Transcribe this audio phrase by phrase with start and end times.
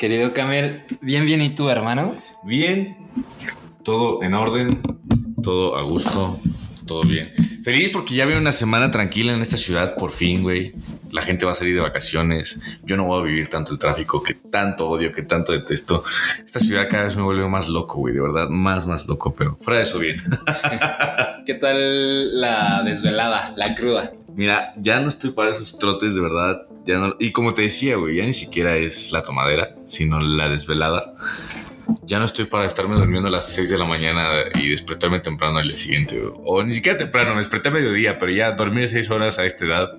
[0.00, 2.14] Querido Camel, bien, bien, ¿y tú, hermano?
[2.42, 2.96] Bien,
[3.84, 4.80] todo en orden,
[5.42, 6.40] todo a gusto,
[6.86, 7.30] todo bien.
[7.62, 10.72] Feliz porque ya viene una semana tranquila en esta ciudad, por fin, güey.
[11.12, 12.58] La gente va a salir de vacaciones.
[12.82, 16.02] Yo no voy a vivir tanto el tráfico que tanto odio, que tanto detesto.
[16.42, 19.54] Esta ciudad cada vez me vuelve más loco, güey, de verdad, más, más loco, pero
[19.58, 20.16] fuera de eso, bien.
[21.44, 24.12] ¿Qué tal la desvelada, la cruda?
[24.40, 26.62] Mira, ya no estoy para esos trotes, de verdad.
[26.86, 30.48] Ya no, y como te decía, güey, ya ni siquiera es la tomadera, sino la
[30.48, 31.12] desvelada.
[32.04, 35.58] Ya no estoy para estarme durmiendo a las 6 de la mañana y despertarme temprano
[35.58, 36.18] al día siguiente.
[36.18, 36.32] güey.
[36.46, 39.66] O ni siquiera temprano, me desperté a mediodía, pero ya dormir 6 horas a esta
[39.66, 39.98] edad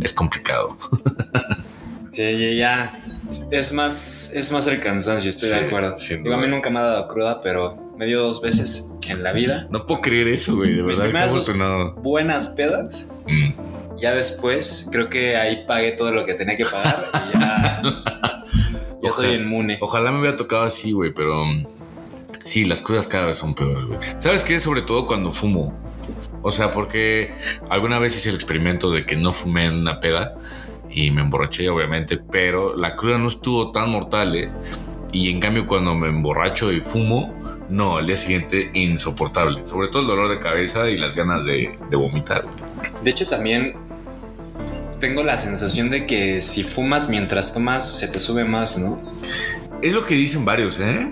[0.00, 0.76] es complicado.
[2.12, 2.98] Sí, ya
[3.50, 5.98] es más, es más el cansancio, estoy de Sí, acuerdo.
[5.98, 9.22] sin Digo, a mí nunca me ha dado cruda, pero me dio dos veces en
[9.22, 9.66] la vida.
[9.70, 11.12] No puedo creer eso, güey, de Mis verdad.
[11.12, 11.94] Qué afortunado.
[11.94, 13.16] Buenas pedas.
[13.26, 13.52] Mm.
[13.98, 17.82] Ya después, creo que ahí pagué todo lo que tenía que pagar y ya,
[19.02, 19.78] ya soy inmune.
[19.80, 21.66] Ojalá me hubiera tocado así, güey, pero mm,
[22.44, 23.98] sí, las cosas cada vez son peores, güey.
[24.18, 24.60] ¿Sabes qué?
[24.60, 25.74] Sobre todo cuando fumo.
[26.42, 27.32] O sea, porque
[27.70, 30.36] alguna vez hice el experimento de que no fumé en una peda
[30.90, 34.52] y me emborraché, obviamente, pero la cruda no estuvo tan mortal, ¿eh?
[35.12, 37.34] Y en cambio, cuando me emborracho y fumo,
[37.68, 39.66] no, al día siguiente insoportable.
[39.66, 42.44] Sobre todo el dolor de cabeza y las ganas de, de vomitar.
[43.02, 43.74] De hecho, también
[45.00, 49.00] tengo la sensación de que si fumas mientras tomas, se te sube más, ¿no?
[49.82, 51.10] Es lo que dicen varios, ¿eh?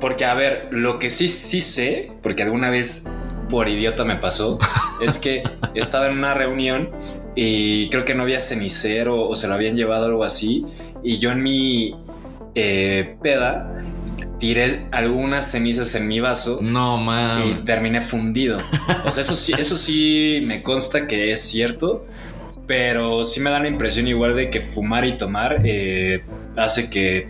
[0.00, 3.10] Porque, a ver, lo que sí, sí sé, porque alguna vez
[3.48, 4.58] por idiota me pasó,
[5.00, 5.42] es que
[5.74, 6.90] estaba en una reunión
[7.36, 10.66] y creo que no había cenicero o se lo habían llevado algo así.
[11.02, 11.96] Y yo en mi
[12.54, 13.82] eh, peda
[14.44, 17.64] tiré algunas cenizas en mi vaso No, y man.
[17.64, 18.58] terminé fundido.
[19.06, 22.04] O sea, eso sí, eso sí me consta que es cierto,
[22.66, 26.24] pero sí me da la impresión igual de que fumar y tomar eh,
[26.58, 27.28] hace que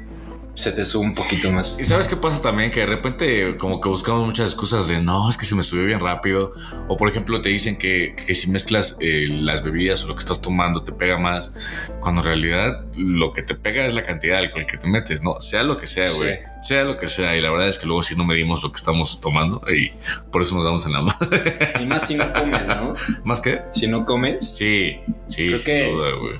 [0.55, 1.77] se te suba un poquito más.
[1.79, 5.29] Y sabes qué pasa también que de repente como que buscamos muchas excusas de no,
[5.29, 6.53] es que se me subió bien rápido.
[6.89, 10.21] O por ejemplo te dicen que, que si mezclas eh, las bebidas o lo que
[10.21, 11.55] estás tomando te pega más.
[12.01, 15.23] Cuando en realidad lo que te pega es la cantidad de alcohol que te metes,
[15.23, 15.41] ¿no?
[15.41, 16.17] Sea lo que sea, Sí.
[16.19, 16.39] güey.
[16.65, 17.37] Sea lo que sea.
[17.37, 19.93] Y la verdad es que luego sí no medimos lo que estamos tomando y
[20.33, 21.73] por eso nos damos en la madre.
[21.81, 22.95] Y más si no comes, ¿no?
[23.25, 23.61] ¿Más que?
[23.73, 24.99] Si no comes, Sí,
[25.29, 26.35] sí, Creo sin que- duda, güey.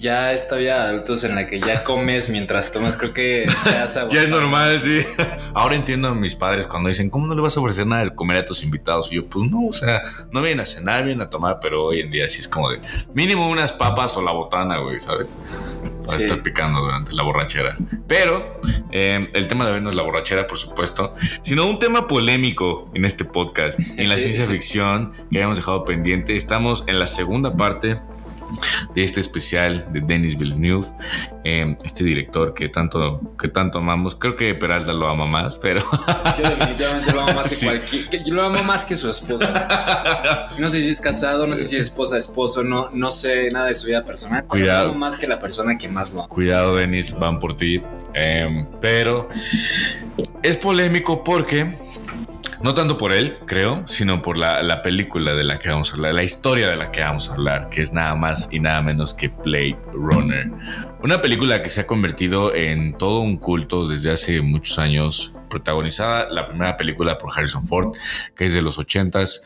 [0.00, 3.86] Ya esta vida de adultos en la que ya comes mientras tomas, creo que ya
[3.86, 5.00] se Ya es normal, sí.
[5.54, 8.14] Ahora entiendo a mis padres cuando dicen, ¿cómo no le vas a ofrecer nada de
[8.14, 9.12] comer a tus invitados?
[9.12, 10.02] Y yo, pues no, o sea,
[10.32, 12.80] no vienen a cenar, vienen a tomar, pero hoy en día sí es como de
[13.14, 15.26] mínimo unas papas o la botana, güey, ¿sabes?
[16.06, 16.24] Para Sí.
[16.24, 17.76] estar picando durante la borrachera.
[18.06, 22.06] Pero eh, el tema de hoy no es la borrachera, por supuesto, sino un tema
[22.08, 24.22] polémico en este podcast, en la Sí.
[24.24, 26.36] ciencia ficción que habíamos dejado pendiente.
[26.36, 28.00] Estamos en la segunda parte
[28.94, 30.86] de este especial de Denis Villeneuve,
[31.44, 34.14] eh, este director que tanto, que tanto amamos.
[34.14, 35.82] Creo que Peralta lo ama más, pero
[36.42, 37.66] Yo definitivamente lo amo más que Sí.
[37.66, 38.24] cualquier.
[38.24, 40.48] Yo lo amo más que su esposa.
[40.58, 43.66] No sé si es casado, no sé si es esposa, esposo, no, no sé nada
[43.66, 44.44] de su vida personal.
[44.44, 44.84] Cuidado.
[44.86, 46.28] Lo amo más que la persona que más lo ama.
[46.28, 47.82] cuidado, Denis, van por ti.
[48.14, 49.28] Eh, pero
[50.42, 51.74] es polémico porque
[52.62, 55.94] no tanto por él, creo, sino por la, la película de la que vamos a
[55.94, 58.82] hablar, la historia de la que vamos a hablar, que es nada más y nada
[58.82, 60.50] menos que Blade Runner.
[61.02, 66.28] Una película que se ha convertido en todo un culto desde hace muchos años, protagonizada
[66.30, 67.96] la primera película por Harrison Ford,
[68.36, 69.40] que es de los 80s,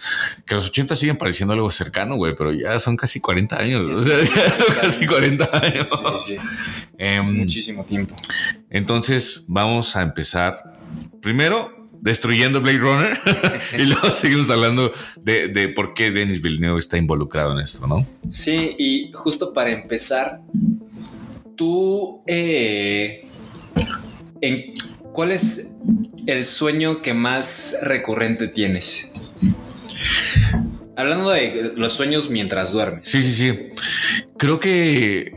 [0.44, 3.98] que los 80 siguen pareciendo algo cercano, güey, pero ya son casi 40 años, o
[3.98, 5.88] sea, ya son casi 40 años.
[6.18, 6.84] Sí, sí, sí.
[6.98, 8.14] Em, muchísimo tiempo.
[8.70, 10.78] entonces vamos a empezar
[11.20, 13.20] primero destruyendo Blade Runner
[13.78, 18.06] y luego seguimos hablando de, de por qué Denis Villeneuve está involucrado en esto, ¿no?
[18.28, 20.42] Sí, y justo para empezar,
[21.56, 23.26] tú, eh,
[24.42, 24.74] en,
[25.12, 25.78] ¿cuál es
[26.26, 29.12] el sueño que más recurrente tienes?
[30.96, 33.08] Hablando de los sueños mientras duermes.
[33.08, 33.58] Sí, sí, sí.
[34.36, 35.32] Creo que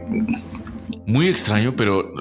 [1.05, 2.13] muy extraño, pero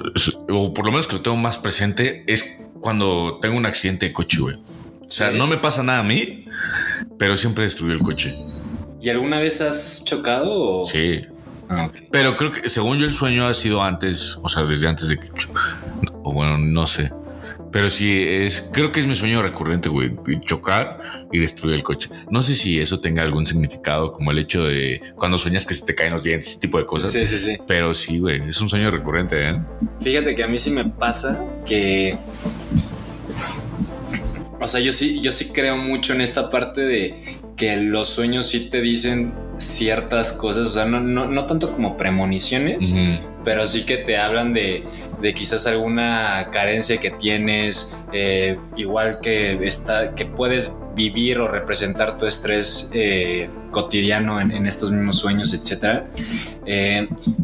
[0.49, 4.13] o por lo menos que lo tengo más presente es cuando tengo un accidente de
[4.13, 4.55] coche, güey.
[5.07, 5.37] O sea, Sí.
[5.37, 6.45] no me pasa nada a mí,
[7.17, 8.35] pero siempre destruyo el coche.
[9.01, 10.81] ¿Y alguna vez has chocado?
[10.81, 10.85] O...
[10.85, 11.21] Sí.
[11.69, 11.89] Ah.
[12.11, 15.17] Pero creo que, según yo, el sueño ha sido antes, o sea, desde antes de
[15.17, 15.29] que.
[16.23, 17.11] O bueno, no sé.
[17.71, 20.11] Pero sí, es, creo que es mi sueño recurrente, güey.
[20.41, 22.09] Chocar y destruir el coche.
[22.31, 25.85] No sé si eso tenga algún significado, como el hecho de cuando sueñas que se
[25.85, 27.11] te caen los dientes, ese tipo de cosas.
[27.11, 27.57] Sí, sí, sí.
[27.67, 29.61] Pero sí, güey, es un sueño recurrente, ¿eh?
[30.01, 32.17] Fíjate que a mí sí me pasa que.
[34.59, 38.47] O sea, yo sí, yo sí creo mucho en esta parte de que los sueños
[38.47, 40.69] sí te dicen ciertas cosas.
[40.69, 43.36] O sea, no, no, no tanto como premoniciones, Ujú.
[43.47, 44.83] Pero sí que te hablan de,
[45.21, 52.17] de quizás alguna carencia que tienes, eh, igual que, está, que puedes vivir o representar
[52.17, 56.01] tu estrés eh, cotidiano en, en estos mismos sueños, etc.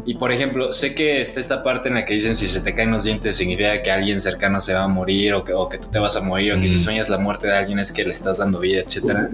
[0.06, 2.76] y por ejemplo, sé que está esta parte en la que dicen si se te
[2.76, 5.78] caen los dientes significa que alguien cercano se va a morir o que, o que
[5.78, 6.80] tú te vas a morir o que si Mm.
[6.80, 9.30] sueñas la muerte de alguien es que le estás dando vida, etc.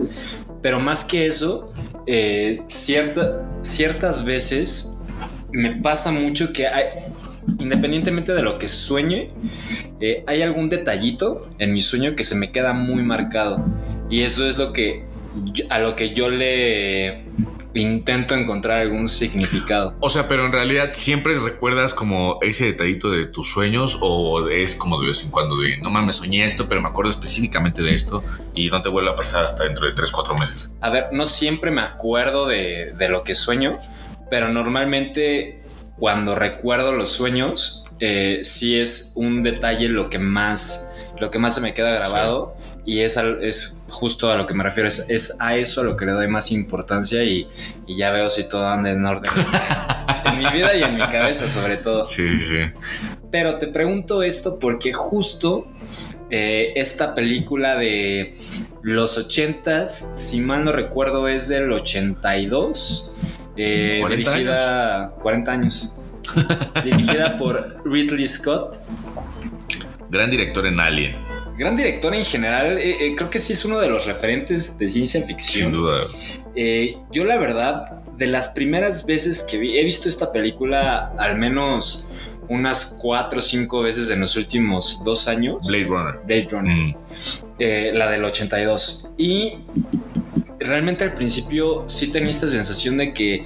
[0.62, 1.74] Pero más que eso,
[2.06, 4.99] eh, cierta- ciertas veces
[5.52, 6.86] me pasa mucho que hay,
[7.60, 9.32] independientemente de lo que sueñe,
[10.00, 13.66] eh, hay algún detallito en mi sueño que se me queda muy marcado.
[14.10, 15.04] Y eso es lo que
[15.54, 17.24] yo- a lo que yo le
[17.76, 19.96] intento encontrar algún significado.
[20.00, 24.74] O sea, pero en realidad siempre recuerdas como ese detallito de tus sueños o es
[24.74, 27.94] como de vez en cuando de no mames, soñé esto, pero me acuerdo específicamente de
[27.94, 28.24] esto
[28.56, 30.72] y no te vuelve a pasar hasta dentro de 3, 4 meses.
[30.82, 33.72] A ver, no siempre me acuerdo de, de lo que sueño,
[34.30, 35.62] pero normalmente
[35.98, 41.56] cuando recuerdo los sueños, eh, sí es un detalle lo que más, lo que más
[41.56, 42.56] se me queda grabado
[42.86, 45.84] y es, al- es justo a lo que me refiero, es, es a eso a
[45.84, 47.48] lo que le doy más importancia y,
[47.88, 49.30] y ya veo si todo anda en orden
[50.26, 52.06] en, en mi vida y en mi cabeza sobre todo.
[52.06, 52.60] Sí, sí, sí.
[53.32, 55.68] Pero te pregunto esto porque justo
[56.32, 58.34] eh, esta película de
[58.82, 63.14] los 80s, si mal no recuerdo, es del 82.
[63.60, 65.96] Eh, 40 dirigida 40 años.
[66.84, 68.76] dirigida por Ridley Scott.
[70.10, 71.16] Gran director en Alien,
[71.58, 74.88] Gran director en general, eh, eh, creo que sí es uno de los referentes de
[74.90, 75.72] ciencia ficción.
[75.72, 76.06] sin duda.
[76.56, 81.38] Eh, yo la verdad, de las primeras veces que vi, he visto esta película al
[81.38, 82.10] menos
[82.48, 85.68] unas cuatro o cinco veces en los últimos dos años.
[85.68, 86.20] Blade Runner.
[86.26, 86.96] Blade Runner, Mm.
[87.60, 89.12] eh, la del 82.
[89.18, 89.58] Y
[90.60, 93.46] realmente al principio sí tenía esta sensación de que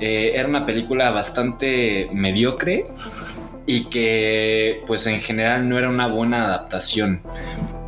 [0.00, 2.86] eh, era una película bastante mediocre
[3.66, 7.22] y que pues en general no era una buena adaptación.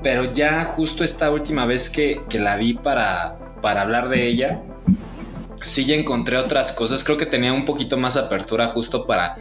[0.02, 4.62] Pero ya justo esta última vez que, que la vi para, para hablar de ella,
[5.62, 7.02] sí ya encontré otras cosas.
[7.02, 9.36] Creo que tenía un poquito más apertura justo para,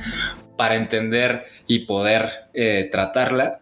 [0.58, 3.60] para entender y poder eh, tratarla.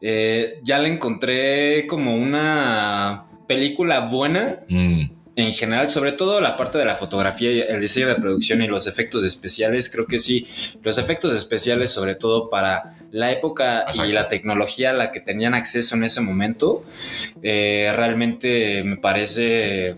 [0.00, 5.10] Eh, ya la encontré como una película buena Mm.
[5.36, 8.66] en general, sobre todo la parte de la fotografía, y el diseño de producción y
[8.68, 10.48] los efectos especiales, creo que sí,
[10.82, 14.06] los efectos especiales sobre todo para la época Exacto.
[14.06, 16.84] y la tecnología a la que tenían acceso en ese momento,
[17.42, 19.94] eh, realmente me parece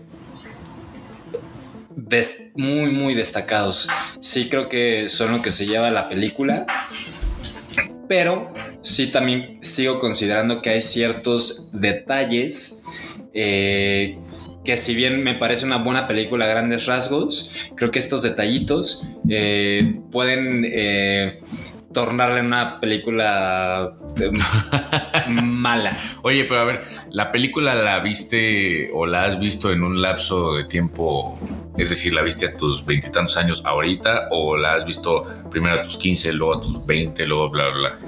[1.95, 3.87] des- muy, muy destacados.
[4.19, 6.65] Sí creo que son lo que se lleva la película.
[8.07, 12.83] Pero sí también sigo considerando que hay ciertos detalles
[13.33, 14.17] eh,
[14.63, 19.07] que si bien me parece una buena película a grandes rasgos, creo que estos detallitos
[19.29, 21.39] eh, pueden eh,
[21.93, 24.31] tornarle una película eh,
[25.29, 25.97] mala.
[26.21, 30.55] Oye, pero a ver, ¿la película la viste o la has visto en un lapso
[30.55, 31.39] de tiempo?
[31.77, 35.83] Es decir, ¿la viste a tus veintitantos años ahorita o la has visto primero a
[35.83, 37.99] tus 15, luego a tus 20, luego bla, bla, bla?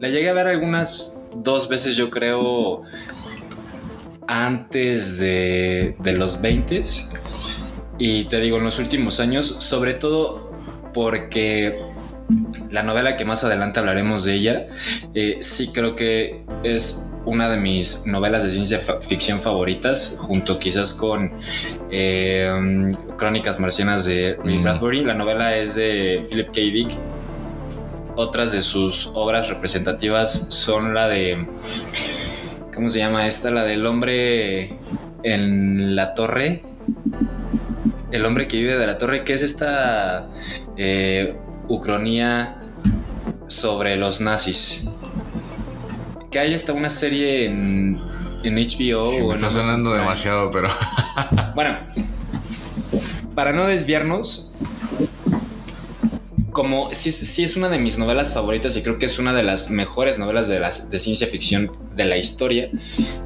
[0.00, 2.82] La llegué a ver algunas dos veces, yo creo,
[4.30, 6.82] antes de, de los 20
[7.98, 10.52] y te digo, en los últimos años, sobre todo
[10.94, 11.82] porque
[12.70, 14.68] la novela que más adelante hablaremos de ella,
[15.14, 20.94] eh, sí creo que es una de mis novelas de ciencia ficción favoritas, junto quizás
[20.94, 21.32] con
[21.90, 24.62] eh, Crónicas Marcianas de Ray Mm.
[24.62, 25.04] Bradbury.
[25.04, 26.60] La novela es de Philip K.
[26.60, 26.90] Dick.
[28.14, 31.36] Otras de sus obras representativas son la de...
[32.80, 33.50] ¿Cómo se llama esta?
[33.50, 34.72] La del hombre
[35.22, 36.62] en la torre.
[38.10, 40.30] El hombre que vive de la torre, que es esta
[40.78, 41.36] eh,
[41.68, 42.58] ucronía
[43.48, 44.88] sobre los nazis.
[46.30, 47.98] Que hay hasta una serie en,
[48.44, 49.04] en HBO.
[49.04, 50.70] Sí, o me en está sonando demasiado, pero
[51.54, 51.80] Bueno,
[53.34, 54.54] para no desviarnos,
[56.60, 59.42] como sí, sí es una de mis novelas favoritas y creo que es una de
[59.42, 62.68] las mejores novelas de, las, de ciencia ficción de la historia,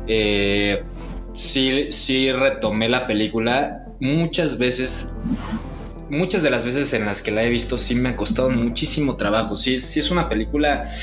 [0.06, 0.84] eh,
[1.32, 5.20] sí, sí retomé la película muchas veces
[6.08, 9.16] muchas de las veces en las que la he visto sí me ha costado muchísimo
[9.16, 9.56] trabajo.
[9.56, 10.94] Sí, sí es una película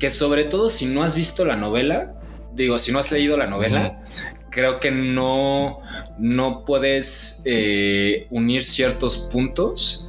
[0.00, 2.14] que sobre todo si no has visto la novela,
[2.52, 4.02] digo, si no has leído la novela,
[4.50, 5.78] creo que no,
[6.18, 10.08] no puedes eh, unir ciertos puntos.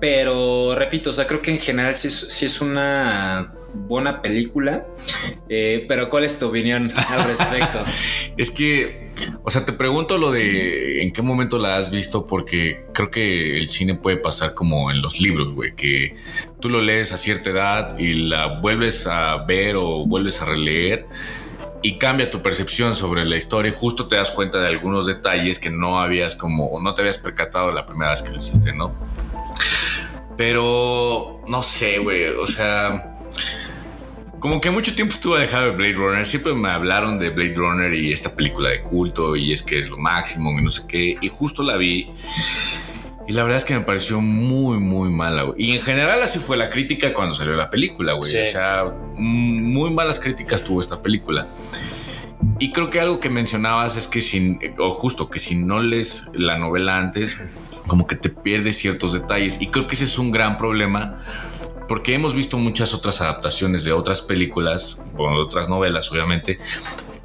[0.00, 4.86] Pero repito, o sea, creo que en general sí sí es una buena película.
[5.48, 7.84] Eh, pero ¿cuál es tu opinión al respecto?
[8.36, 9.10] Es que,
[9.42, 13.58] o sea, te pregunto lo de en qué momento la has visto, porque creo que
[13.58, 16.14] el cine puede pasar como en los libros, güey, que
[16.58, 21.06] tú lo lees a cierta edad y la vuelves a ver o vuelves a releer
[21.82, 25.58] y cambia tu percepción sobre la historia y justo te das cuenta de algunos detalles
[25.58, 28.94] que no habías como, no te habías percatado la primera vez que lo hiciste, ¿no?
[30.36, 33.16] Pero, no sé, güey, o sea...
[34.40, 36.26] Como que mucho tiempo estuve alejado de Blade Runner.
[36.26, 39.90] Siempre me hablaron de Blade Runner y esta película de culto y es que es
[39.90, 41.14] lo máximo y no sé qué.
[41.20, 42.10] Y justo la vi.
[43.30, 45.44] Y la verdad es que me pareció muy, muy mala.
[45.44, 45.54] güey.
[45.56, 48.28] Y en general así fue la crítica cuando salió la película, güey.
[48.28, 48.38] Sí.
[48.38, 51.46] O sea, mm, muy malas críticas tuvo esta película.
[52.58, 56.28] Y creo que algo que mencionabas es que si, o justo que si no lees
[56.34, 57.46] la novela antes,
[57.86, 59.58] como que te pierdes ciertos detalles.
[59.60, 61.20] Y creo que ese es un gran problema
[61.86, 66.58] porque hemos visto muchas otras adaptaciones de otras películas, bueno, de otras novelas, obviamente,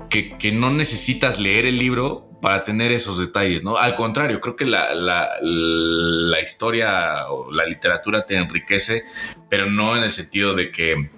[0.09, 3.77] que, no necesitas leer el libro para tener esos detalles, ¿no?
[3.77, 9.01] Al contrario, creo que la, la, la historia o la literatura te enriquece,
[9.49, 11.09] pero no en el sentido de que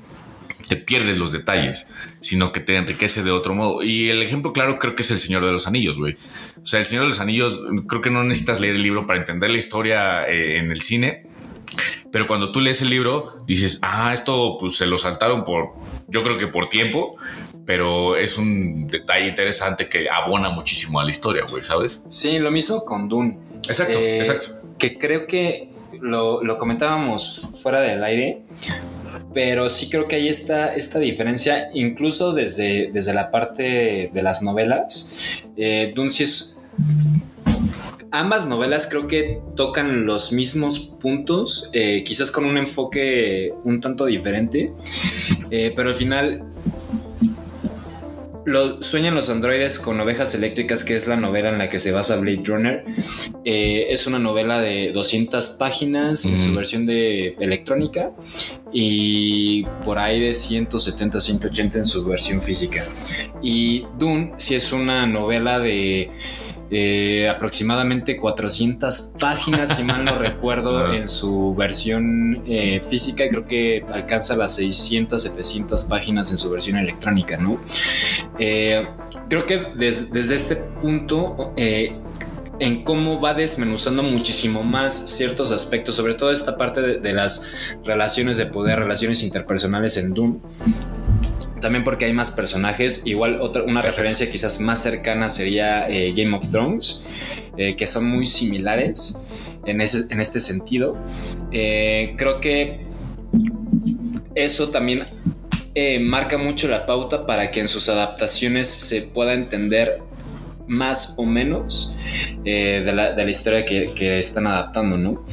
[0.67, 3.83] te pierdes los detalles, sino que te enriquece de otro modo.
[3.83, 6.17] Y el ejemplo claro creo que es El Señor de los Anillos, güey.
[6.61, 9.19] O sea, El Señor de los Anillos, creo que no necesitas leer el libro para
[9.19, 11.25] entender la historia eh, en el cine,
[12.11, 15.73] pero cuando tú lees el libro, dices, ah, esto pues se lo saltaron por,
[16.07, 17.17] yo creo que por tiempo,
[17.65, 22.01] pero es un detalle interesante que abona muchísimo a la historia, güey, ¿sabes?
[22.09, 23.37] Sí, lo mismo con Dune.
[23.67, 24.61] Exacto, Eh, exacto.
[24.77, 28.43] Que creo que lo, lo comentábamos fuera del aire,
[29.33, 34.41] pero sí creo que hay esta, esta diferencia, incluso desde, desde la parte de las
[34.41, 35.15] novelas.
[35.57, 36.61] Eh, Dune sí es.
[38.17, 44.05] Ambas novelas creo que tocan los mismos puntos, eh, quizás con un enfoque un tanto
[44.05, 44.73] diferente,
[45.51, 46.41] eh, pero al final
[48.43, 51.91] lo, sueñan los androides con ovejas eléctricas, que es la novela en la que se
[51.91, 52.85] basa Blade Runner.
[53.45, 58.13] Eh, es una novela de 200 páginas en su versión de electrónica
[58.73, 62.81] y por ahí de 170, 180 en su versión física.
[63.43, 66.09] Y Dune sí es una novela de
[66.69, 73.25] eh, aproximadamente 400 páginas, si mal no recuerdo, en su versión eh, física.
[73.25, 77.59] y Creo que alcanza las 600, 700 páginas en su versión electrónica, ¿no?
[78.39, 78.85] Eh,
[79.29, 81.95] creo que des- desde este punto, eh,
[82.59, 87.51] en cómo va desmenuzando muchísimo más ciertos aspectos, sobre todo esta parte de, de las
[87.85, 90.39] relaciones de poder, relaciones interpersonales en Doom.
[91.61, 93.03] También porque hay más personajes.
[93.05, 97.03] Igual otra, una referencia quizás más cercana sería eh, Game of Thrones,
[97.57, 99.23] eh, que son muy similares
[99.65, 100.97] en, ese, en este sentido.
[101.51, 102.85] Eh, creo que
[104.35, 105.05] eso también
[106.01, 110.01] marca mucho la pauta para que en sus adaptaciones se pueda entender
[110.67, 111.95] más o menos
[112.45, 115.25] eh, de, la, de la historia que, que están adaptando, ¿no?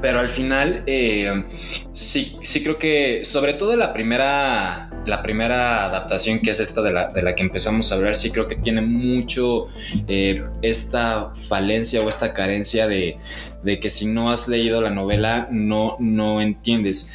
[0.00, 1.44] Pero al final, eh,
[1.92, 6.92] sí, sí creo que, sobre todo la primera, la primera adaptación, que es esta de
[6.92, 9.66] la, de la que empezamos a hablar, sí creo que tiene mucho
[10.08, 13.18] eh, esta falencia o esta carencia de,
[13.62, 17.14] de que si no has leído la novela, no, no entiendes.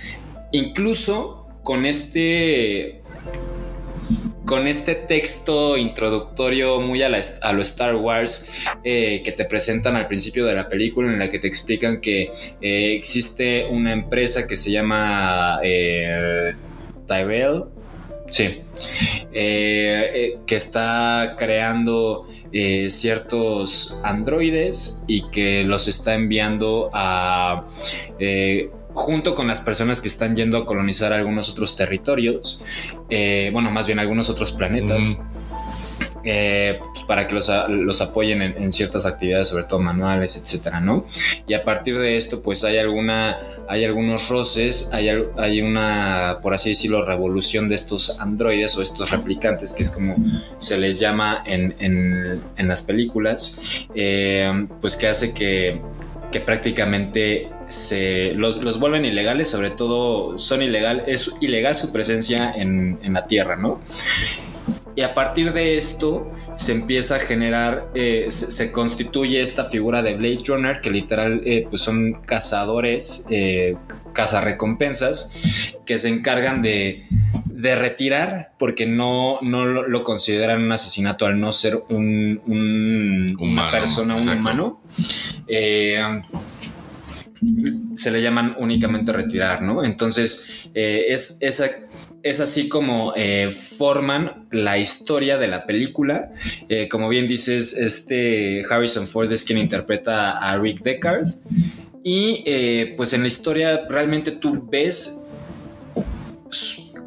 [0.51, 3.01] Incluso con este
[4.47, 8.49] con este texto introductorio muy a, la- a lo Star Wars
[8.83, 12.31] eh, que te presentan al principio de la película en la que te explican que
[12.61, 16.53] eh, existe una empresa que se llama eh,
[17.07, 17.65] Tyrell.
[18.29, 18.61] Sí.
[19.31, 22.25] Que está creando
[22.89, 27.67] ciertos androides y que los está enviando a
[28.97, 32.63] junto con las personas que están yendo a colonizar algunos otros territorios,
[33.11, 35.21] eh, bueno, más bien algunos otros planetas,
[36.23, 40.79] eh, pues, para que los, los apoyen en, en ciertas actividades, sobre todo manuales, etcétera,
[40.81, 41.05] ¿no?
[41.47, 43.37] Y a partir de esto, pues hay alguna,
[43.69, 49.11] hay algunos roces, hay, hay una, por así decirlo, revolución de estos androides o estos
[49.11, 50.15] replicantes, que es como
[50.57, 53.61] se les llama en, en- en las películas,
[53.93, 55.79] eh, pues que hace que,
[56.39, 62.99] prácticamente se los, los vuelven ilegales, sobre todo son ilegal, es ilegal su presencia en,
[63.03, 63.81] en la Tierra, ¿no?
[64.97, 70.01] Y a partir de esto se empieza a generar, eh, se, se constituye esta figura
[70.01, 73.75] de Blade Runner, que literal eh, pues son cazadores, eh,
[74.13, 77.05] cazarrecompensas, que se encargan de,
[77.57, 83.35] de retirar, porque no, no lo, lo consideran un asesinato al no ser un, un-
[83.39, 84.39] una persona, un exacto.
[84.41, 84.81] humano.
[85.47, 85.99] Eh,
[87.95, 89.83] se le llaman únicamente retirar, ¿no?
[89.83, 91.69] Entonces, eh, es, esa-
[92.21, 96.31] es así como eh, forman la historia de la película.
[96.69, 101.27] Eh, como bien dices, este Harrison Ford es quien interpreta a Rick Deckard.
[102.03, 105.23] Y eh, pues en la historia realmente tú ves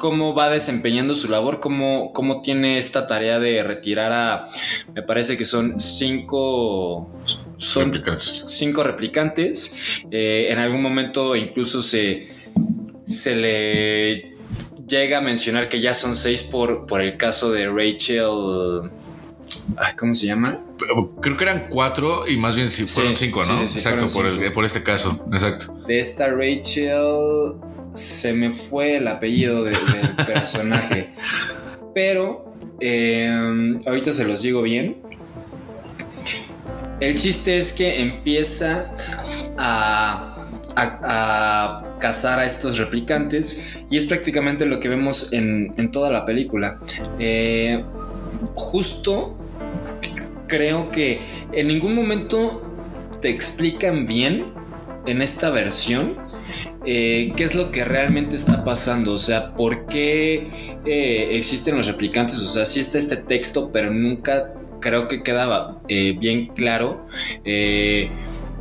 [0.01, 4.49] cómo va desempeñando su labor, cómo, cómo tiene esta tarea de retirar a,
[4.95, 7.07] me parece que son cinco,
[7.57, 8.43] son Replicantes.
[8.47, 9.77] cinco replicantes.
[10.09, 12.29] Eh, en algún momento incluso se,
[13.05, 14.35] se le
[14.87, 18.89] llega a mencionar que ya son seis por, por el caso de Rachel.
[19.77, 20.59] Ay, ¿Cómo se llama?
[21.21, 23.61] Creo que eran cuatro y más bien fueron Sí, cinco, ¿no?
[23.61, 24.53] sí, sí, Exacto, por, el- cinco.
[24.53, 25.23] por este caso.
[25.31, 25.73] Exacto.
[25.87, 27.53] De esta Rachel
[27.93, 31.13] se me fue el apellido de- del personaje.
[31.93, 34.97] Pero eh, ahorita se los digo bien.
[36.99, 38.91] El chiste es que empieza
[39.57, 40.35] a,
[40.75, 46.09] a- a cazar a estos replicantes y es prácticamente lo que vemos en, en toda
[46.11, 46.79] la película.
[47.19, 47.83] Eh,
[48.53, 49.37] justo
[50.51, 51.21] creo que
[51.53, 52.61] en ningún momento
[53.21, 54.53] te explican bien
[55.05, 56.13] en esta versión
[56.85, 61.87] eh, qué es lo que realmente está pasando, o sea, por qué eh, existen los
[61.87, 67.07] replicantes, o sea, sí está este texto, pero nunca creo que quedaba eh, bien claro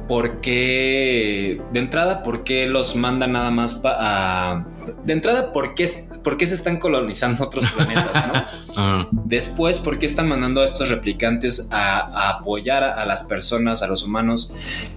[0.06, 4.64] por qué, de entrada, por qué los mandan nada más a...
[5.04, 5.88] De entrada, ¿por qué,
[6.22, 8.34] por qué se están colonizando otros planetas, no?
[8.76, 9.08] Ajá.
[9.10, 13.82] Después, ¿por qué están mandando a estos replicantes a, a apoyar a, a las personas,
[13.82, 14.54] a los humanos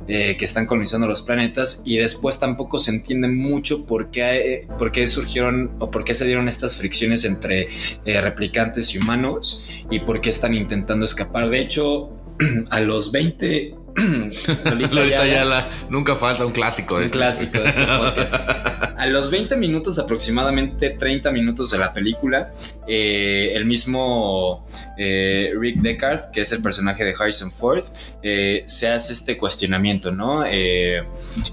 [0.08, 1.84] eh, que están colonizando los planetas?
[1.86, 6.14] Y después tampoco se entiende mucho por qué, eh, por qué surgieron o por qué
[6.14, 7.70] se dieron estas fricciones entre
[8.06, 11.50] eh, replicantes y humanos y por qué están intentando escapar.
[11.50, 12.12] De hecho,
[12.70, 13.83] a los 20...
[14.92, 17.18] Lolita nunca falta un clásico de un este.
[17.18, 18.34] clásico de este podcast.
[18.98, 22.54] A los 20 minutos, aproximadamente 30 minutos de la película,
[22.88, 24.66] eh, el mismo
[24.98, 27.86] eh, Rick Deckard, que es el personaje de Harrison Ford,
[28.24, 30.44] eh, se hace este cuestionamiento, ¿no?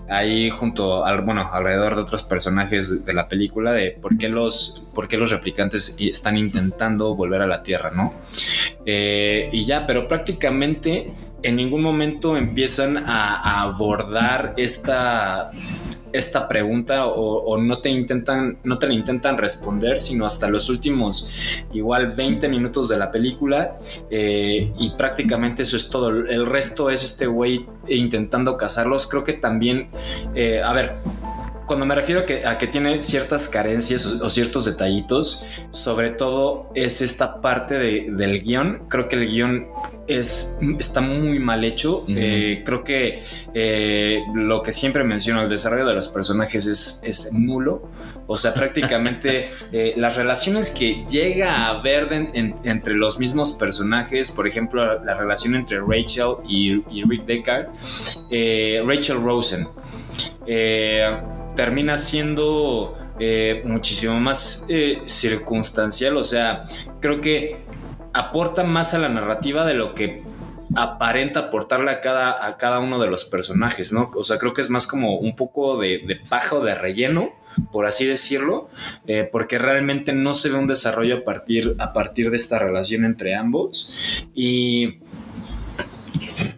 [0.09, 4.87] Ahí junto al, bueno, alrededor de otros personajes de la película, de por qué los,
[4.95, 8.15] por qué los replicantes están intentando volver a la Tierra, ¿no?
[8.87, 15.51] Y ya, pero prácticamente en ningún momento empiezan a, abordar esta,
[16.13, 20.69] esta pregunta o, o no te intentan no te la intentan responder sino hasta los
[20.69, 21.29] últimos
[21.73, 23.79] igual 20 minutos de la película
[24.11, 26.09] eh, y prácticamente eso es todo.
[26.09, 29.07] El resto es este güey intentando cazarlos.
[29.07, 29.89] Creo que también
[30.35, 30.97] eh, a ver
[31.71, 36.11] cuando me refiero a que, a que tiene ciertas carencias o, o ciertos detallitos, sobre
[36.11, 38.87] todo es esta parte de- del guion.
[38.89, 39.69] Creo que el guion
[40.09, 42.05] es, está muy mal hecho.
[42.09, 43.23] Eh, creo que
[43.55, 47.89] eh, lo que siempre menciono, el desarrollo de los personajes es, es nulo.
[48.27, 53.53] O sea, prácticamente eh, las relaciones que llega a haber de- en- entre los mismos
[53.53, 57.69] personajes, por ejemplo, la, la relación entre Rachel y, y Rick Deckard,
[58.85, 59.69] Rachel Rosen,
[60.49, 61.09] eh,
[61.55, 66.17] termina siendo eh, muchísimo más eh, circunstancial.
[66.17, 66.65] O sea,
[67.01, 67.65] creo que
[68.13, 70.23] aporta más a la narrativa de lo que
[70.77, 74.11] aparenta aportarle a cada, a cada uno de los personajes, ¿no?
[74.15, 77.31] O sea, creo que es más como un poco de, paja o de relleno,
[77.73, 78.69] por así decirlo,
[79.07, 83.05] eh, porque realmente no se ve un desarrollo a partir, a partir de esta relación
[83.05, 83.95] entre ambos.
[84.35, 85.01] Y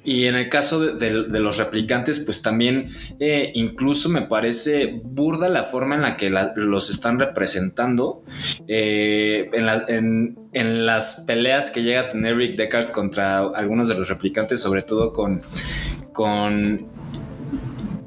[0.05, 5.01] y en el caso de, de- de los replicantes, pues también eh, incluso me parece
[5.05, 8.23] burda la forma en la que la- los están representando
[8.69, 13.89] eh, en, la- en- en las peleas que llega a tener Rick Deckard contra algunos
[13.89, 15.41] de los replicantes, sobre todo con
[16.13, 16.87] con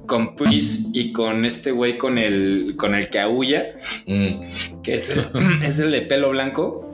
[0.05, 3.65] con Priest y con este güey con el con el que aúlla
[4.05, 4.81] Mm.
[4.83, 6.91] que es el, es el de pelo blanco.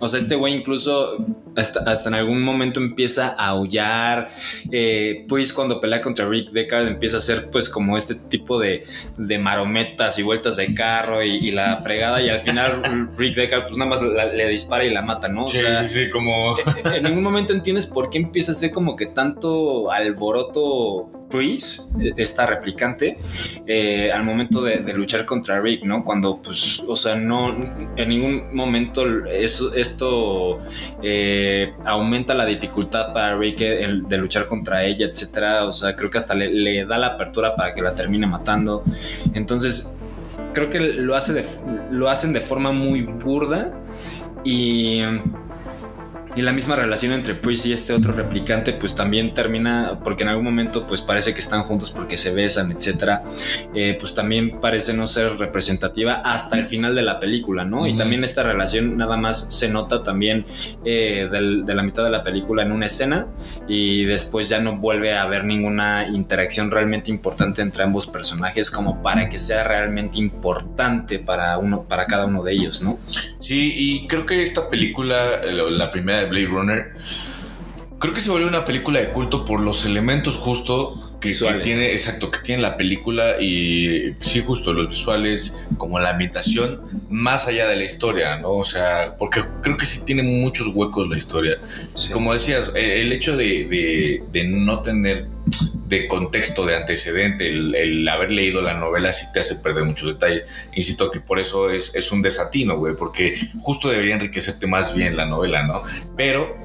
[0.00, 1.24] O sea, este güey incluso
[1.58, 4.30] hasta, hasta en algún momento empieza a aullar.
[4.70, 8.84] Eh, pues cuando pelea contra Rick Deckard empieza a hacer pues como este tipo de,
[9.16, 13.64] de marometas y vueltas de carro y, y la fregada y al final Rick Deckard
[13.66, 15.44] pues nada más la- le dispara y la mata, ¿no?
[15.44, 16.54] O Sí, sea, sí, sí, como.
[16.94, 22.46] en ningún momento entiendes por qué empieza a ser como que tanto alboroto Priest, esta
[22.46, 23.18] replicante,
[23.66, 26.02] eh, al momento de, de luchar contra Rick, ¿no?
[26.02, 27.54] Cuando, pues, o sea, no,
[27.96, 30.56] en ningún momento eso, esto
[31.02, 31.47] eh,
[31.84, 35.64] aumenta la dificultad para Rick el- de luchar contra ella, etcétera.
[35.64, 38.82] O sea, creo que hasta le, da la apertura para que la termine matando.
[39.34, 40.04] Entonces,
[40.54, 41.44] creo que lo, hace
[41.90, 43.72] lo hacen de forma muy burda
[44.44, 45.00] y,
[46.38, 50.28] y la misma relación entre Priest y este otro replicante pues también termina porque en
[50.28, 53.24] algún momento pues parece que están juntos porque se besan etcétera.
[53.74, 57.90] Eh, pues también parece no ser representativa hasta el final de la película no y
[57.90, 57.98] Ujú.
[57.98, 60.46] también esta relación nada más se nota también
[60.84, 63.26] eh, del- de la mitad de la película en una escena
[63.66, 69.02] y después ya no vuelve a haber ninguna interacción realmente importante entre ambos personajes como
[69.02, 72.96] para que sea realmente importante para uno para cada uno de ellos no
[73.40, 76.92] Sí, y creo que esta película, la la primera de Blade Runner,
[77.98, 82.30] creo que se volvió una película de culto por los elementos justo que, tiene, exacto,
[82.30, 87.74] que tiene la película y sí, justo los visuales, como la ambientación, más allá de
[87.74, 88.50] la historia, ¿no?
[88.52, 91.58] O sea, porque creo que sí tiene muchos huecos la historia.
[92.12, 95.26] Como decías, eh, el hecho de, de- de no tener
[95.88, 100.68] de contexto, de antecedente, el, haber leído la novela sí te hace perder muchos detalles.
[100.74, 105.16] Insisto que por eso es, es un desatino, güey, porque justo debería enriquecerte más bien
[105.16, 105.82] la novela, ¿no?
[106.16, 106.56] Pero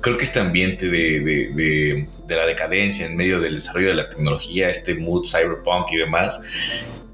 [0.00, 3.94] creo que este ambiente de, de- de- de la decadencia en medio del desarrollo de
[3.94, 6.40] la tecnología, este mood cyberpunk y demás,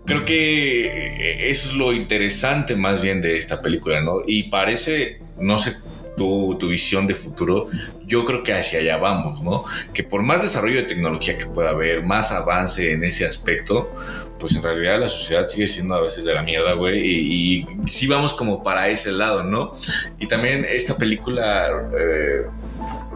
[0.04, 4.16] creo que eh, eso es lo interesante más bien de esta película, ¿no?
[4.26, 5.74] Y parece, no sé,
[6.16, 7.66] tu, tu visión de futuro,
[8.06, 9.64] yo creo que hacia allá vamos, ¿no?
[9.92, 13.92] Que por más desarrollo de tecnología que pueda haber, más avance en ese aspecto,
[14.38, 17.88] pues en realidad la sociedad sigue siendo a veces de la mierda, güey, y, y
[17.88, 19.72] sí vamos como para ese lado, ¿no?
[20.18, 22.46] Y también esta película, eh,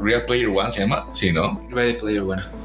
[0.02, 1.60] Real Player One se llama, sí, ¿no?
[1.70, 2.60] Ready Player One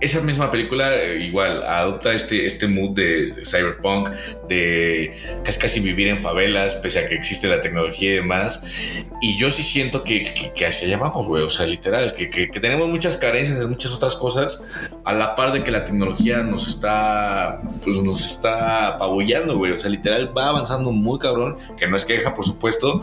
[0.00, 4.10] esa misma película eh, igual adopta este, este mood de cyberpunk,
[4.48, 5.12] de
[5.44, 9.06] casi casi vivir en favelas, pese a que existe la tecnología y demás.
[9.20, 11.42] Y yo sí siento que, que, que hacia allá vamos, güey.
[11.42, 14.64] O sea, literal, que, que, que tenemos muchas carencias de muchas otras cosas,
[15.04, 19.72] a la par de que la tecnología nos está, pues nos está apabullando, güey.
[19.72, 23.02] O sea, literal va avanzando muy cabrón, que no es queja, por supuesto,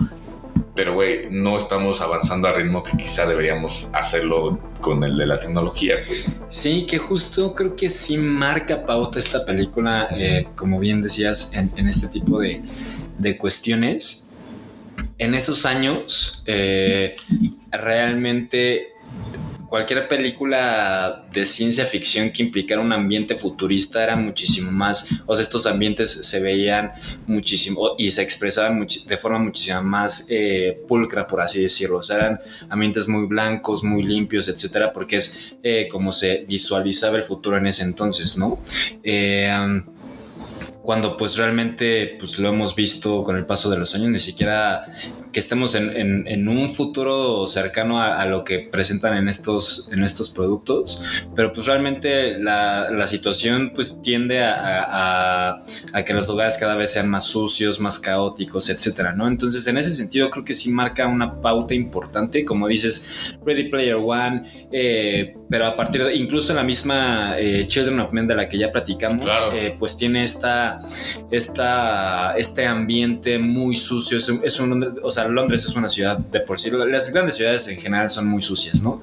[0.76, 5.40] pero güey, no estamos avanzando al ritmo que quizá deberíamos hacerlo con el de la
[5.40, 5.96] tecnología.
[6.50, 11.72] Sí, que justo creo que sí marca pauta esta película, eh, como bien decías, en,
[11.78, 12.62] en este tipo de,
[13.18, 14.36] de cuestiones.
[15.18, 17.16] En esos años, eh,
[17.72, 18.95] realmente
[19.68, 25.44] cualquier película de ciencia ficción que implicara un ambiente futurista era muchísimo más, o sea,
[25.44, 26.92] estos ambientes se veían
[27.28, 31.98] muchísimo y se expresaban de forma muchísimo más eh, pulcra, por así decirlo.
[31.98, 37.18] O sea, eran ambientes muy blancos, muy limpios, etcétera, porque es eh, como se visualizaba
[37.18, 38.60] el futuro en ese entonces, ¿no?
[39.04, 39.82] Eh,
[40.86, 44.86] cuando pues realmente pues lo hemos visto con el paso de los años, ni siquiera
[45.36, 49.90] que estemos en, en- en un futuro cercano a, a lo que presentan en estos,
[49.92, 51.04] en estos productos,
[51.36, 56.56] pero pues realmente la, la situación pues tiende a, a- a- a que los lugares
[56.58, 59.28] cada vez sean más sucios, más caóticos, etcétera, ¿no?
[59.28, 63.96] Entonces en ese sentido creo que sí marca una pauta importante, como dices, Ready Player
[63.96, 68.48] One, eh, pero a partir de incluso la misma eh, Children of Men de la
[68.48, 69.52] que ya platicamos, Claro.
[69.54, 70.80] eh, pues tiene esta,
[71.30, 74.18] esta, este ambiente muy sucio.
[74.18, 76.70] Es, un- es un- o sea, Londres es una ciudad de por sí.
[76.72, 79.02] Las grandes ciudades en general son muy sucias, ¿no?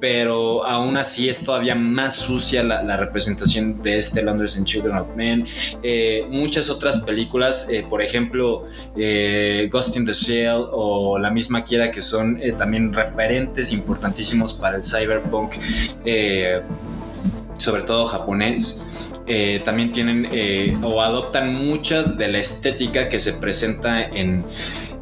[0.00, 5.06] Pero aún así es todavía más sucia la, representación de este Londres en Children of
[5.14, 5.46] Men.
[5.82, 8.64] Eh, muchas otras películas, eh, por ejemplo,
[8.96, 14.76] eh, Ghost in the Shell o la misma Kiera, que son también referentes importantísimos para
[14.76, 15.52] el cyberpunk,
[17.58, 18.84] sobre todo japonés.
[19.64, 20.28] también tienen
[20.82, 24.44] o adoptan mucha de la estética que se presenta en,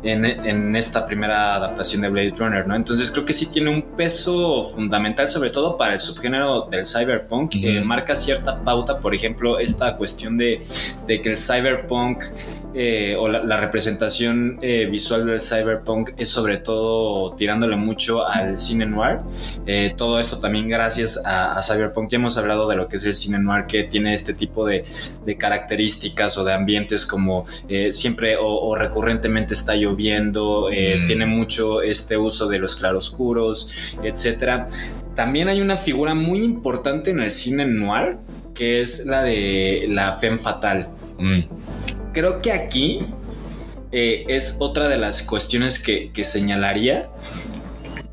[0.02, 2.74] en, en esta primera adaptación de Blade Runner, ¿no?
[2.74, 7.54] Entonces creo que sí tiene un peso fundamental, sobre todo para el subgénero del cyberpunk.
[7.56, 7.66] Ujú.
[7.66, 10.66] eh, marca cierta pauta, por ejemplo, esta cuestión de,
[11.06, 12.24] de que el cyberpunk
[12.74, 18.58] eh, o la, la representación eh, visual del cyberpunk es sobre todo tirándole mucho al
[18.58, 19.18] cine noir.
[19.66, 22.10] Eh, todo esto también gracias a, a Cyberpunk.
[22.10, 24.84] Ya hemos hablado de lo que es el cine noir que tiene este tipo de,
[25.24, 31.06] de características o de ambientes como eh, siempre o, o recurrentemente está lloviendo, eh, Mm.
[31.06, 33.70] tiene mucho este uso de los claroscuros,
[34.02, 34.66] etcétera.
[35.14, 38.16] También hay una figura muy importante en el cine noir
[38.54, 40.86] que es la de la femme fatal.
[41.20, 41.40] Mm.
[42.12, 43.00] Creo que aquí
[43.92, 47.08] eh, es otra de las cuestiones que, que señalaría.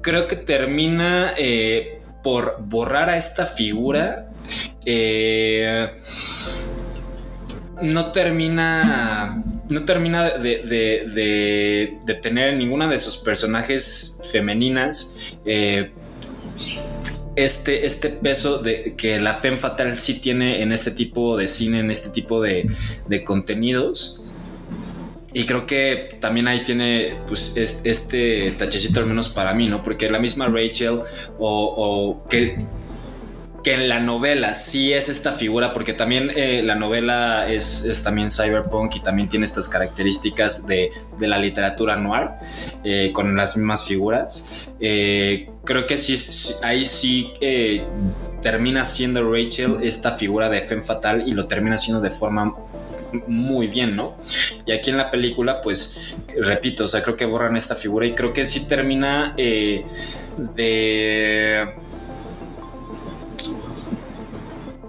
[0.01, 4.29] Creo que termina eh, por borrar a esta figura.
[4.85, 5.89] eh,
[7.81, 9.43] no termina.
[9.69, 15.17] No termina de, de- de- de tener ninguna de sus personajes femeninas.
[17.37, 21.79] Este, este peso de, que la femme fatal sí tiene en este tipo de cine,
[21.79, 22.67] en este tipo de,
[23.07, 24.23] de contenidos.
[25.33, 29.83] Y creo que también ahí tiene pues es- este tachecito al menos para mí, ¿no?
[29.83, 30.99] Porque la misma Rachel
[31.37, 31.73] o,
[32.19, 32.55] o que,
[33.67, 38.31] que en la novela sí es esta figura, porque también eh, la novela es, también
[38.31, 42.29] cyberpunk y también tiene estas características de, de la literatura noir
[42.85, 44.69] eh, con las mismas figuras.
[44.79, 46.15] Eh, creo que sí,
[46.63, 47.33] ahí sí
[48.41, 52.55] termina siendo Rachel esta figura de femme fatal y lo termina siendo de forma
[53.27, 54.15] muy bien, ¿no?
[54.65, 58.13] Y aquí en la película, pues, repito, o sea, creo que borran esta figura y
[58.13, 59.83] creo que sí termina de...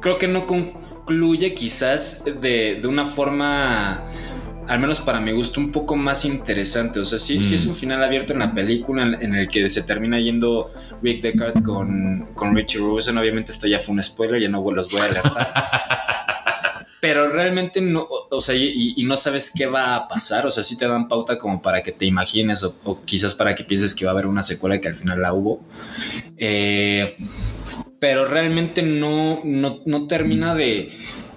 [0.01, 4.03] Creo que no concluye quizás de, de una forma,
[4.67, 7.01] al menos para mi gusto, un poco más interesante.
[7.01, 7.57] O sea, sí, sí Mm.
[7.57, 10.71] es un final abierto en la película en, en el que se termina yendo
[11.03, 13.19] Rick Deckard con, con Richie Rosen.
[13.19, 15.53] Obviamente esto ya fue un spoiler, ya no los voy a alertar.
[17.01, 20.47] Pero realmente no, o, sea, y, no sabes qué va a pasar.
[20.47, 23.65] O sea, sí te dan pauta como para que te imagines o, quizás para que
[23.65, 25.65] pienses que va a haber una secuela que al final la hubo.
[26.37, 27.17] Eh,
[28.01, 30.91] pero realmente no, no, no termina de,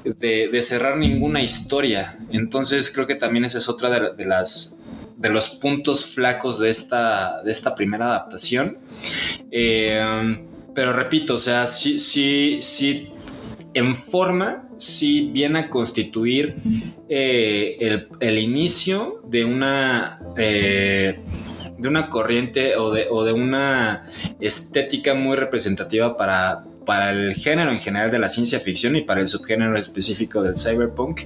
[0.03, 2.17] de, de cerrar ninguna historia.
[2.31, 4.81] Entonces creo que también esa es otra de, de las
[5.21, 8.79] de los puntos flacos de esta, de esta primera adaptación.
[9.51, 10.39] Eh,
[10.73, 13.09] pero repito, o sea, sí, sí, sí,
[13.73, 16.55] en forma, sí viene a constituir
[17.07, 20.19] eh, el, el inicio de una...
[20.37, 21.19] eh,
[21.77, 24.03] de una corriente o de, o de una
[24.39, 29.19] estética muy representativa para, para el género en general de la ciencia ficción y para
[29.19, 31.21] el subgénero específico del cyberpunk.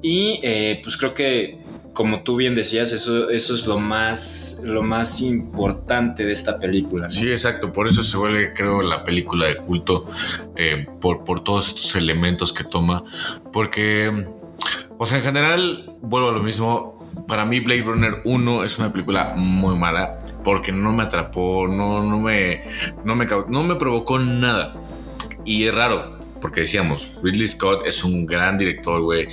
[0.00, 1.58] Y eh, pues creo que,
[1.94, 7.08] como tú bien decías, eso, eso es lo más, lo más importante de esta película.
[7.08, 7.72] Sí, exacto.
[7.72, 10.06] Por eso se vuelve, creo, la película de culto,
[10.56, 13.04] eh, por, por todos estos elementos que toma.
[13.52, 14.26] Porque,
[14.98, 16.92] o sea, en general, vuelvo a lo mismo.
[17.28, 22.02] Para mí, Blade Runner 1 es una película muy mala porque no me atrapó, no,
[22.02, 22.64] no, me,
[23.04, 24.74] no, me, no me provocó nada.
[25.44, 29.26] Y es raro, porque decíamos, Ridley Scott es un gran director, güey.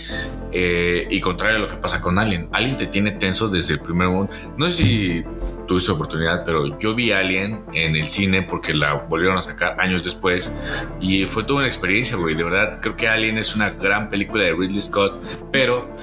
[0.54, 3.82] Eh, y contrario a lo que pasa con Alien, Alien te tiene tenso desde el
[3.82, 4.34] primer momento.
[4.58, 5.24] No sé si
[5.68, 10.06] tuviste oportunidad, pero yo vi Alien en el cine porque la volvieron a sacar años
[10.06, 10.54] después
[11.02, 12.34] y fue toda una experiencia, güey.
[12.34, 15.22] De verdad, creo que Alien es una gran película de Ridley Scott,
[15.52, 15.94] pero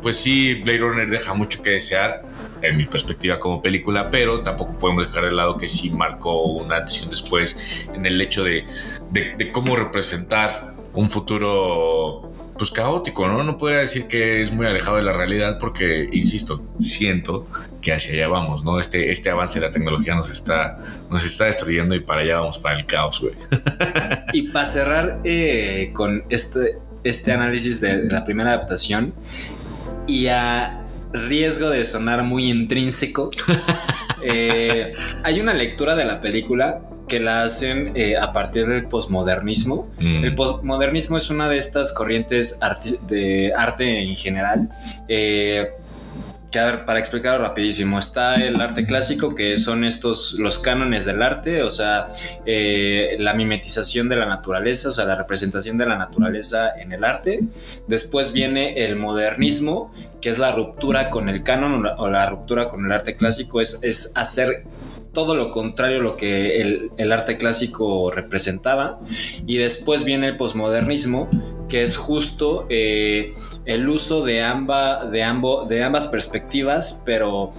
[0.00, 2.27] pues sí, Blade Runner deja mucho que desear
[2.62, 6.76] en mi perspectiva como película, pero tampoco podemos dejar de lado que sí marcó una
[6.78, 8.64] antes y un después en el hecho de,
[9.10, 13.42] de, de cómo representar un futuro pues caótico, ¿no?
[13.44, 17.44] No podría decir que es muy alejado de la realidad porque, insisto, siento
[17.80, 18.80] que hacia allá vamos, ¿no?
[18.80, 22.58] Este, este avance de la tecnología nos está, nos está destruyendo y para allá vamos,
[22.58, 23.34] para el caos, güey.
[24.32, 29.14] Y para cerrar eh, con este, este análisis de, de la primera adaptación
[30.06, 33.30] y a riesgo de sonar muy intrínseco,
[34.22, 34.92] eh,
[35.22, 39.90] hay una lectura de la película que la hacen eh, a partir del posmodernismo.
[39.98, 40.24] Mm.
[40.24, 42.60] El posmodernismo es una de estas corrientes
[43.08, 44.68] de arte en general.
[45.08, 45.70] eh,
[46.50, 51.04] que a ver, para explicarlo rapidísimo, está el arte clásico, que son estos los cánones
[51.04, 52.08] del arte, o sea,
[52.46, 57.04] eh, la mimetización de la naturaleza, o sea, la representación de la naturaleza en el
[57.04, 57.40] arte.
[57.86, 62.86] Después viene el modernismo, que es la ruptura con el canon o la, ruptura con
[62.86, 64.64] el arte clásico, es, es hacer
[65.12, 69.00] todo lo contrario a lo que el, el arte clásico representaba.
[69.46, 71.28] Y después viene el posmodernismo,
[71.68, 74.34] que es justo eh, el uso de,
[75.10, 77.52] de, de ambas perspectivas, pero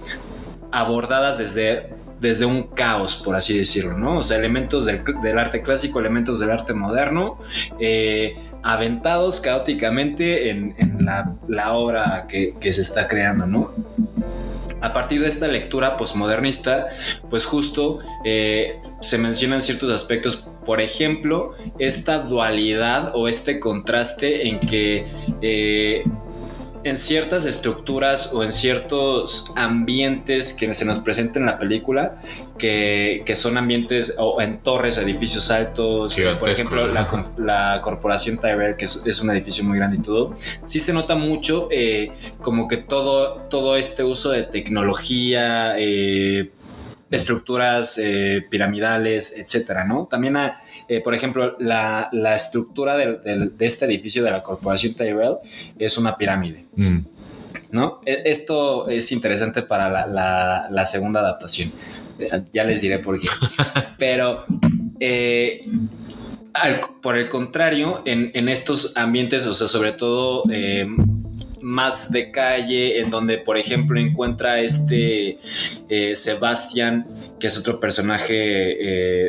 [0.72, 4.18] abordadas desde, desde un caos, por así decirlo, ¿no?
[4.18, 7.38] O sea, elementos del, arte clásico, elementos del arte moderno,
[7.78, 10.74] eh, aventados caóticamente en,
[11.48, 13.72] la, obra que, que se está creando, ¿no?
[14.82, 16.88] A partir de esta lectura posmodernista,
[17.28, 24.60] pues justo eh, se mencionan ciertos aspectos, por ejemplo, esta dualidad o este contraste en
[24.60, 25.06] que
[25.42, 26.02] eh,
[26.82, 32.22] en ciertas estructuras o en ciertos ambientes que se nos presentan en la película,
[32.58, 38.76] que, que son ambientes o en torres, edificios altos, que, por ejemplo la, corporación Tyrell,
[38.76, 40.34] que es, es un edificio muy grande y todo,
[40.64, 46.50] sí se nota mucho eh, como que todo, todo este uso de tecnología, eh,
[47.10, 50.06] estructuras eh, piramidales, etcétera, ¿no?
[50.10, 50.36] También,
[50.88, 55.36] eh, por ejemplo, la, la estructura del- de este edificio de la corporación Tyrell
[55.78, 56.66] es una pirámide.
[56.76, 56.98] Mm.
[57.72, 58.00] ¿no?
[58.04, 61.70] E- Esto es interesante para la, la- la segunda adaptación.
[62.52, 63.28] Ya les diré por qué.
[63.98, 64.44] Pero
[65.00, 65.64] eh,
[66.52, 70.86] al- por el contrario, en, en estos ambientes, o sea, sobre todo eh,
[71.62, 75.38] más de calle, en donde, por ejemplo, encuentra este
[75.88, 77.06] eh, Sebastian,
[77.40, 78.34] que es otro personaje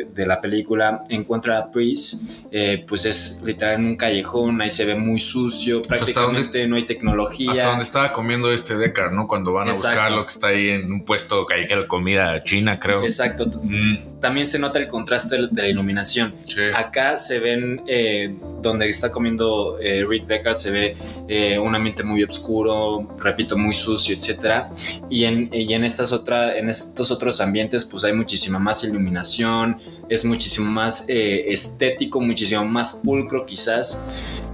[0.00, 4.70] eh, de la película, encuentra a Pris, eh, pues es literal en un callejón, ahí
[4.70, 7.50] se ve muy sucio, Pues hasta donde- prácticamente no hay tecnología.
[7.52, 9.26] Hasta donde estaba comiendo este Deckard, ¿no?
[9.26, 9.96] Cuando van a Exacto.
[9.96, 13.02] buscar lo que está ahí en un puesto callejero de comida china, creo.
[13.04, 13.46] Exacto.
[13.62, 16.32] Mm, También se nota el contraste de la iluminación.
[16.46, 16.60] sí.
[16.76, 20.96] Acá se ven, eh, donde está comiendo eh, Rick Deckard, se ve
[21.28, 24.70] eh, un ambiente muy oscuro, repito, muy sucio, etcétera.
[25.10, 29.78] Y en, y en, estas otra, en estos otros ambientes, pues hay muchísima más iluminación,
[30.08, 34.06] es muchísimo más eh, estético, muchísimo más pulcro, quizás.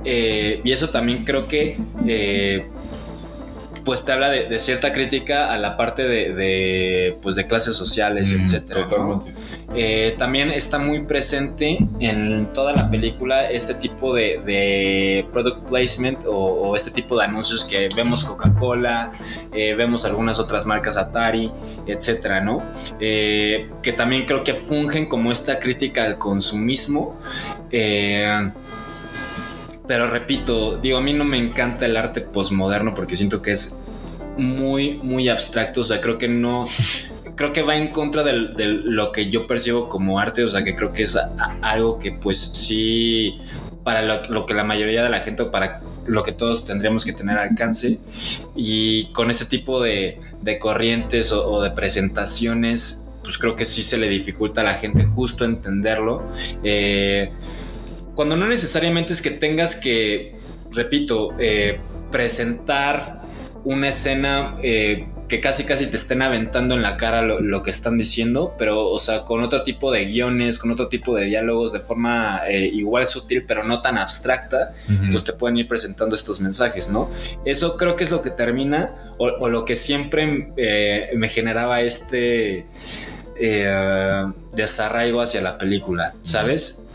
[0.05, 1.77] Eh, y eso también creo que.
[2.07, 2.67] eh,
[3.85, 7.75] pues te habla de, de cierta crítica a la parte de, de, pues de clases
[7.75, 8.87] sociales, Mm, etcétera.
[8.91, 9.25] ¿no?
[9.75, 16.75] Eh, también está muy presente en toda la película este tipo de, product placement o,
[16.75, 19.13] este tipo de anuncios que vemos Coca-Cola,
[19.53, 21.53] eh, vemos algunas otras marcas Atari,
[21.87, 22.63] etcétera, ¿no?
[22.99, 27.19] Eh, que también creo que fungen como esta crítica al consumismo.
[29.89, 33.87] Pero repito, digo, a mí no me encanta el arte posmoderno porque siento que es
[34.37, 35.81] muy, muy abstracto.
[35.81, 36.65] O sea, creo que no.
[37.39, 40.43] Creo que va en contra de lo que yo percibo como arte.
[40.43, 41.17] O sea, que creo que es
[41.63, 43.39] algo que, pues, sí.
[43.85, 47.13] Para lo, que la mayoría de la gente, o para lo que todos tendríamos que
[47.13, 48.01] tener alcance.
[48.57, 50.19] Y con este tipo de,
[50.61, 55.05] corrientes o, o de presentaciones, pues creo que sí se le dificulta a la gente
[55.05, 56.33] justo entenderlo.
[56.65, 57.31] Eh,
[58.15, 60.35] cuando no necesariamente es que tengas que,
[60.73, 61.79] repito, eh,
[62.11, 63.23] presentar
[63.65, 67.71] una escena eh, que casi casi te estén aventando en la cara lo, lo que
[67.71, 71.73] están diciendo, pero o sea, con otro tipo de guiones, con otro tipo de diálogos
[71.73, 74.75] de forma eh, igual sutil, pero no tan abstracta,
[75.11, 77.11] pues te pueden ir presentando estos mensajes, ¿no?
[77.45, 81.83] Eso creo que es lo que termina o, o lo que siempre eh, me generaba
[81.83, 82.67] este
[83.37, 86.88] eh, desarraigo hacia la película, ¿sabes?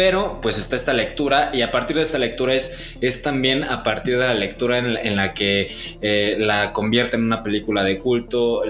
[0.00, 3.82] Pero pues está esta lectura y a partir de esta lectura es, es también a
[3.82, 8.62] partir de la lectura en la, que eh, la convierte en una película de culto,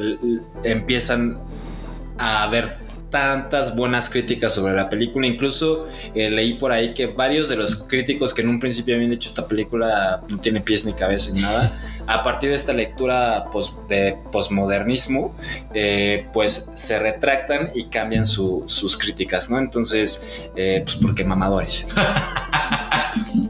[0.64, 1.38] empiezan
[2.19, 2.79] a haber
[3.11, 5.27] tantas buenas críticas sobre la película.
[5.27, 9.11] Incluso eh, leí por ahí que varios de los críticos que en un principio habían
[9.11, 11.70] dicho esta película no tiene pies ni cabeza ni nada,
[12.07, 13.44] a partir de esta lectura
[13.88, 15.35] de posmodernismo,
[15.75, 19.59] eh, pues se retractan y cambian su- sus críticas, ¿no?
[19.59, 21.88] Entonces, eh, pues porque mamadores.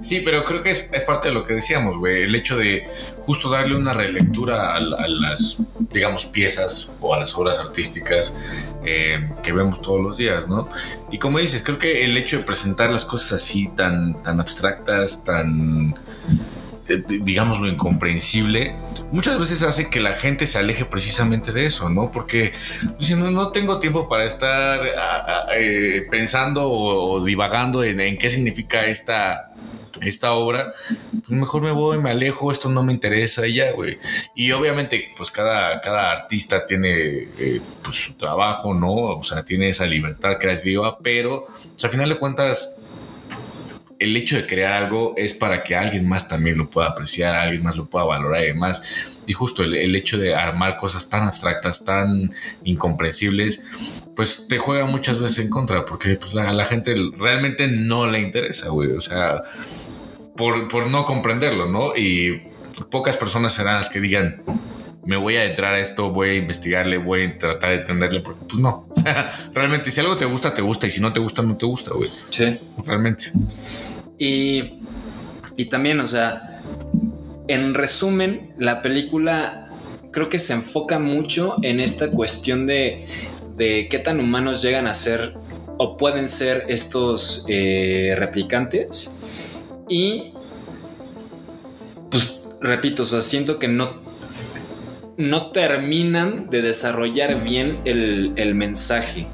[0.01, 2.23] Sí, pero creo que es, parte de lo que decíamos, güey.
[2.23, 2.85] El hecho de
[3.21, 5.59] justo darle una relectura a, las,
[5.93, 8.39] digamos, piezas o a las obras artísticas
[8.85, 10.69] eh, que vemos todos los días, ¿no?
[11.11, 15.23] Y como dices, creo que el hecho de presentar las cosas así tan, tan abstractas,
[15.25, 15.95] tan,
[16.89, 18.75] eh, digamos, lo incomprensible,
[19.13, 22.11] muchas veces hace que la gente se aleje precisamente de eso, ¿no?
[22.11, 22.53] Porque
[22.99, 28.87] si no, tengo tiempo para estar a- a- eh, pensando o, divagando en qué significa
[28.87, 29.51] esta
[30.03, 30.72] esta obra,
[31.11, 33.98] pues mejor me voy, me alejo, esto no me interesa y ya, güey.
[34.35, 38.92] Y obviamente, pues cada, cada artista tiene eh, pues, su trabajo, ¿no?
[38.92, 42.76] O sea, tiene esa libertad creativa, pero pues, al final de cuentas,
[44.01, 47.63] el hecho de crear algo es para que alguien más también lo pueda apreciar, alguien
[47.63, 49.19] más lo pueda valorar y demás.
[49.27, 52.33] Y justo el, el hecho de armar cosas tan abstractas, tan
[52.65, 58.07] incomprensibles, pues te juega muchas veces en contra, porque pues, la, la gente realmente no
[58.07, 58.93] le interesa, güey.
[58.93, 59.43] O sea,
[60.35, 61.95] por, por no comprenderlo, ¿no?
[61.95, 62.43] Y
[62.91, 64.43] pocas personas serán las que digan,
[65.05, 68.45] me voy a entrar a esto, voy a investigarle, voy a tratar de entenderle, porque
[68.47, 68.87] pues no.
[68.91, 71.57] O sea, realmente si algo te gusta, te gusta, y si no te gusta, no
[71.57, 72.11] te gusta, güey.
[72.31, 72.59] Sí.
[72.85, 73.33] Realmente.
[74.19, 74.81] Y,
[75.57, 76.61] y también, o sea,
[77.49, 79.69] en resumen, la película
[80.13, 83.07] creo que se enfoca mucho en esta cuestión de,
[83.57, 85.35] de qué tan humanos llegan a ser
[85.79, 89.19] o pueden ser estos eh, replicantes.
[89.88, 90.35] Y,
[92.11, 94.10] pues, repito, o sea, siento que no,
[95.21, 99.27] no terminan de desarrollar bien el, el mensaje.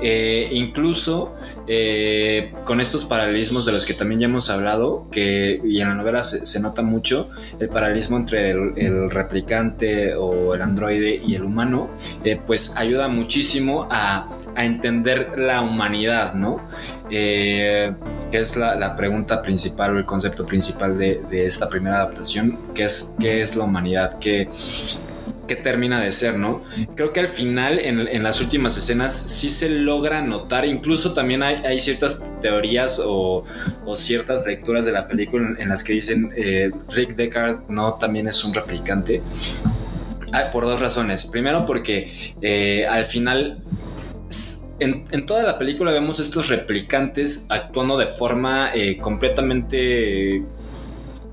[0.00, 1.34] Eh, incluso
[1.66, 5.94] eh, con estos paralelismos de los que también ya hemos hablado, que y en la
[5.94, 11.90] novela se, nota mucho el paralelismo entre el, replicante o el androide y el humano,
[12.22, 16.60] eh, pues ayuda muchísimo a, a entender la humanidad, ¿no?
[17.10, 17.94] Que
[18.30, 22.84] es la, la, pregunta principal o el concepto principal de, de esta primera adaptación, que
[22.84, 24.48] es qué es la humanidad, qué,
[25.48, 26.62] qué termina de ser, ¿no?
[26.94, 31.80] Creo que al final, en, las últimas escenas, sí se logra notar, incluso también hay,
[31.80, 33.42] ciertas teorías o,
[33.96, 38.44] ciertas lecturas de la película en, las que dicen eh, Rick Deckard no también es
[38.44, 39.22] un replicante.
[40.32, 41.26] Ah, por dos razones.
[41.26, 43.58] Primero porque eh, al final...
[44.80, 50.44] En, en, toda la película vemos estos replicantes actuando de forma eh, completamente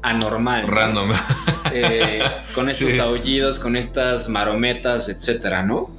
[0.06, 0.68] anormal.
[0.68, 1.10] Random.
[1.10, 1.16] ¿no?
[1.74, 2.20] Eh,
[2.54, 3.00] con estos sí.
[3.00, 5.90] aullidos, con estas marometas, etcétera, ¿no?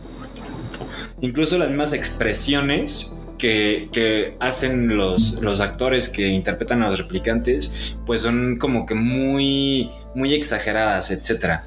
[1.21, 7.95] Incluso las mismas expresiones que, que hacen los, los, actores que interpretan a los replicantes,
[8.07, 11.65] pues son como que muy, muy exageradas, etcétera.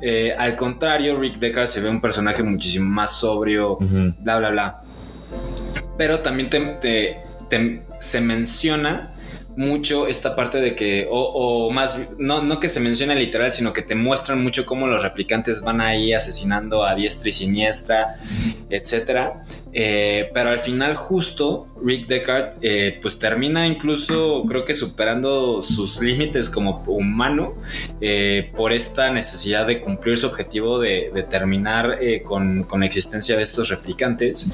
[0.00, 4.14] Eh, al contrario, Rick Deckard se ve un personaje muchísimo más sobrio, uh -huh.
[4.20, 4.80] bla, bla, bla.
[5.98, 7.18] Pero también te, te,
[7.50, 9.14] te, se menciona
[9.56, 13.72] mucho esta parte de que, o, o, más, no, no que se mencione literal, sino
[13.72, 18.16] que te muestran mucho cómo los replicantes van ahí asesinando a diestra y siniestra,
[18.68, 19.44] etcétera.
[19.72, 26.00] Eh, pero al final, justo Rick Deckard, eh, pues termina incluso, creo que superando sus
[26.00, 27.54] límites como humano
[28.00, 32.86] eh, por esta necesidad de cumplir su objetivo de, de terminar eh, con, con, la
[32.86, 34.52] existencia de estos replicantes.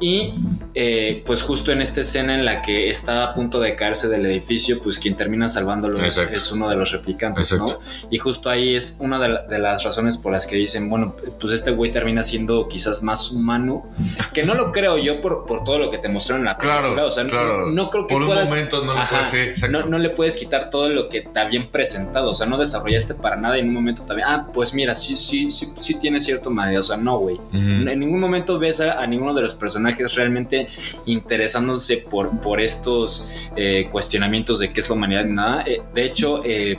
[0.00, 0.34] Y
[0.74, 4.26] eh, pues justo en esta escena en la que está a punto de caerse del
[4.26, 4.47] edificio,
[4.82, 7.80] pues quien termina salvándolo es, es, uno de los replicantes, Exacto.
[7.82, 8.08] ¿no?
[8.10, 11.14] Y justo ahí es una de, la, de, las razones por las que dicen, bueno,
[11.38, 13.86] pues este güey termina siendo quizás más humano,
[14.32, 16.92] que no lo creo yo por, por todo lo que te mostraron en la película.
[16.92, 17.66] Claro, o sea, claro.
[17.66, 20.10] No, no, creo que por puedas, un momento no, ajá, puedes, sí, no, no, le
[20.10, 23.60] puedes quitar todo lo que te habían presentado, o sea, no desarrollaste para nada y
[23.60, 26.84] en un momento también, ah, pues mira, sí, sí, sí, sí tiene cierto manera, o
[26.84, 27.36] sea, no, güey.
[27.36, 27.90] Uh -huh.
[27.90, 30.68] En ningún momento ves a, a, ninguno de los personajes realmente
[31.06, 35.64] interesándose por, por estos eh, cuestionamientos de qué es la humanidad ni nada.
[35.66, 36.78] Eh, de hecho, eh,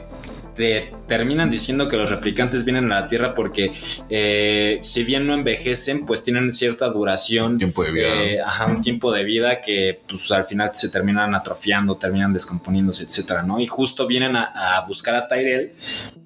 [0.59, 3.71] te terminan diciendo que los replicantes vienen a la Tierra porque
[4.09, 7.57] eh, si bien no envejecen, pues tienen cierta duración.
[7.57, 8.07] Tiempo de vida.
[8.07, 13.05] Eh, ajá, un tiempo de vida que pues al final se terminan atrofiando, terminan descomponiéndose,
[13.05, 13.59] etcétera, ¿no?
[13.61, 15.71] Y justo vienen a, a buscar a Tyrell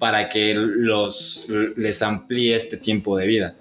[0.00, 1.46] para que los,
[1.76, 3.54] les amplíe este tiempo de vida.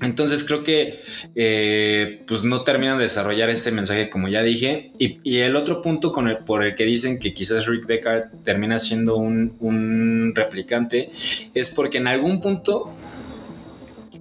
[0.00, 1.00] Entonces creo que
[1.34, 4.92] eh, pues no terminan de desarrollar ese mensaje como ya dije.
[4.98, 8.42] Y, y el otro punto con el, por el que dicen que quizás Rick Deckard
[8.44, 11.10] termina siendo un, un, replicante
[11.54, 12.92] es porque en algún punto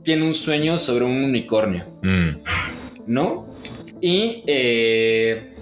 [0.04, 1.86] tiene un sueño sobre un unicornio.
[2.02, 2.30] Mm.
[3.08, 3.48] ¿No?
[4.02, 5.55] Y eh,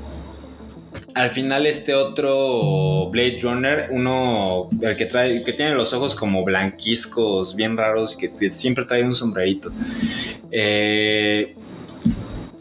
[1.16, 6.44] al final este otro Blade Runner, uno el que trae, que tiene los ojos como
[6.44, 9.72] blanquiscos, bien raros, que, que siempre trae un sombrerito.
[10.52, 11.56] Eh,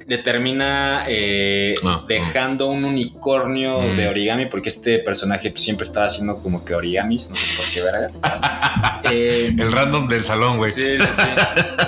[0.07, 3.97] le termina eh, ah, dejando un unicornio mm.
[3.97, 7.81] de origami porque este personaje siempre estaba haciendo como que origamis, no sé por qué
[7.83, 9.01] verga.
[9.11, 10.71] eh, el random del salón, güey.
[10.71, 11.23] Sí, sí, sí.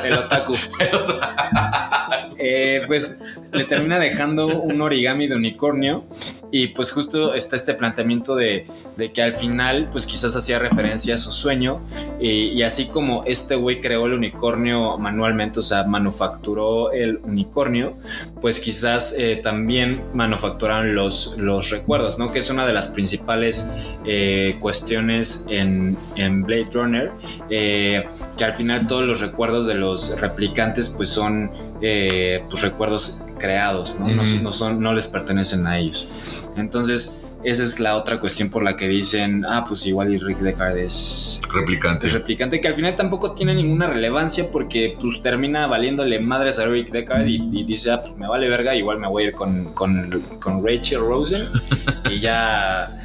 [0.05, 0.57] El otaku.
[2.39, 6.05] eh, pues le termina dejando un origami de unicornio
[6.51, 8.67] y pues justo está este planteamiento de,
[9.13, 11.79] que al final pues quizás hacía referencia a su sueño
[12.21, 17.97] y, así como este güey creó el unicornio manualmente, o sea, manufacturó el unicornio,
[18.41, 22.31] pues quizás eh, también manufacturaron los, los recuerdos, ¿no?
[22.31, 23.75] Que es una de las principales
[24.07, 27.11] eh, cuestiones en, en, Blade Runner,
[27.49, 31.51] que al final todos los recuerdos de los replicantes pues son
[31.87, 34.07] eh, pues recuerdos creados, ¿no?
[34.07, 34.37] Uh -huh.
[34.37, 36.11] no, no, son, no les pertenecen a ellos.
[36.57, 40.39] Entonces, esa es la otra cuestión por la que dicen, ah, pues igual y Rick
[40.39, 42.07] Deckard es replicante.
[42.07, 46.67] Es replicante, que al final tampoco tiene ninguna relevancia porque pues termina valiéndole madres a
[46.67, 49.35] Rick Deckard y, y dice, ah, pues me vale verga, igual me voy a ir
[49.35, 51.47] con, con, con Rachel Rosen
[52.11, 52.99] y ya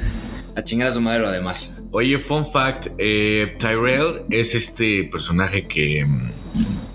[0.56, 1.82] a chingar a su madre lo demás.
[1.90, 6.06] Oye, fun fact, eh, Tyrell es este personaje que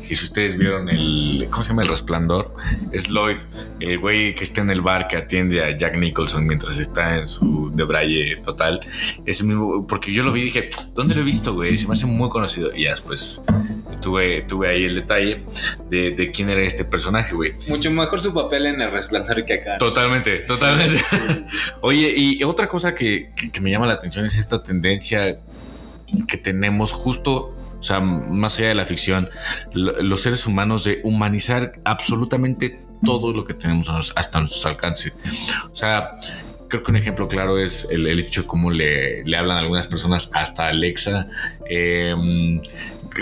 [0.07, 1.81] que si ustedes vieron el, ¿cómo se llama?
[1.83, 2.53] El resplandor,
[2.91, 3.37] es Lloyd,
[3.79, 7.27] el güey que está en el bar que atiende a Jack Nicholson mientras está en
[7.27, 8.79] su debraye total.
[9.25, 11.77] Ese mismo, porque yo lo vi y dije, ¿dónde lo he visto, güey?
[11.77, 12.75] Se me hace muy conocido.
[12.75, 13.43] Y ya después
[14.01, 15.43] tuve, tuve ahí el detalle
[15.89, 17.53] de, de quién era este personaje, güey.
[17.69, 19.77] Mucho mejor su papel en el resplandor que acá.
[19.77, 21.01] Totalmente, totalmente.
[21.81, 25.39] Oye, y otra cosa que, que- que me llama la atención es esta tendencia
[26.27, 27.54] que tenemos justo,
[27.86, 29.29] sea, más allá de la ficción,
[29.73, 35.13] lo- los seres humanos de humanizar absolutamente todo lo que tenemos hasta nuestro alcance.
[35.71, 36.11] O sea,
[36.67, 40.29] creo que un ejemplo claro es el, hecho de cómo le, le hablan algunas personas
[40.33, 41.27] hasta Alexa.
[41.69, 42.15] Eh,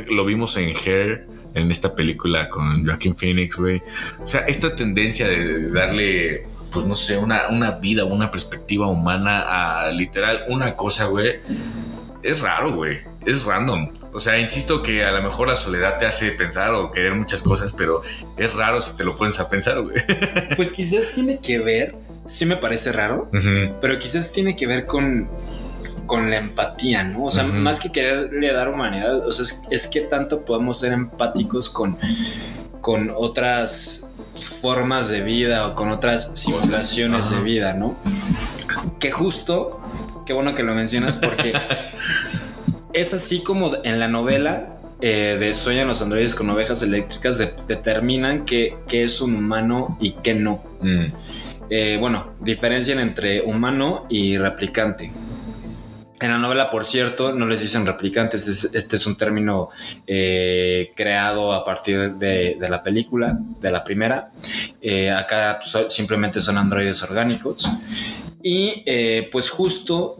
[0.09, 1.27] lo vimos en Hair.
[1.55, 3.79] En esta película con Joaquin Phoenix, güey.
[4.23, 9.43] O sea, esta tendencia de darle, pues no sé, una, una vida, una perspectiva humana
[9.85, 11.41] a literal una cosa, güey.
[12.23, 12.99] Es raro, güey.
[13.25, 13.91] Es random.
[14.13, 17.41] O sea, insisto que a lo mejor la soledad te hace pensar o querer muchas
[17.41, 18.01] cosas, pero
[18.37, 19.95] es raro si te lo pones a pensar, güey.
[20.55, 21.95] Pues quizás tiene que ver,
[22.25, 23.29] sí me parece raro,
[23.81, 25.27] pero quizás tiene que ver con,
[26.05, 27.25] con la empatía, ¿no?
[27.25, 30.93] O sea, más que quererle dar humanidad, o sea, es, es que tanto podemos ser
[30.93, 31.97] empáticos con,
[32.81, 34.15] con otras
[34.61, 37.35] formas de vida o con otras simulaciones Ajá.
[37.37, 37.95] de vida, ¿no?
[38.99, 39.79] Que justo,
[40.25, 41.53] qué bueno que lo mencionas porque
[42.93, 47.53] es así como en la novela eh, de Sueñan los androides con ovejas eléctricas de-
[47.67, 50.63] determinan qué qué es un humano y qué no.
[50.81, 51.05] Mm.
[51.69, 55.11] Eh, bueno, diferencian entre humano y replicante.
[56.19, 59.69] En la novela, por cierto, no les dicen replicantes, es- este es un término
[60.07, 64.29] eh, creado a partir de, de la película, de la primera.
[64.81, 67.67] Eh, acá pues, so- simplemente son androides orgánicos.
[68.43, 70.17] Y eh, pues justo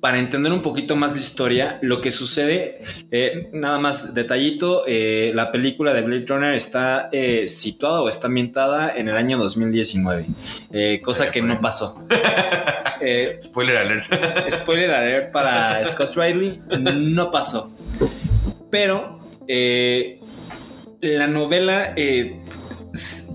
[0.00, 5.32] para entender un poquito más la historia, lo que sucede, eh, nada más detallito, eh,
[5.34, 10.26] la película de Blade Runner está eh, situada o está ambientada en el año 2019,
[10.72, 12.02] eh, cosa que no pasó.
[13.42, 14.04] Spoiler alert.
[14.50, 16.60] spoiler alert para Scott Riley,
[16.94, 17.74] no pasó.
[18.70, 19.18] Pero
[21.00, 21.94] la novela,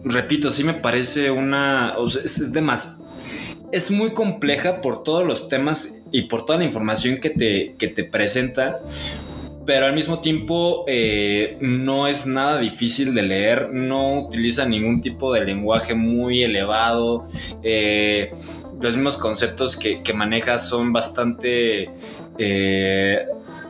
[0.06, 1.96] repito, sí me parece una.
[1.98, 3.05] o sea, es, de más.
[3.76, 7.88] Es muy compleja por todos los temas y por toda la información que te, que
[7.89, 8.76] te presentan.
[9.65, 15.34] Pero al mismo tiempo eh, no es nada difícil de leer, no utiliza ningún tipo
[15.34, 17.26] de lenguaje muy elevado.
[17.63, 18.32] eh,
[18.82, 21.89] los mismos conceptos que, que maneja son bastante...
[22.38, 23.26] eh,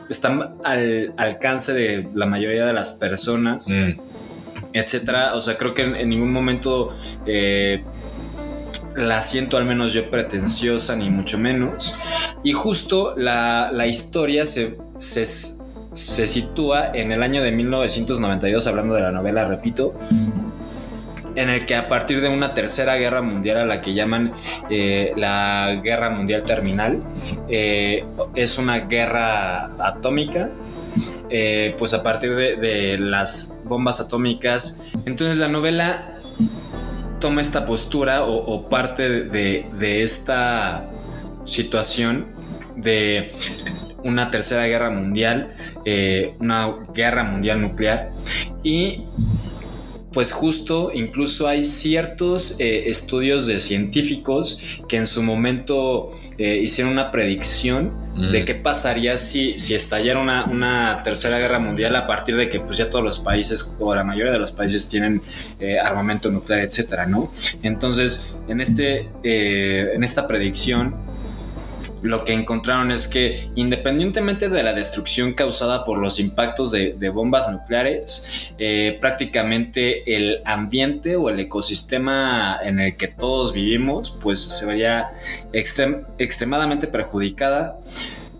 [0.08, 4.00] están al alcance de la mayoría de las personas, Mm.
[4.72, 5.34] etcétera.
[5.34, 6.90] O sea, creo que en, en ningún momento
[7.26, 7.82] eh,
[8.96, 11.98] la siento al menos yo pretenciosa, ni mucho menos.
[12.42, 18.94] Y justo la, la historia se, se, se sitúa en el año de 1992, hablando
[18.94, 19.94] de la novela, repito,
[21.34, 24.32] en el que a partir de una tercera guerra mundial a la que llaman
[24.70, 27.02] eh, la guerra mundial terminal,
[27.48, 30.48] eh, es una guerra atómica.
[31.28, 34.86] eh, pues a partir de, de las bombas atómicas.
[35.06, 36.15] Entonces la novela
[37.20, 40.84] toma esta postura o, parte de, de esta
[41.44, 42.26] situación
[42.76, 43.32] de
[44.04, 45.54] una tercera guerra mundial,
[45.84, 48.10] eh, una guerra mundial nuclear
[48.62, 49.04] y
[50.16, 56.94] pues justo incluso hay ciertos eh, estudios de científicos que en su momento eh, hicieron
[56.94, 58.32] una predicción Mm.
[58.32, 62.60] de qué pasaría si, si estallara una, una tercera guerra mundial a partir de que
[62.60, 65.20] pues ya todos los países o la mayoría de los países tienen
[65.60, 67.30] eh, armamento nuclear, etcétera, ¿no?
[67.62, 70.96] Entonces, en, este, en esta predicción,
[72.06, 77.50] lo que encontraron es que independientemente de la destrucción causada por los impactos de, bombas
[77.50, 84.66] nucleares, eh, prácticamente el ambiente o el ecosistema en el que todos vivimos, pues se
[84.66, 85.10] vería
[85.52, 87.78] extrem- extremadamente perjudicada,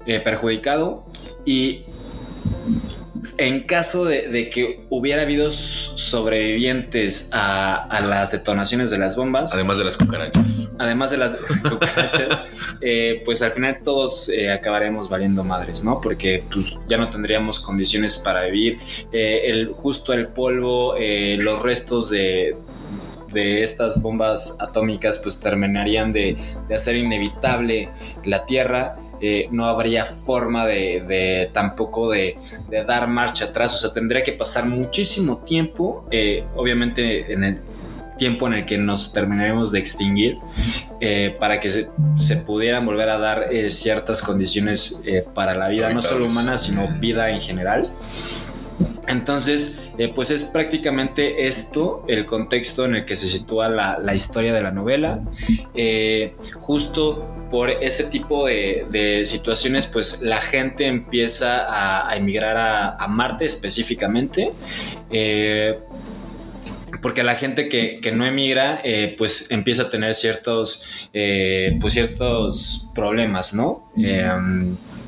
[0.06, 1.04] eh, perjudicado.
[1.44, 1.84] Y
[3.38, 9.52] en caso de, de que hubiera habido sobrevivientes a, a las detonaciones de las bombas,
[9.54, 10.72] Además de las cucarachas.
[10.78, 12.48] además de las cucarachas,
[12.80, 16.00] eh, pues al final todos eh, acabaremos valiendo madres, ¿no?
[16.00, 18.78] Porque pues ya no tendríamos condiciones para vivir.
[19.12, 22.56] Eh, el, justo el polvo, eh, los restos de,
[23.32, 26.36] de estas bombas atómicas pues terminarían de,
[26.68, 27.90] de hacer inevitable
[28.24, 28.96] la Tierra.
[29.20, 32.36] Eh, no habría forma de, de tampoco de,
[32.68, 37.60] de dar marcha atrás, o sea, tendría que pasar muchísimo tiempo, eh, obviamente en el
[38.18, 40.38] tiempo en el que nos terminaremos de extinguir
[41.00, 45.02] eh, para que se, se pudieran volver a dar ciertas condiciones
[45.34, 47.90] para la vida, no solo humana, sino vida en general.
[49.08, 54.14] Entonces, eh, pues es prácticamente esto el contexto en el que se sitúa la, la
[54.14, 55.20] historia de la novela.
[55.74, 62.56] Eh, justo por este tipo de, de situaciones, pues la gente empieza a, a emigrar
[62.56, 64.52] a, a Marte específicamente.
[65.10, 65.78] Eh,
[67.02, 71.92] porque la gente que, que no emigra, eh, pues empieza a tener ciertos, eh, pues
[71.92, 73.90] ciertos problemas, ¿no?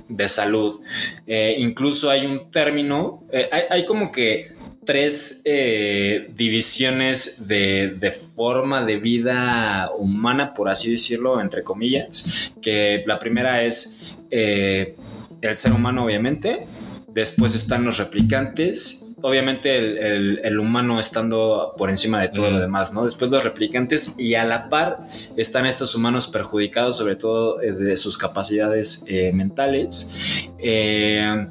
[0.08, 0.80] De salud.
[1.26, 4.52] Eh, incluso hay un término, eh, hay, hay como que
[4.84, 13.02] tres eh, divisiones de, de forma de vida humana, por así decirlo, entre comillas, que
[13.06, 16.66] la primera es el ser humano, obviamente,
[17.08, 19.07] después están los replicantes.
[19.20, 22.54] Obviamente el, el- el humano estando por encima de todo Mm.
[22.54, 23.04] lo demás, ¿no?
[23.04, 24.98] Después los replicantes y a la par
[25.36, 30.14] están estos humanos perjudicados, sobre todo eh, de sus capacidades eh, mentales.
[30.58, 31.46] Eh,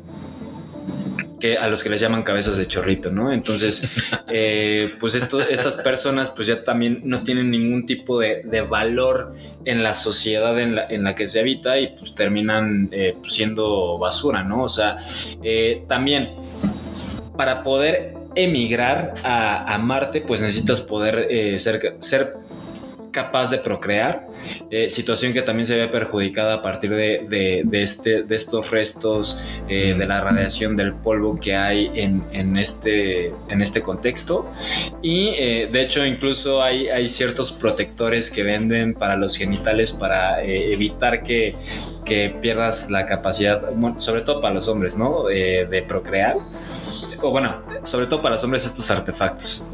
[1.40, 3.32] que a los que les llaman cabezas de chorrito, ¿no?
[3.32, 3.92] Entonces,
[4.28, 9.36] eh, pues esto- estas personas pues ya también no tienen ningún tipo de, de valor
[9.64, 13.34] en la sociedad en la, en la que se habita y pues terminan eh, pues,
[13.34, 14.64] siendo basura, ¿no?
[14.64, 14.98] O sea,
[15.44, 16.30] eh, también
[17.38, 22.34] para poder emigrar a, Marte pues necesitas poder eh, ser, ser
[23.22, 24.28] capaz de procrear,
[24.70, 29.42] eh, situación que también se ve perjudicada a partir de, de- este, de estos restos
[29.68, 34.52] eh, de la radiación del polvo que hay en, en este, en este contexto.
[35.02, 40.44] Y eh, de hecho incluso hay, hay ciertos protectores que venden para los genitales para
[40.44, 41.56] evitar que,
[42.06, 43.62] que pierdas la capacidad,
[43.98, 45.24] sobre todo para los hombres, ¿no?
[45.26, 46.36] De procrear.
[47.22, 49.70] O bueno, sobre todo para los hombres estos artefactos.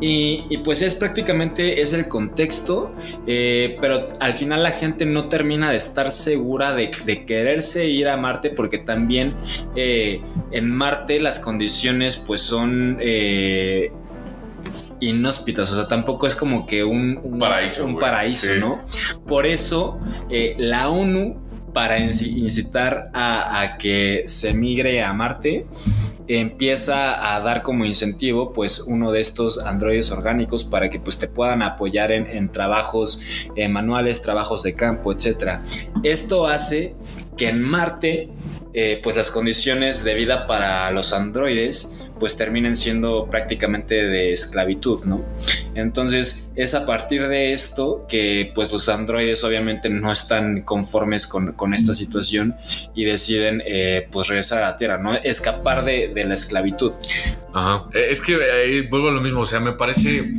[0.00, 2.92] Y, y pues es prácticamente es el contexto,
[3.26, 8.08] eh, pero al final la gente no termina de estar segura de, de quererse ir
[8.08, 9.34] a Marte porque también
[9.76, 13.90] eh, en Marte las condiciones pues son eh,
[15.00, 18.60] inhóspitas, o sea, tampoco es como que un, un Paraíso, un paraíso, Sí.
[18.60, 18.80] ¿no?
[19.26, 20.00] Por eso
[20.30, 21.40] eh, la ONU,
[21.72, 25.66] para inci- incitar a, a que se migre a Marte,
[26.28, 31.28] empieza a dar como incentivo pues uno de estos androides orgánicos para que pues te
[31.28, 33.22] puedan apoyar en, trabajos
[33.56, 35.64] eh, manuales, trabajos de campo, etcétera.
[36.02, 36.94] Esto hace
[37.36, 38.28] que en Marte
[38.74, 45.02] eh, pues las condiciones de vida para los androides pues terminen siendo prácticamente de esclavitud,
[45.06, 45.24] ¿no?
[45.74, 51.54] Entonces es a partir de esto que pues los androides obviamente no están conformes con,
[51.54, 52.54] con esta situación
[52.94, 55.14] y deciden eh, pues regresar a la Tierra, ¿no?
[55.14, 56.92] Escapar de, de la esclavitud.
[57.52, 57.88] Ajá.
[57.92, 60.32] Eh, Es que eh, vuelvo a lo mismo, o sea, me parece...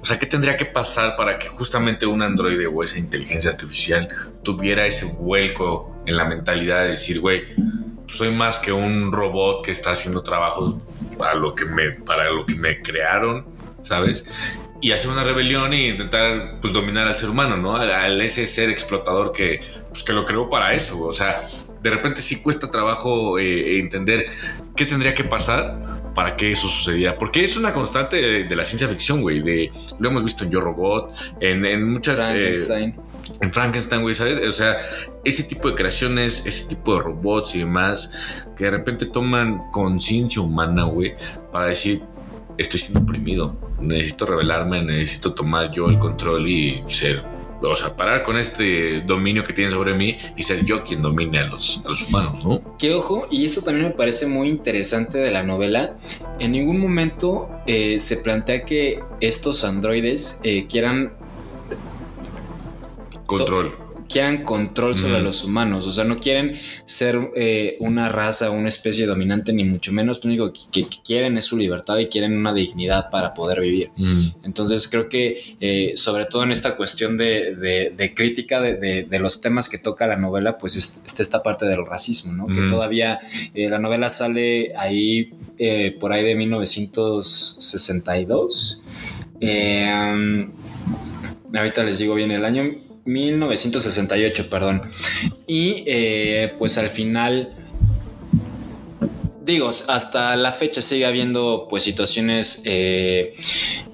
[0.00, 4.08] O sea, ¿qué tendría que pasar para que justamente un androide o esa inteligencia artificial
[4.44, 7.42] tuviera ese vuelco en la mentalidad de decir, güey,
[8.10, 10.76] soy más que un robot que está haciendo trabajos
[11.16, 13.46] para lo que me, para lo que me crearon,
[13.82, 14.26] ¿sabes?
[14.82, 17.76] Y hacer una rebelión e intentar pues, dominar al ser humano, ¿no?
[17.76, 21.00] Al, al ese ser explotador que, pues, que lo creó para eso.
[21.06, 21.42] O sea,
[21.82, 24.24] de repente sí cuesta trabajo eh, entender
[24.74, 27.16] qué tendría que pasar para que eso sucediera.
[27.18, 29.42] Porque es una constante de, de la ciencia ficción, güey.
[29.42, 32.18] De, lo hemos visto en Yo Robot, en, en muchas...
[32.18, 33.09] eh, Frankenstein.
[33.40, 34.46] En Frankenstein, güey, ¿sabes?
[34.46, 34.78] O sea,
[35.24, 40.42] ese tipo de creaciones, ese tipo de robots y demás, que de repente toman conciencia
[40.42, 41.14] humana, güey,
[41.52, 42.02] para decir,
[42.58, 47.24] estoy siendo oprimido, necesito rebelarme, necesito tomar yo el control y ser,
[47.62, 51.38] o sea, parar con este dominio que tienen sobre mí y ser yo quien domine
[51.38, 52.76] a los, a los humanos, ¿no?
[52.78, 55.96] Que ojo, y esto también me parece muy interesante de la novela,
[56.38, 61.14] en ningún momento eh, se plantea que estos androides eh, quieran
[63.38, 63.72] Control.
[64.08, 65.24] quieran control sobre Mm.
[65.24, 65.86] los humanos.
[65.86, 70.24] O sea, no quieren ser eh, una raza, una especie dominante, ni mucho menos.
[70.24, 73.90] Lo único que, que quieren es su libertad y quieren una dignidad para poder vivir.
[73.96, 74.30] Mm.
[74.42, 79.40] Entonces creo que eh, sobre todo en esta cuestión de, de- de crítica de, los
[79.40, 82.48] temas que toca la novela, pues es- está esta parte del racismo, ¿no?
[82.48, 83.20] Que todavía
[83.54, 85.30] eh, la novela sale ahí
[86.00, 88.84] por ahí de 1962.
[89.40, 90.48] Eh,
[91.54, 94.82] ahorita les digo bien el año 1968, perdón.
[95.46, 97.54] Y eh, pues al final
[99.44, 103.34] digo, hasta la fecha sigue habiendo pues situaciones eh,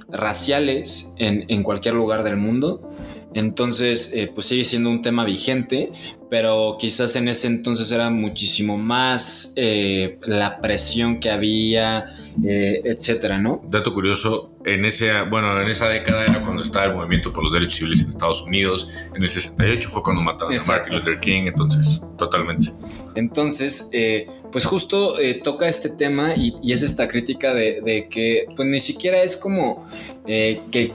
[0.09, 2.91] raciales en, cualquier lugar del mundo.
[3.33, 5.93] Entonces, eh, pues sigue siendo un tema vigente,
[6.31, 12.07] pero quizás en ese entonces era muchísimo más la presión que había,
[12.43, 13.63] etcétera, ¿no?
[13.69, 17.53] Dato curioso, en ese, bueno, en esa década era cuando estaba el movimiento por los
[17.53, 18.91] derechos civiles en Estados Unidos.
[19.15, 20.91] En el 68 fue cuando mataron Exacto.
[20.91, 22.73] a Martin Luther King, entonces, totalmente.
[23.15, 28.09] Entonces, eh, pues justo eh, toca este tema y, y es esta crítica de, de
[28.09, 29.87] que pues ni siquiera es como
[30.27, 30.93] eh, que,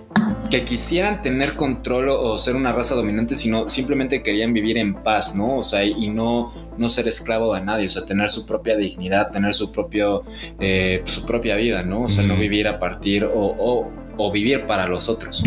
[0.51, 5.35] que quisieran tener control o, ser una raza dominante, sino simplemente querían vivir en paz,
[5.35, 5.57] ¿no?
[5.57, 9.31] O sea, y no, no ser esclavo de nadie, o sea, tener su propia dignidad,
[9.31, 10.21] tener su, propio,
[10.59, 12.03] eh, su propia vida, ¿no?
[12.03, 15.41] O sea, no vivir a partir o, o- o vivir para los otros.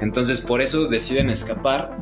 [0.00, 1.96] Entonces, por eso deciden escapar.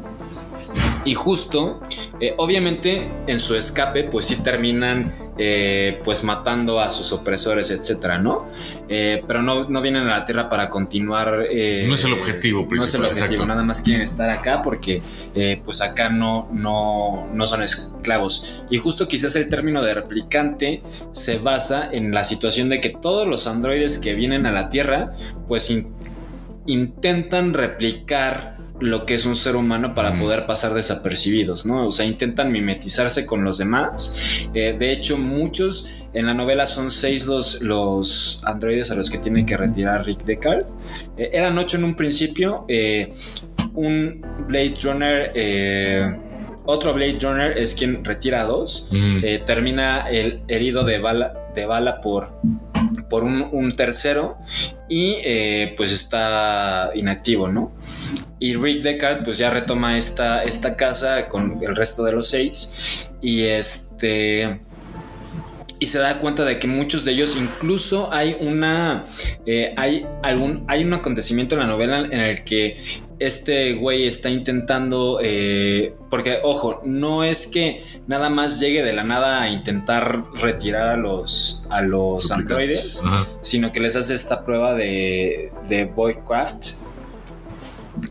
[1.04, 1.80] Y justo,
[2.20, 8.18] eh, obviamente, en su escape, pues sí terminan eh, pues matando a sus opresores, etcétera,
[8.18, 8.46] ¿no?
[8.88, 11.44] Eh, pero no, no vienen a la Tierra para continuar.
[11.50, 13.46] eh, No es el objetivo No es el principal, objetivo, exacto.
[13.46, 15.02] nada más quieren estar acá porque
[15.64, 18.62] pues acá no, no, no son esclavos.
[18.70, 23.26] Y justo quizás el término de replicante se basa en la situación de que todos
[23.26, 25.16] los androides que vienen a la Tierra
[25.48, 25.92] pues in-
[26.66, 31.86] intentan replicar lo que es un ser humano para poder pasar desapercibidos, ¿no?
[31.86, 34.18] O sea, intentan mimetizarse con los demás.
[34.52, 39.18] Eh, de hecho, muchos en la novela son seis los, los androides a los que
[39.18, 40.64] tiene que retirar Rick Deckard.
[41.16, 42.64] Eh, eran ocho en un principio.
[42.68, 43.12] eh,
[43.74, 46.16] un Blade Runner, eh,
[46.64, 48.88] otro Blade Runner es quien retira a dos.
[48.92, 52.40] Eh, termina el herido de bala, de bala por,
[53.08, 54.38] por un, tercero
[54.88, 57.72] y eh, pues está inactivo, ¿no?
[58.38, 62.74] Y Rick Deckard pues ya retoma esta, esta casa con el resto de los seis
[63.20, 64.60] y este...
[65.80, 69.06] Y se da cuenta de que muchos de ellos, incluso hay una.
[69.44, 70.64] eh, hay algún.
[70.68, 75.20] Hay un acontecimiento en la novela en el que este güey está intentando.
[75.22, 80.88] eh, porque, ojo, no es que nada más llegue de la nada a intentar retirar
[80.88, 81.64] a los.
[81.70, 83.26] a los androides Ajá.
[83.40, 86.74] sino que les hace esta prueba de, de Boycraft,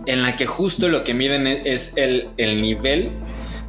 [0.06, 3.12] en la que justo lo que miden es, es el, el nivel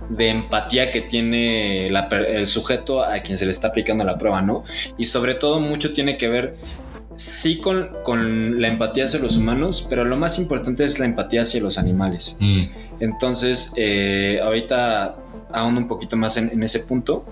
[0.09, 4.43] de empatía que tiene la el sujeto a quien se le está aplicando la prueba,
[4.43, 4.63] ¿no?
[4.99, 6.57] Y sobre todo mucho tiene que ver,
[7.17, 11.43] sí, con, con la empatía hacia los humanos, pero lo más importante es la empatía
[11.43, 12.37] hacia los animales.
[12.41, 12.63] Mm.
[13.01, 15.17] Entonces, eh, ahorita
[15.53, 17.25] ahondo un poquito más en, en ese punto.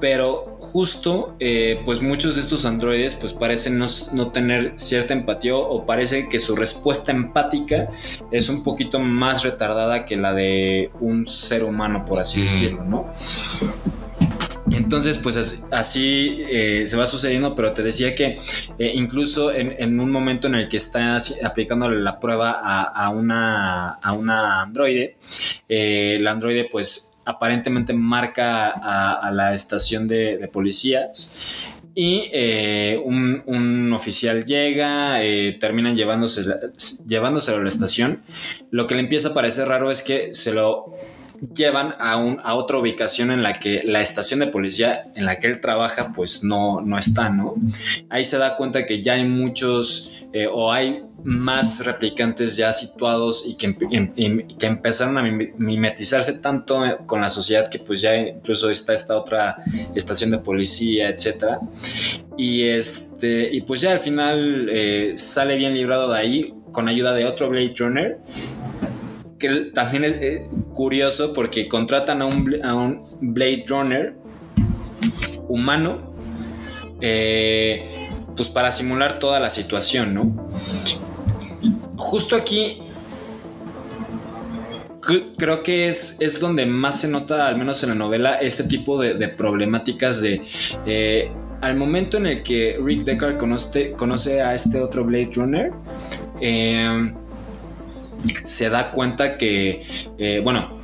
[0.00, 5.54] Pero justo, eh, pues muchos de estos androides pues parecen no, no tener cierta empatía
[5.54, 7.88] o parece que su respuesta empática
[8.32, 12.44] es un poquito más retardada que la de un ser humano, por así Ujú.
[12.52, 13.06] decirlo, ¿no?
[14.76, 18.38] Entonces, pues as- así eh, se va sucediendo, pero te decía que
[18.78, 24.12] eh, incluso en, un momento en el que estás aplicándole la prueba a, una, a
[24.12, 25.16] una androide,
[25.68, 31.40] eh, la androide pues aparentemente marca a, la estación de, policías
[31.94, 35.20] y eh, un, oficial llega,
[35.60, 36.44] terminan llevándose,
[37.06, 38.22] llevándoselo a la estación.
[38.70, 40.86] Lo que le empieza a parecer raro es que se lo
[41.54, 45.38] llevan a, un, a otra ubicación en la que la estación de policía en la
[45.38, 47.54] que él trabaja pues no, no está, ¿no?
[48.08, 53.46] Ahí se da cuenta que ya hay muchos eh, o hay más replicantes ya situados
[53.46, 57.78] y que, em- em- que empezaron a mim- mimetizarse tanto eh, con la sociedad que
[57.78, 59.56] pues ya incluso está esta otra
[59.94, 61.60] estación de policía, etcétera.
[62.36, 67.14] Y este, y pues ya al final eh, sale bien librado de ahí con ayuda
[67.14, 68.18] de otro Blade Runner
[69.46, 70.42] que también es eh,
[70.72, 74.14] curioso porque contratan a un, a un Blade Runner
[75.48, 76.14] humano
[77.00, 80.50] eh, pues para simular toda la situación, ¿no?
[81.96, 82.78] Justo aquí
[85.00, 88.64] cre- creo que es, es donde más se nota, al menos en la novela, este
[88.64, 90.42] tipo de, de problemáticas de...
[90.86, 91.30] eh,
[91.60, 95.70] al momento en el que Rick Deckard conoce, conoce a este otro Blade Runner,
[96.40, 97.12] eh,
[98.44, 99.82] se da cuenta que,
[100.18, 100.80] eh, bueno,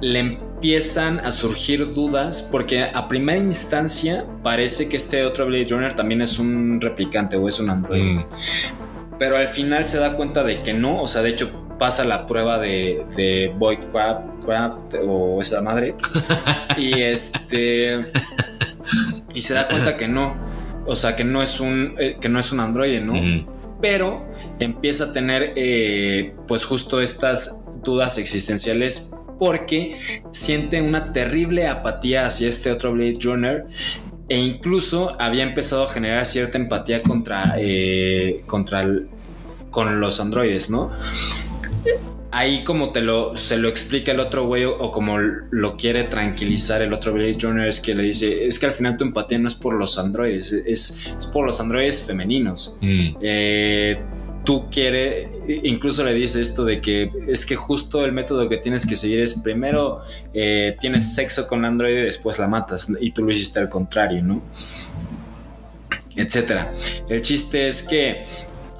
[0.00, 5.94] le empiezan a surgir dudas porque a primera instancia parece que este otro Blade Runner
[5.96, 8.04] también es un replicante o es un androide.
[8.04, 8.24] Mm.
[9.18, 12.26] Pero al final se da cuenta de que no, o sea, de hecho pasa la
[12.26, 15.94] prueba de, de Void Craft, Craft o esa madre.
[16.76, 18.00] y este.
[19.34, 20.34] Y se da cuenta que no.
[20.86, 23.14] O sea, que no es un, eh, que no es un androide, ¿no?
[23.14, 23.46] Mm.
[23.80, 24.24] Pero
[24.58, 29.96] empieza a tener eh, pues justo estas dudas existenciales porque
[30.32, 33.66] siente una terrible apatía hacia este otro Blade Runner
[34.28, 39.08] e incluso había empezado a generar cierta empatía contra, eh, contra el-
[39.70, 40.90] con los androides, ¿no?
[42.36, 46.04] Ahí como te lo, se lo explica el otro güey o, o como lo quiere
[46.04, 49.38] tranquilizar el otro Blade Runner es que le dice, es que al final tu empatía
[49.38, 52.78] no es por los androides, es, es por los androides femeninos.
[52.82, 53.98] Mm, Eh,
[54.44, 55.28] tú quieres,
[55.64, 59.20] incluso le dice esto de que es que justo el método que tienes que seguir
[59.20, 60.02] es primero
[60.34, 63.68] eh, tienes sexo con la androide y después la matas y tú lo hiciste al
[63.68, 64.42] contrario, ¿no?
[66.14, 66.72] Etcétera.
[67.08, 68.24] El chiste es que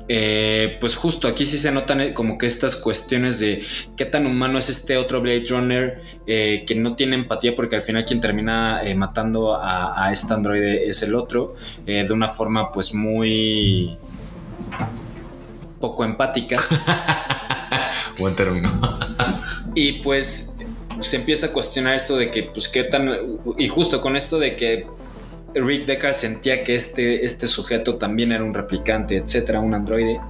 [0.09, 3.65] eh, pues justo aquí sí se notan eh, como que estas cuestiones de
[3.97, 7.83] qué tan humano es este otro Blade Runner eh, que no tiene empatía porque al
[7.83, 12.71] final quien termina eh, matando a, a este androide es el otro de una forma
[12.71, 13.97] pues muy
[15.81, 16.61] poco empática
[18.19, 18.71] buen término.
[19.75, 20.59] y pues
[21.01, 23.11] se empieza a cuestionar esto de que pues qué tan
[23.59, 24.87] y justo con esto de que
[25.57, 30.21] Rick Deckard sentía que este, este sujeto también era un replicante, etcétera, un androide.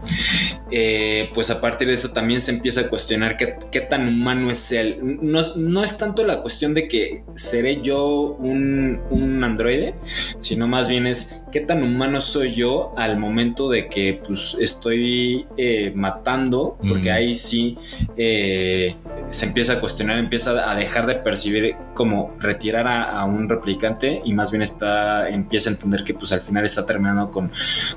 [0.71, 4.51] Eh, pues a partir de eso también se empieza a cuestionar qué, qué tan humano
[4.51, 4.99] es él.
[5.23, 9.95] No, no, es tanto la cuestión de que seré yo un, un, androide,
[10.41, 15.47] sino más bien es qué tan humano soy yo al momento de que pues estoy
[15.57, 17.15] eh, matando, porque mm.
[17.15, 17.79] ahí sí
[18.17, 18.97] eh,
[19.31, 24.21] se empieza a cuestionar, empieza a dejar de percibir como retirar a, a un replicante
[24.25, 27.51] y más bien está empieza a entender que pues al final está terminando con,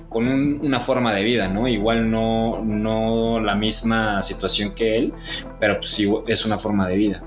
[0.08, 1.68] con un, una forma de vida, ¿no?
[1.68, 5.14] Igual no, no la misma situación que él,
[5.60, 7.24] pero pues sí es una forma de vida.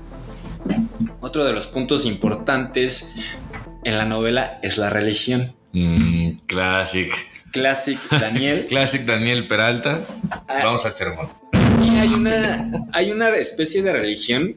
[1.19, 3.15] Otro de los puntos importantes
[3.83, 5.55] en la novela es la religión.
[5.73, 7.13] Mm, classic.
[7.51, 8.65] Classic Daniel.
[8.69, 9.99] Classic Daniel Peralta.
[10.47, 11.27] Ah, Vamos al sermón.
[11.83, 14.55] Y hay una, hay una especie de religión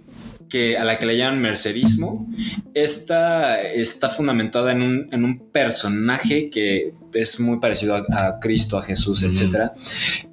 [0.48, 2.26] que, a la que le llaman mercerismo.
[2.74, 8.78] Esta está fundamentada en un, en un personaje que es muy parecido a, a Cristo,
[8.78, 9.32] a Jesús, mm.
[9.32, 9.74] etcétera,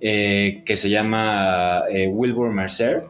[0.02, 3.04] eh, que se llama eh, Wilbur Mercer.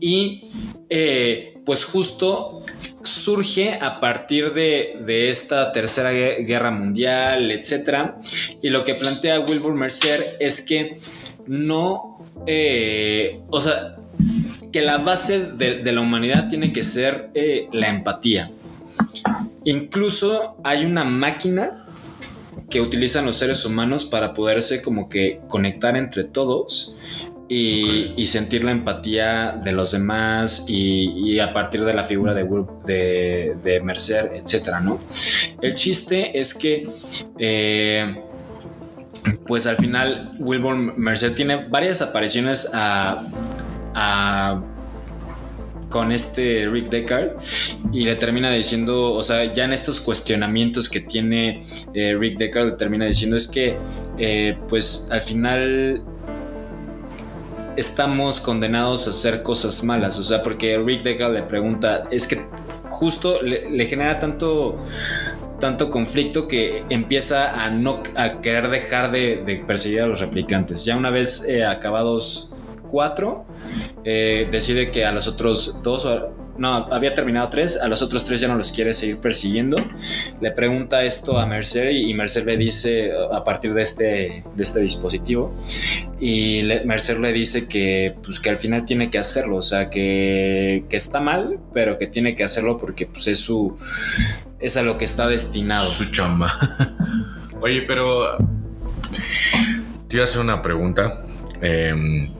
[0.00, 0.50] Y
[0.88, 2.60] eh, pues justo
[3.02, 8.18] surge a partir de, de, esta tercera guerra mundial, etcétera.
[8.62, 10.98] Y lo que plantea Wilbur Mercer es que
[11.46, 13.95] no, eh, o sea,
[14.76, 18.50] que la base de, la humanidad tiene que ser eh, la empatía.
[19.64, 21.86] Incluso hay una máquina
[22.68, 26.94] que utilizan los seres humanos para poderse como que conectar entre todos
[27.48, 32.44] y, sentir la empatía de los demás y, y, a partir de la figura de,
[32.84, 35.00] de, de Mercer, etcétera, ¿no?
[35.62, 36.86] El chiste es que
[37.38, 38.14] eh,
[39.46, 43.22] pues al final Wilbur Mercer tiene varias apariciones a,
[45.88, 47.30] con este Rick Deckard
[47.92, 52.66] y le termina diciendo, o sea, ya en estos cuestionamientos que tiene eh, Rick Deckard,
[52.66, 53.76] le termina diciendo es que,
[54.18, 56.02] eh, pues al final
[57.76, 62.36] estamos condenados a hacer cosas malas, o sea, porque Rick Deckard le pregunta, es que
[62.88, 64.78] justo le, le genera tanto
[65.60, 70.84] tanto conflicto que empieza a no a querer dejar de, de perseguir a los replicantes.
[70.84, 72.55] Ya una vez eh, acabados
[72.88, 73.46] cuatro,
[74.04, 76.08] eh, decide que a los otros dos,
[76.58, 79.76] no, había terminado tres, a los otros tres ya no los quiere seguir persiguiendo.
[80.40, 84.80] Le pregunta esto a Mercer y Mercer le dice a partir de este, de este
[84.80, 85.52] dispositivo
[86.18, 89.90] y le, Mercer le dice que, pues, que al final tiene que hacerlo, o sea,
[89.90, 93.76] que, que está mal, pero que tiene que hacerlo porque pues, es su
[94.58, 95.86] es a lo que está destinado.
[95.86, 96.52] Su chamba.
[97.60, 98.36] Oye, pero
[100.08, 101.24] te iba a hacer una pregunta.
[101.60, 102.30] Eh,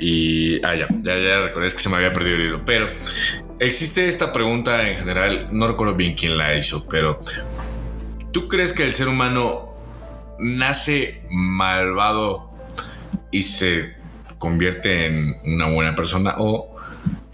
[0.00, 0.64] y.
[0.64, 2.64] Ah, ya, ya, ya recordé, es que se me había perdido el hilo.
[2.64, 2.88] Pero
[3.58, 7.20] existe esta pregunta en general, no recuerdo bien quién la hizo, pero.
[8.32, 9.74] ¿Tú crees que el ser humano
[10.38, 12.52] nace malvado
[13.32, 13.96] y se
[14.38, 16.36] convierte en una buena persona?
[16.38, 16.76] ¿O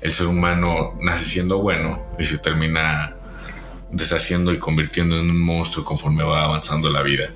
[0.00, 3.16] el ser humano nace siendo bueno y se termina
[3.90, 7.30] deshaciendo y convirtiendo en un monstruo conforme va avanzando la vida.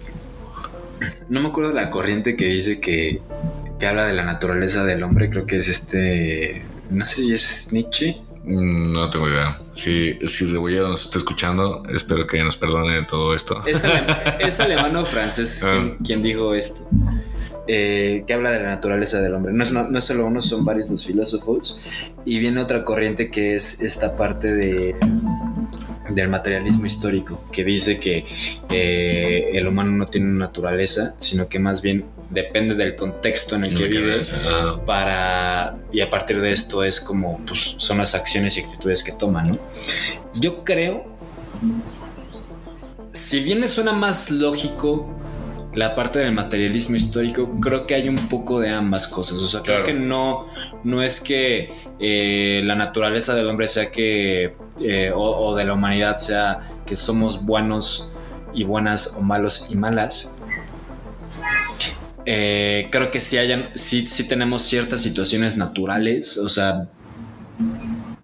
[1.29, 3.23] No me acuerdo de la corriente que dice que,
[3.81, 7.69] que habla de la naturaleza del hombre, creo que es este, no sé si es
[7.73, 8.21] Nietzsche.
[8.45, 9.59] No tengo idea.
[9.73, 13.63] Si, si Rebolledo nos está escuchando, espero que nos perdone de todo esto.
[13.67, 14.07] Es, ale
[14.41, 15.71] es alemano francés ah.
[15.73, 16.89] quien, quien, dijo esto.
[17.67, 19.53] Eh, que habla de la naturaleza del hombre.
[19.53, 21.81] No es, no, no es solo uno, son varios los filósofos.
[22.25, 24.95] Y viene otra corriente que es esta parte de
[26.11, 28.25] del materialismo histórico, que dice que
[28.69, 33.65] eh, el humano no tiene una naturaleza, sino que más bien depende del contexto en
[33.65, 34.21] el que vive
[34.87, 39.13] para y a partir de esto es como pues, son las acciones y actitudes que
[39.13, 39.59] toma, ¿no?
[40.35, 41.05] Yo creo,
[43.13, 45.17] si bien me suena más lógico
[45.75, 49.39] la parte del materialismo histórico, creo que hay un poco de ambas cosas.
[49.39, 50.47] O sea, creo que no,
[50.83, 55.75] no es que eh, la naturaleza del hombre sea que, eh, o, o de la
[55.75, 58.13] humanidad sea que somos buenos
[58.53, 60.40] y buenas o malos y malas.
[62.33, 66.89] Eh, creo que sí, hayan, sí, sí tenemos ciertas situaciones naturales, o sea,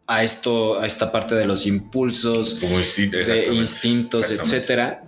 [0.07, 5.03] a esto, a esta parte de los impulsos, Como instinto, de instintos, etcétera.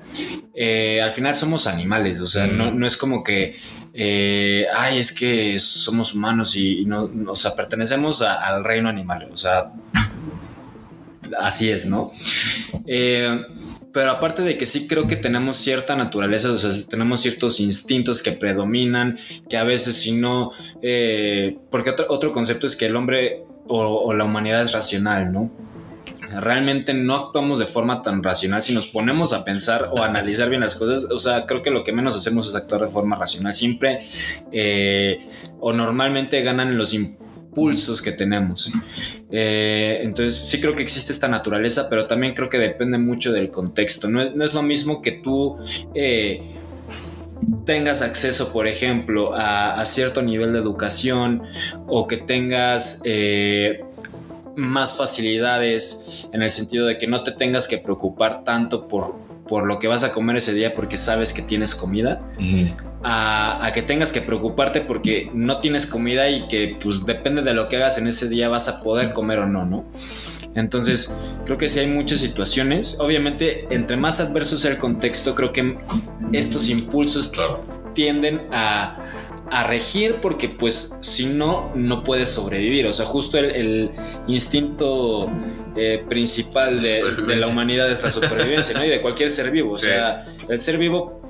[0.52, 2.56] Eh, al final somos animales, o sea, Mm.
[2.56, 3.54] no, no es como que,
[3.94, 8.64] eh, ay, es que somos humanos y, y no, no- o sea, pertenecemos a- al
[8.64, 9.70] reino animal, o sea,
[11.40, 12.10] así es, ¿no?
[12.86, 13.42] Eh,
[13.92, 18.22] pero aparte de que sí creo que tenemos cierta naturaleza, o sea, tenemos ciertos instintos
[18.22, 19.18] que predominan,
[19.48, 24.12] que a veces si no, eh, porque otro, otro concepto es que el hombre o,
[24.14, 25.50] la humanidad es racional, ¿no?
[26.30, 30.60] Realmente no actuamos de forma tan racional si nos ponemos a pensar o analizar bien
[30.60, 31.10] las cosas.
[31.10, 33.54] O sea, creo que lo que menos hacemos es actuar de forma racional.
[33.54, 34.08] Siempre
[34.52, 35.26] eh,
[35.58, 37.27] o normalmente ganan los impulsos
[38.02, 38.72] que tenemos.
[39.30, 43.50] Eh, entonces sí creo que existe esta naturaleza, pero también creo que depende mucho del
[43.50, 44.08] contexto.
[44.08, 45.56] No es, lo mismo que tú
[45.94, 46.56] eh,
[47.64, 51.42] tengas acceso, por ejemplo, a, a cierto nivel de educación
[51.86, 53.84] o que tengas eh,
[54.56, 59.14] más facilidades en el sentido de que no te tengas que preocupar tanto por,
[59.48, 62.20] por lo que vas a comer ese día porque sabes que tienes comida
[63.02, 67.54] a, a que tengas que preocuparte porque no tienes comida y que pues depende de
[67.54, 69.84] lo que hagas en ese día vas a poder comer o no, ¿no?
[70.54, 72.98] Entonces, creo que sí hay muchas situaciones.
[73.00, 75.76] Obviamente, entre más adverso sea el contexto, creo que
[76.32, 77.60] estos impulsos Claro.
[77.94, 78.96] tienden a,
[79.50, 82.86] a regir porque pues si no, no puedes sobrevivir.
[82.86, 83.90] O sea, justo el, el
[84.26, 85.30] instinto
[85.78, 88.84] eh, principal de, de la humanidad es la supervivencia, ¿no?
[88.84, 89.72] Y de cualquier ser vivo.
[89.72, 89.86] O Sí.
[89.86, 91.20] sea, el ser vivo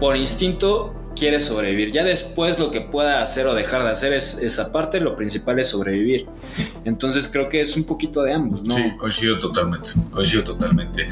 [0.00, 1.90] por instinto quiere sobrevivir.
[1.90, 5.58] Ya después lo que pueda hacer o dejar de hacer es esa parte, lo principal
[5.58, 6.26] es sobrevivir.
[6.84, 8.76] Entonces creo que es un poquito de ambos, ¿no?
[8.76, 11.08] Sí, coincido totalmente, coincido totalmente,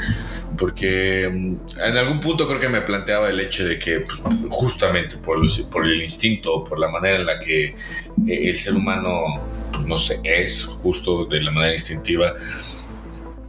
[0.57, 5.17] porque mm, en algún punto creo que me planteaba el hecho de que pues, justamente
[5.17, 7.75] por, los- por el instinto, por la manera en la que eh,
[8.27, 9.11] el ser humano,
[9.77, 12.33] pues, no sé, es justo de la manera instintiva,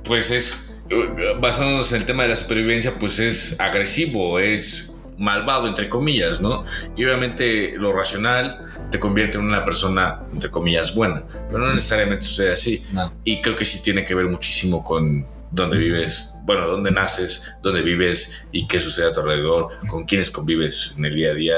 [0.04, 5.68] pues es, eh, basándonos en el tema de la supervivencia, pues es agresivo, es malvado,
[5.68, 6.64] entre comillas, ¿no?
[6.96, 12.26] Y obviamente lo racional te convierte en una persona, entre comillas, buena, pero no necesariamente
[12.26, 12.84] sucede así.
[12.94, 13.12] No.
[13.24, 17.82] Y creo que sí tiene que ver muchísimo con dónde vives, bueno, dónde naces, dónde
[17.82, 21.56] vives y qué sucede a tu alrededor, con quiénes convives en el día a día.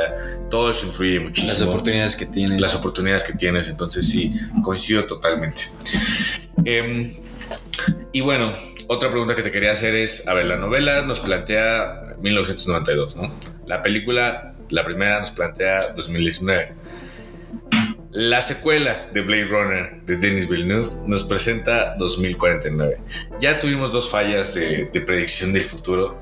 [0.49, 1.53] Todo eso influye muchísimo.
[1.53, 2.59] Las oportunidades que tienes.
[2.59, 4.31] Las oportunidades que tienes, entonces sí,
[4.63, 5.61] coincido totalmente.
[6.65, 7.13] Em,
[8.11, 8.51] y bueno,
[8.87, 13.35] otra pregunta que te quería hacer es, a ver, la novela nos plantea 1992, ¿no?
[13.67, 16.73] La película, la primera, nos plantea 2019.
[18.11, 22.97] La secuela de Blade Runner de Denis Villeneuve nos presenta 2049.
[23.39, 26.17] Ya tuvimos dos fallas de, de predicción del futuro.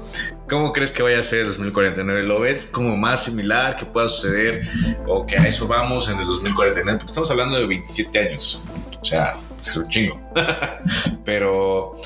[0.49, 2.23] ¿Cómo crees que vaya a ser 2049?
[2.23, 4.67] ¿Lo ves como más similar que pueda suceder
[5.07, 6.97] o que a eso vamos en el 2049?
[6.99, 8.61] Porque estamos hablando de 27 años.
[9.01, 10.19] O sea, es un chingo.
[11.23, 12.01] Pero,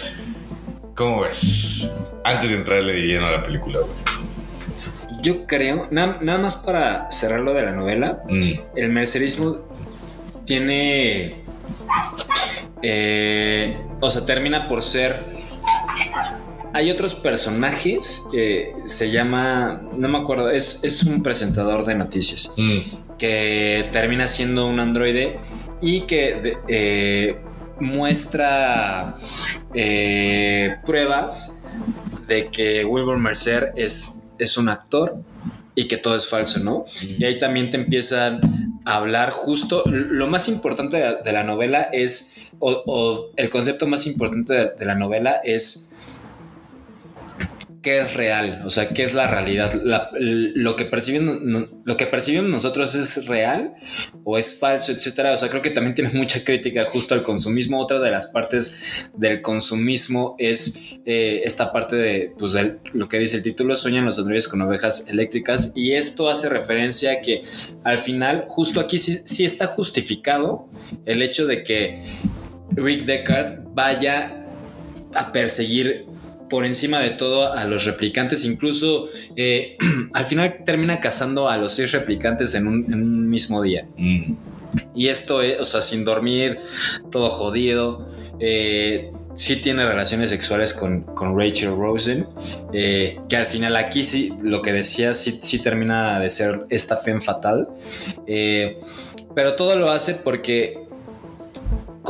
[0.95, 1.89] ¿cómo ves?
[2.23, 3.79] Antes de entrarle de lleno a la película.
[3.79, 4.21] güey.
[5.23, 9.69] Yo creo, na- nada más para cerrar lo de la novela, Mm, el mercerismo
[10.45, 11.43] tiene.
[12.81, 15.23] eh, o sea, termina por ser.
[16.73, 19.81] Hay otros personajes que se llama.
[19.97, 25.39] No me acuerdo, es, es un presentador de noticias mm, que termina siendo un androide
[25.81, 27.37] y que de- eh,
[27.79, 29.15] muestra
[29.73, 31.67] eh, pruebas
[32.27, 35.17] de que Wilbur Mercer es, es un actor
[35.81, 36.85] y que todo es falso, ¿no?
[37.17, 41.89] Y ahí también te empiezan a hablar justo, lo más importante de, de la novela
[41.91, 45.93] es, o, o el concepto más importante de, de la novela es
[47.81, 49.73] qué es real, o sea, qué es la realidad,
[50.13, 53.73] lo, que percibimos, no- lo que percibimos nosotros es real
[54.23, 55.33] o es falso, etcétera.
[55.33, 57.79] O sea, creo que también tiene mucha crítica justo al consumismo.
[57.79, 58.83] Otra de las partes
[59.17, 62.53] del consumismo es eh, esta parte de, pues,
[62.93, 65.73] lo que dice el título, sueñan los androides con ovejas eléctricas.
[65.75, 67.41] Y esto hace referencia a que
[67.83, 70.67] al final, justo aquí sí, sí está justificado
[71.05, 72.03] el hecho de que
[72.75, 74.45] Rick Deckard vaya
[75.15, 76.05] a perseguir
[76.51, 79.77] por encima de todo a los replicantes, incluso eh,
[80.13, 83.87] al final termina cazando a los seis replicantes en un, en un mismo día.
[83.97, 84.35] mm.
[84.95, 86.59] Y esto es, o sea, sin dormir,
[87.09, 88.07] todo jodido.
[88.39, 92.27] eh, sí tiene relaciones sexuales con, con Rachel Rosen,
[92.73, 96.97] eh, que al final aquí sí, lo que decía, sí, sí termina de ser esta
[96.97, 97.67] femme fatal.
[98.27, 98.77] Eh,
[99.35, 100.80] pero todo lo hace porque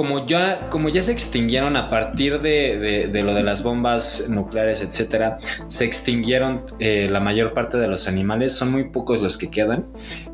[0.01, 4.29] como ya, como ya se extinguieron a partir de, de- de lo de las bombas
[4.29, 5.37] nucleares, etcétera,
[5.67, 9.85] se extinguieron eh, la mayor parte de los animales, son muy pocos los que quedan.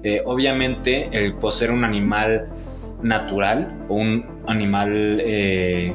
[0.04, 2.48] Eh, obviamente, el poseer un animal
[3.04, 5.94] natural o un animal eh,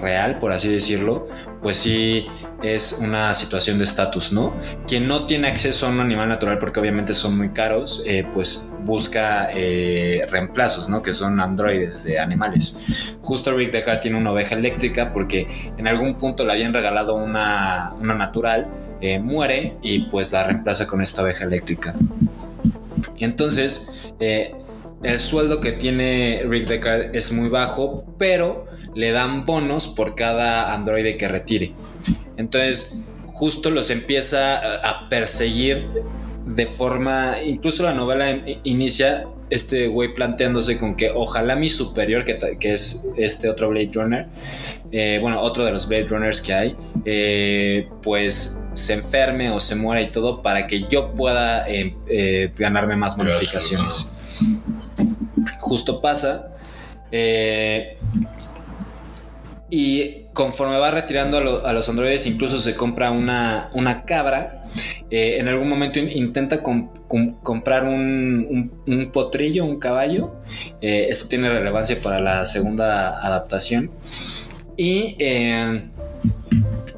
[0.00, 1.28] real, por así decirlo,
[1.62, 2.26] pues sí
[2.64, 4.54] es una situación de estatus, ¿no?
[4.88, 8.73] Quien no tiene acceso a un animal natural, porque obviamente son muy caros, eh, pues
[8.84, 11.02] busca eh, reemplazos, ¿no?
[11.02, 12.80] Que son androides de animales.
[13.22, 17.94] Justo Rick Deckard tiene una oveja eléctrica porque en algún punto le habían regalado una,
[17.98, 18.68] una natural,
[19.00, 21.94] eh, muere y pues la reemplaza con esta oveja eléctrica.
[23.18, 24.54] Entonces, eh,
[25.02, 28.64] el sueldo que tiene Rick Deckard es muy bajo, pero
[28.94, 31.74] le dan bonos por cada androide que retire.
[32.36, 35.86] Entonces, justo los empieza a perseguir
[36.54, 37.36] de forma.
[37.44, 42.72] Incluso la novela in- inicia este güey planteándose con que ojalá mi superior, que, que
[42.72, 44.26] es este otro Blade Runner,
[44.90, 49.76] eh, bueno, otro de los Blade Runners que hay, eh, pues se enferme o se
[49.76, 54.16] muera y todo para que yo pueda eh, ganarme más Claro, bonificaciones.
[55.60, 56.50] Justo pasa.
[59.70, 64.63] y conforme va retirando a, lo- a los androides, incluso se compra una, una cabra.
[65.10, 70.36] Eh, en algún momento in- intenta com- com- comprar un potrillo, un caballo.
[70.80, 73.90] Eh, esto tiene relevancia para la segunda adaptación.
[74.76, 75.84] Y, eh,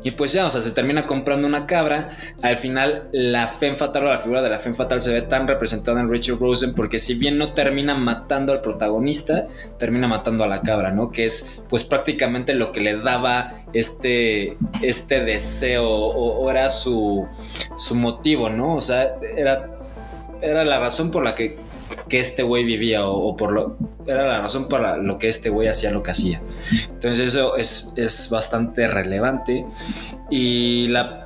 [0.06, 2.16] y pues ya, o sea, se termina comprando una cabra.
[2.40, 5.48] Al final, la Femme Fatal o la figura de la Femme Fatal se ve tan
[5.48, 9.48] representada en Richard Rosen porque si bien no termina matando al protagonista,
[9.80, 11.10] termina matando a la cabra, ¿no?
[11.10, 17.26] Que es pues prácticamente lo que le daba este, este deseo o, o era su,
[17.76, 18.76] su motivo, ¿no?
[18.76, 19.76] O sea, era,
[20.40, 21.56] era la razón por la que,
[22.08, 23.76] que este güey vivía o, por lo...
[24.06, 26.40] Era la razón para lo que este güey hacía lo que hacía.
[26.90, 29.66] Entonces eso es, es bastante relevante
[30.30, 31.25] y la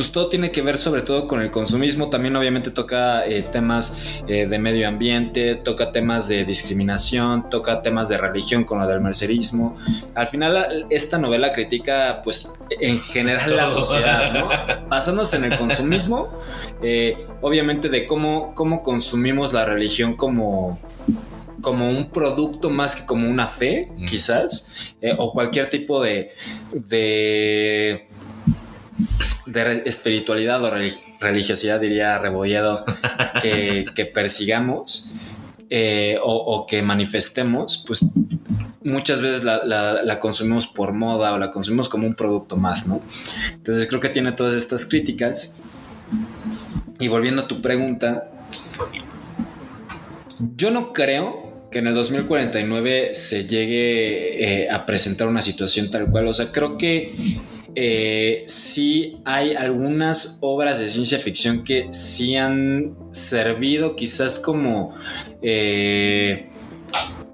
[0.00, 2.08] pues todo tiene que ver sobre todo con el consumismo.
[2.08, 8.08] También obviamente toca eh, temas eh, de medio ambiente, toca temas de discriminación, toca temas
[8.08, 9.76] de religión con lo del mercerismo.
[10.14, 14.48] Al final esta novela critica pues en general la sociedad, ¿no?
[14.88, 16.32] Basándose en el consumismo,
[16.82, 20.78] eh, obviamente de cómo, cómo consumimos la religión como
[21.60, 24.06] como un producto más que como una fe, Mm.
[24.06, 24.72] quizás,
[25.02, 26.30] eh, o cualquier tipo de,
[26.72, 28.08] de
[29.52, 32.84] de espiritualidad o relig- religiosidad, diría Rebolledo,
[33.42, 35.12] que, que persigamos
[35.68, 38.00] eh, o, o que manifestemos, pues
[38.82, 42.86] muchas veces la, la- la consumimos por moda o la consumimos como un producto más,
[42.86, 43.02] ¿no?
[43.52, 45.60] Entonces creo que tiene todas estas críticas.
[46.98, 48.30] Y volviendo a tu pregunta,
[50.56, 56.06] yo no creo que en el 2049 se llegue eh, a presentar una situación tal
[56.10, 56.26] cual.
[56.28, 57.14] O sea, creo que
[57.74, 64.94] eh, sí hay algunas obras de ciencia ficción que sí han servido quizás como
[65.42, 66.50] eh,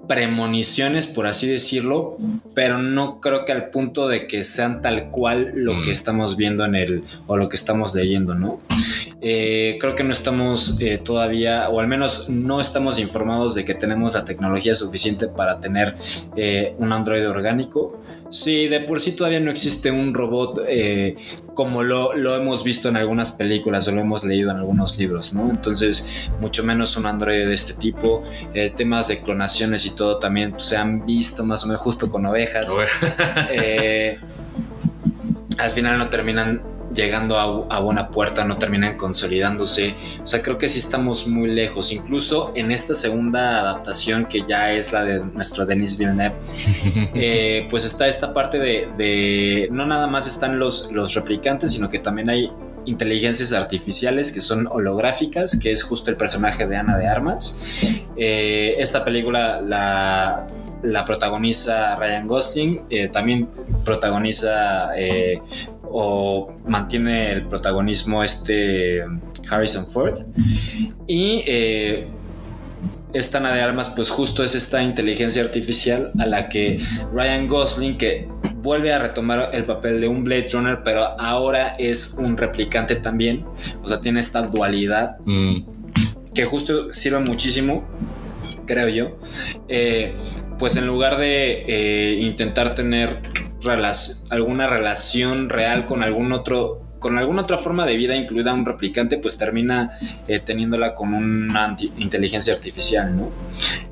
[0.07, 2.17] premoniciones, por así decirlo,
[2.53, 5.83] pero no creo que al punto de que sean tal cual lo Mm.
[5.83, 8.59] que estamos viendo en el o lo que estamos leyendo, ¿no?
[9.21, 13.73] Eh, creo que no estamos eh, todavía, o al menos no estamos informados de que
[13.73, 15.95] tenemos la tecnología suficiente para tener
[16.35, 18.01] eh, un androide orgánico.
[18.29, 20.61] Sí, de por sí todavía no existe un robot
[21.57, 25.33] como lo, lo hemos visto en algunas películas o lo hemos leído en algunos libros,
[25.33, 25.49] ¿no?
[25.49, 26.07] Entonces,
[26.39, 28.21] mucho menos un androide de este tipo.
[28.53, 32.11] Eh, temas de clonaciones y todo también pues, se han visto más o menos justo
[32.11, 32.71] con ovejas.
[33.49, 34.19] Eh,
[35.57, 36.61] al final no terminan
[36.97, 39.93] llegando a, a buena puerta, no terminan consolidándose.
[40.21, 41.93] O sea, creo que sí estamos muy lejos.
[41.93, 46.35] Incluso en esta segunda adaptación, que ya es la de nuestro Denis Villeneuve,
[47.13, 51.89] eh, pues está esta parte de, de- no nada más están los, los replicantes, sino
[51.89, 52.51] que también hay
[52.85, 57.61] inteligencias artificiales que son holográficas, que es justo el personaje de Ana de Armas.
[58.15, 60.47] Eh, esta película la,
[60.83, 63.49] la protagoniza Ryan Gosling, eh, también
[63.83, 65.41] protagoniza eh,
[65.91, 69.03] o mantiene el protagonismo este
[69.49, 70.19] Harrison Ford.
[71.07, 72.07] Y eh,
[73.13, 76.83] esta Ana de Armas, pues justo es esta inteligencia artificial a la que
[77.13, 78.27] Ryan Gosling, que
[78.57, 83.45] vuelve a retomar el papel de un Blade Runner, pero ahora es un replicante también.
[83.83, 85.65] O sea, tiene esta dualidad Mm,
[86.33, 87.83] que justo sirve muchísimo,
[88.65, 89.17] creo yo.
[89.67, 90.13] Eh,
[90.59, 93.21] pues en lugar de eh, intentar tener
[93.69, 99.19] alguna relación real con algún otro con alguna otra forma de vida incluida un replicante,
[99.19, 103.31] pues termina eh, teniéndola con una inteligencia artificial, ¿no?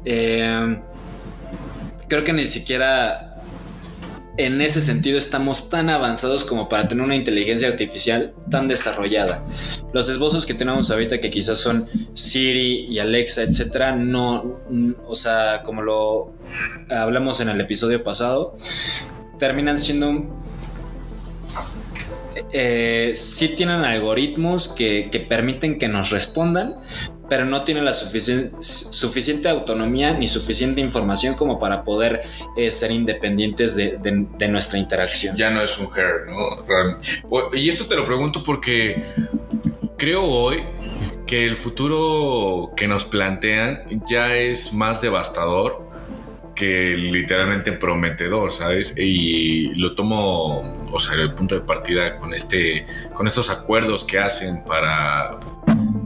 [0.03, 0.80] Eh,
[2.07, 3.35] creo que ni siquiera
[4.38, 9.45] en ese sentido estamos tan avanzados como para tener una inteligencia artificial tan desarrollada.
[9.93, 14.60] Los esbozos que tenemos ahorita, que quizás son Siri y Alexa, etcétera, no,
[15.07, 16.34] o sea, como lo
[16.89, 18.57] hablamos en el episodio pasado,
[19.40, 20.26] terminan siendo.
[22.52, 26.76] Eh, sí tienen algoritmos que, que permiten que nos respondan,
[27.30, 32.24] pero no tienen la suficien- suficiente autonomía ni suficiente información como para poder
[32.57, 35.36] eh, ser independientes de, de- nuestra interacción.
[35.36, 37.53] Ya no es un hair, ¿no?
[37.57, 39.03] Y esto te lo pregunto porque
[39.98, 40.64] creo hoy
[41.26, 45.85] que el futuro que nos plantean ya es más devastador
[46.56, 48.94] que literalmente prometedor, ¿sabes?
[48.98, 54.18] Y lo tomo, o sea, el punto de partida con este, con estos acuerdos que
[54.19, 55.40] hacen para,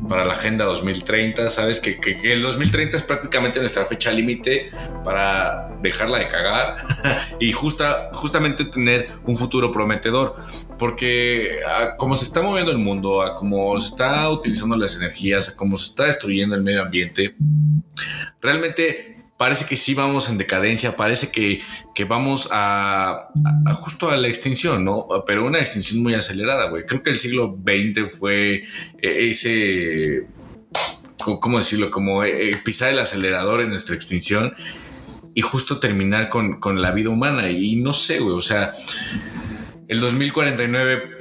[0.07, 1.80] para la Agenda 2030, ¿sabes?
[1.80, 4.71] Que, que- que el 2030 es prácticamente nuestra fecha límite
[5.03, 6.76] para dejarla de cagar
[7.39, 10.34] y justa, justamente tener un futuro prometedor.
[10.80, 15.49] Porque a como se está moviendo el mundo, a cómo se está utilizando las energías,
[15.49, 17.35] a cómo se está destruyendo el medio ambiente,
[18.41, 21.61] realmente parece que sí vamos en decadencia, parece que,
[21.95, 23.29] que vamos a,
[23.73, 25.07] justo a la extinción, ¿no?
[25.25, 26.85] Pero una extinción muy acelerada, güey.
[26.85, 28.65] Creo que el siglo XX fue
[29.01, 30.27] eh, ese,
[31.17, 31.89] ¿cómo decirlo?
[31.89, 34.53] Como eh, pisar el acelerador en nuestra extinción
[35.33, 37.49] y justo terminar con, con la vida humana.
[37.49, 38.73] Y no sé, güey, o sea,
[39.87, 41.18] el 2049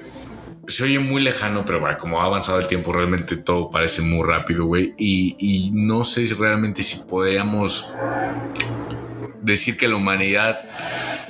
[0.68, 4.24] se oye muy lejano, pero bueno, como ha avanzado el tiempo, realmente todo parece muy
[4.26, 4.94] rápido, güey.
[4.98, 7.92] Y, y no sé si realmente si podríamos
[9.42, 10.60] decir que la humanidad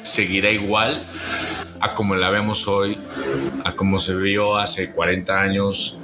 [0.02, 1.06] seguirá igual
[1.80, 2.98] a como la vemos hoy,
[3.64, 6.00] a como se vio hace 40 años.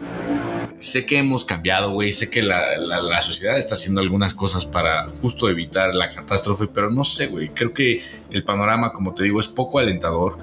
[0.78, 2.12] Sé que hemos cambiado, güey.
[2.12, 6.66] Sé que la, la- la sociedad está haciendo algunas cosas para justo evitar la catástrofe,
[6.66, 7.48] pero no sé, güey.
[7.48, 10.39] Creo que el panorama, como te digo, es poco alentador.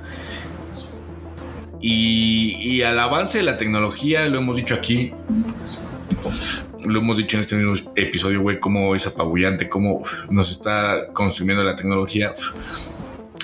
[1.82, 5.12] Y, y al avance de la tecnología, lo hemos dicho aquí,
[6.86, 11.64] lo hemos dicho en este mismo episodio, güey, cómo es apabullante, cómo nos está consumiendo
[11.64, 12.34] la tecnología.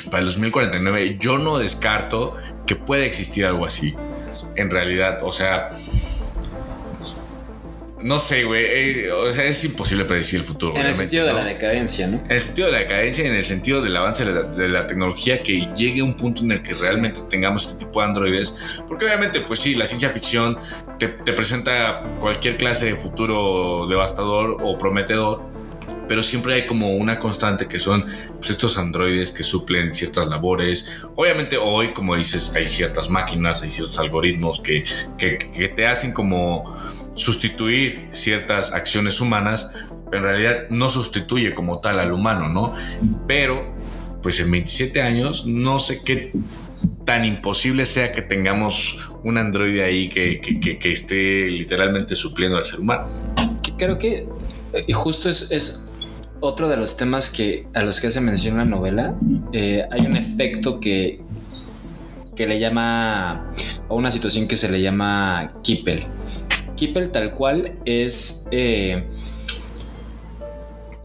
[0.10, 2.36] Para el 2049, yo no descarto
[2.66, 3.96] que pueda existir algo así.
[4.56, 5.70] En realidad, o sea,
[8.02, 8.66] no sé, güey.
[8.66, 10.76] eh, o sea, es imposible predecir el futuro.
[10.76, 12.22] En el sentido de la decadencia, ¿no?
[12.26, 14.70] En el sentido de la decadencia y en el sentido del avance de la, de
[14.70, 18.08] la tecnología que llegue a un punto en el que realmente tengamos este tipo de
[18.08, 18.82] androides.
[18.88, 20.58] Porque obviamente, pues sí, la ciencia ficción
[21.00, 25.42] te, te presenta cualquier clase de futuro devastador o prometedor.
[26.08, 28.06] Pero siempre hay como una constante que son
[28.38, 31.02] pues, estos androides que suplen ciertas labores.
[31.16, 34.86] Obviamente hoy, como dices, hay ciertas máquinas, hay ciertos algoritmos que,
[35.18, 36.64] que, que te hacen como
[37.18, 39.74] sustituir ciertas acciones humanas,
[40.14, 42.74] en realidad no sustituye como tal al humano, ¿no?
[43.28, 43.76] Pero,
[44.24, 46.32] pues en 27 años, no sé qué
[47.06, 52.64] tan imposible sea que tengamos un androide ahí que, que- que- esté literalmente supliendo al
[52.66, 53.08] ser humano.
[53.78, 54.28] Creo que
[54.74, 55.94] eh, y justo es, es
[56.40, 59.16] otro de los temas que a los que hace mención la novela.
[59.54, 61.20] Eh, hay un efecto que,
[62.36, 63.54] que le llama,
[63.88, 66.04] o una situación que se le llama Kippel.
[66.78, 69.04] Kippel tal cual es eh,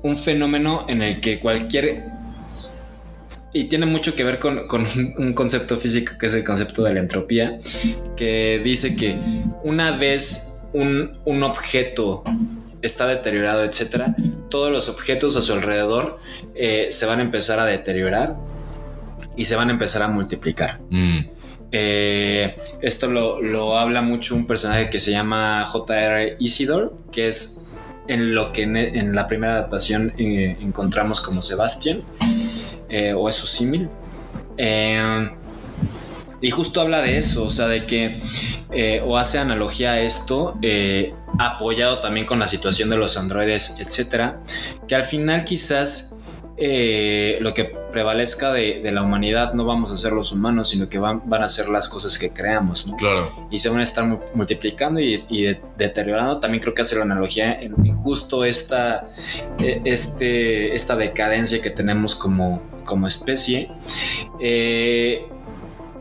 [0.03, 2.05] un fenómeno en el que cualquier...
[3.55, 6.83] Y tiene mucho que ver con, con un- un concepto físico que es el concepto
[6.85, 7.59] de la entropía,
[8.17, 9.15] que dice que
[9.63, 12.23] una vez un, un objeto
[12.81, 14.17] está deteriorado, etcétera,
[14.49, 16.17] todos los objetos a su alrededor
[16.55, 18.37] eh, se van a empezar a deteriorar
[19.37, 20.81] y se van a empezar a multiplicar.
[20.89, 21.19] Mm,
[21.75, 26.37] Eh, esto lo, lo habla mucho un personaje que se llama J.R.
[26.39, 27.71] Isidore, que es
[28.09, 32.03] en lo que en, la primera adaptación eh, encontramos como Sebastián,
[32.91, 33.89] eh, o es su símil.
[36.43, 38.21] Y justo habla de eso, o sea, de que,
[39.07, 40.59] o hace analogía a esto,
[41.39, 44.43] apoyado también con la situación de los androides, etcétera,
[44.89, 46.25] que al final quizás
[46.59, 50.99] lo que prevalezca de, de la humanidad no vamos a ser los humanos, sino que
[50.99, 52.97] van, van a ser las cosas que creamos, ¿no?
[52.97, 53.31] claro.
[53.51, 56.41] y se van a estar mu- multiplicando y, y de- deteriorando.
[56.41, 59.09] También creo que hace la analogía en, en justo esta,
[59.61, 63.71] eh, este, esta decadencia que tenemos como, como especie.
[64.41, 65.27] Eh,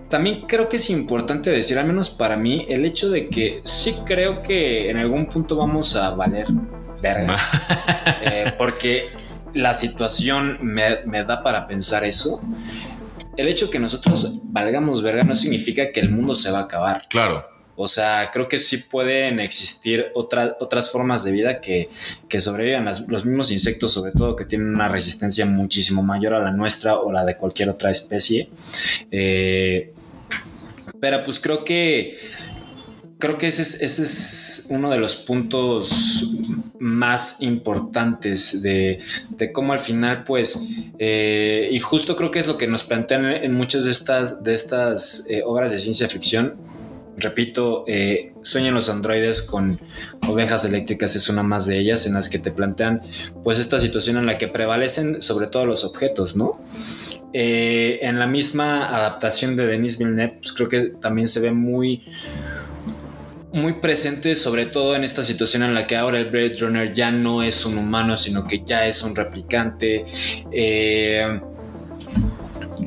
[0.10, 3.96] también creo que es importante decir, al menos para mí, el hecho de que sí
[4.06, 6.48] creo que en algún punto vamos a valer
[7.02, 7.36] verga.
[8.24, 9.08] Eh, porque
[9.54, 12.42] la situación me, me da para pensar eso.
[13.38, 17.02] el hecho que nosotros valgamos verga no significa que el mundo se va a acabar.
[17.10, 17.46] Claro.
[17.78, 21.90] O sea, creo que sí pueden existir otra- otras formas de vida que,
[22.28, 22.86] que sobrevivan.
[22.86, 26.96] Las- los mismos insectos, sobre todo, que tienen una resistencia muchísimo mayor a la nuestra
[27.00, 28.50] o la de cualquier otra especie.
[29.10, 29.94] Eh,
[31.00, 32.18] pero pues creo que
[33.22, 36.34] creo que ese es, ese es uno de los puntos
[36.80, 39.00] más importantes de,
[39.54, 40.68] cómo al final, pues,
[41.00, 44.54] eh, y justo creo que es lo que nos plantean en muchas de estas, de
[44.56, 46.56] estas eh, obras de ciencia ficción.
[47.18, 49.80] Repito, eh, Sueñan los androides con
[50.28, 53.02] ovejas eléctricas es una más de ellas en las que te plantean
[53.44, 56.60] pues esta situación en la que prevalecen sobre todo los objetos, ¿no?
[57.34, 62.04] En la misma adaptación de Denis Villeneuve, pues creo que también se ve muy,
[63.54, 67.12] muy presente, sobre todo en esta situación en la que ahora el Blade Runner ya
[67.12, 70.06] no es un humano, sino que ya es un replicante.
[70.52, 71.40] Eh,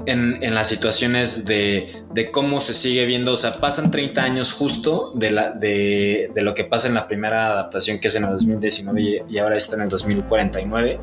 [0.07, 4.53] en, en las situaciones de, de cómo se sigue viendo, o sea, pasan 30 años
[4.53, 8.25] justo de, la, de, de lo que pasa en la primera adaptación, que es en
[8.25, 11.01] el 2019 y, ahora está en el 2049,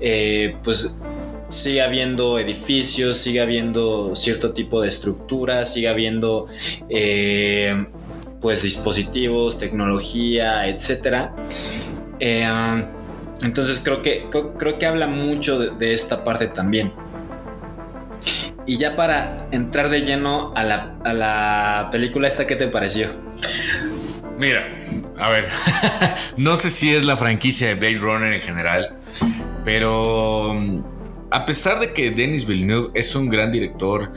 [0.00, 1.00] eh, pues
[1.48, 6.46] sigue habiendo edificios, sigue habiendo cierto tipo de estructura, sigue habiendo
[6.88, 7.86] eh,
[8.40, 11.34] pues dispositivos, tecnología, etcétera.
[12.20, 12.84] Eh,
[13.42, 16.92] entonces creo que, creo que habla mucho de, de, esta parte también.
[18.66, 23.08] Y ya para entrar de lleno a la, a la película esta, ¿qué te pareció?
[24.38, 24.68] Mira,
[25.18, 25.48] a ver,
[26.36, 28.98] no sé si es la franquicia de Blade Runner en general,
[29.64, 30.54] pero
[31.30, 34.12] a pesar de que Denis Villeneuve es un gran director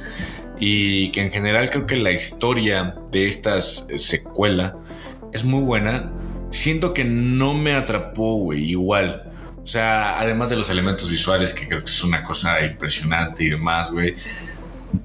[0.59, 4.77] y que en general creo que la historia de esta secuela
[5.31, 6.11] es muy buena,
[6.51, 9.31] siento que no me atrapó, güey, igual.
[9.63, 13.49] O sea, además de los elementos visuales, que creo que es una cosa impresionante y
[13.49, 14.15] demás, güey.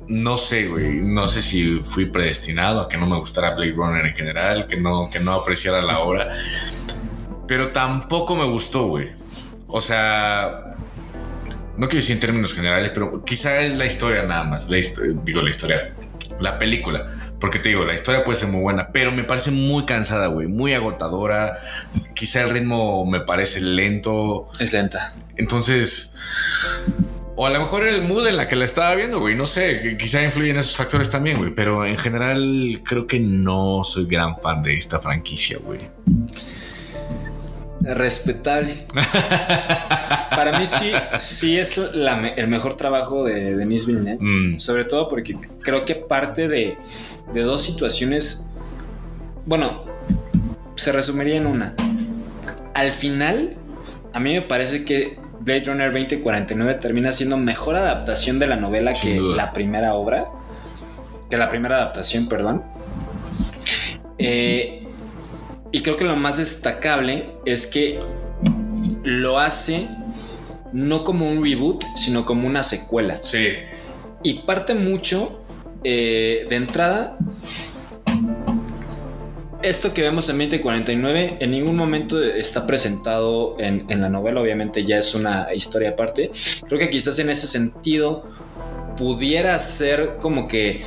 [0.08, 1.02] No sé, güey.
[1.02, 4.76] No sé si fui predestinado a que no me gustara Blade Runner en general, que
[4.76, 6.30] no, que no apreciara la obra.
[7.46, 9.10] Pero tampoco me gustó, güey.
[9.66, 10.63] O sea,
[11.76, 14.68] no quiero decir en términos generales, pero quizá es la historia nada más.
[14.68, 14.78] La
[15.24, 15.94] digo, la historia,
[16.40, 17.34] la película.
[17.40, 20.46] Porque te digo, la historia puede ser muy buena, pero me parece muy cansada, güey.
[20.46, 21.58] Muy agotadora.
[22.14, 24.44] Quizá el ritmo me parece lento.
[24.60, 25.12] Es lenta.
[25.36, 26.14] Entonces.
[27.36, 29.34] O a lo mejor el mood en la que la estaba viendo, güey.
[29.34, 31.52] No sé, quizá influyen esos factores también, güey.
[31.52, 35.80] Pero en general creo que no soy gran fan de esta franquicia, güey.
[37.80, 38.86] Respetable.
[40.30, 44.18] Para mí sí, sí es la, el mejor trabajo de Denis Villeneuve.
[44.20, 44.58] Mm.
[44.58, 46.76] Sobre todo porque creo que parte de,
[47.32, 48.52] de dos situaciones.
[49.46, 49.84] Bueno,
[50.76, 51.74] se resumiría en una.
[52.74, 53.56] Al final,
[54.12, 58.94] a mí me parece que Blade Runner 2049 termina siendo mejor adaptación de la novela
[58.94, 59.36] Sin que duda.
[59.36, 60.26] la primera obra.
[61.30, 62.62] Que la primera adaptación, perdón.
[64.18, 64.83] Eh,
[65.74, 67.98] y creo que lo más destacable es que
[69.02, 69.88] lo hace
[70.72, 73.18] no como un reboot, sino como una secuela.
[73.24, 73.48] Sí.
[74.22, 75.44] Y parte mucho
[75.82, 77.18] eh, de entrada.
[79.62, 84.84] Esto que vemos en 2049 en ningún momento está presentado en, en, la novela, obviamente
[84.84, 86.30] ya es una historia aparte.
[86.68, 88.30] Creo que quizás en ese sentido
[88.96, 90.84] pudiera ser como que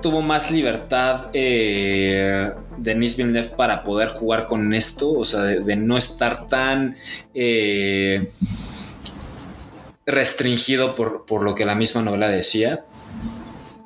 [0.00, 5.96] tuvo más libertad eh, Denis Villeneuve para poder jugar con esto, o sea, de, no
[5.96, 6.96] estar tan
[7.34, 8.32] eh,
[10.06, 12.84] restringido por, por, lo que la misma novela decía,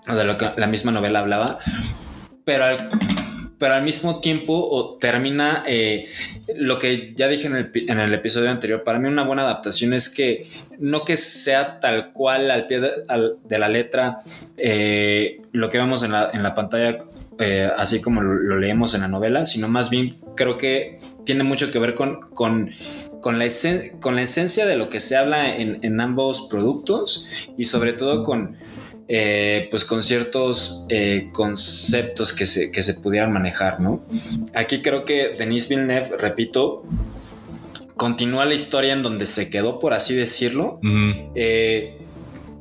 [0.08, 1.58] o de lo que la misma novela hablaba,
[2.44, 2.88] pero al,
[3.58, 6.08] pero al mismo tiempo termina eh,
[6.56, 8.82] lo que ya dije en el, en el, episodio anterior.
[8.82, 10.48] Para mí, una buena adaptación es que
[10.78, 14.18] no que sea tal cual al pie de, la letra
[14.56, 16.98] eh, lo que vemos en la, en la pantalla.
[17.40, 21.42] Eh, así como lo, lo, leemos en la novela, sino más bien creo que tiene
[21.42, 22.70] mucho que ver con, con,
[23.20, 27.28] con, la, esen con la esencia de lo que se habla en, en ambos productos
[27.58, 28.56] y sobre todo con,
[29.06, 34.02] eh, pues con ciertos eh, conceptos que se, que se pudieran manejar, ¿no?
[34.54, 36.84] Aquí creo que Denis Villeneuve, repito,
[37.96, 40.80] continúa la historia en donde se quedó, por así decirlo.
[40.82, 41.30] Uh -huh.
[41.34, 41.98] eh,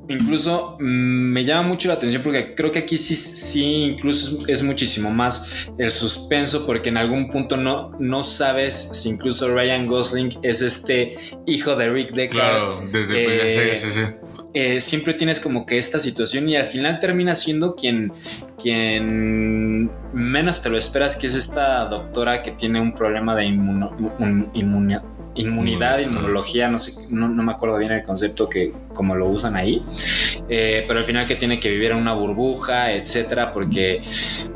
[0.10, 4.50] incluso mmm, me llama mucho la atención porque creo que aquí sí, sí incluso es,
[4.50, 9.88] es, muchísimo más el suspenso porque en algún punto no, no sabes si incluso Ryan
[9.88, 11.16] Gosling es este
[11.46, 12.32] hijo de Rick Deckard.
[12.32, 14.33] Claro, desde eh, sí, sí, sí.
[14.56, 18.12] Eh, siempre tienes como que esta situación y al final termina siendo quien,
[18.62, 23.96] quien menos te lo esperas, que es esta doctora que tiene un problema de inmuno,
[24.20, 25.02] un, inmuno,
[25.36, 26.04] inmunidad, Mm.
[26.04, 29.82] inmunología, no sé, no, no me acuerdo bien el concepto que como lo usan ahí,
[30.50, 34.02] Eh, pero al final que tiene que vivir en una burbuja, etcétera, porque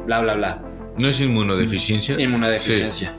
[0.06, 0.62] bla, bla, bla.
[1.00, 2.20] ¿No es inmunodeficiencia?
[2.20, 3.14] Inmunodeficiencia.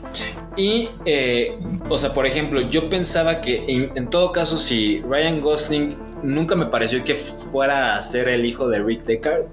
[0.55, 1.57] Y, eh,
[1.89, 6.55] o sea, por ejemplo, yo pensaba que en, en todo caso, si Ryan Gosling nunca
[6.55, 9.45] me pareció que fuera a ser el hijo de Rick Deckard,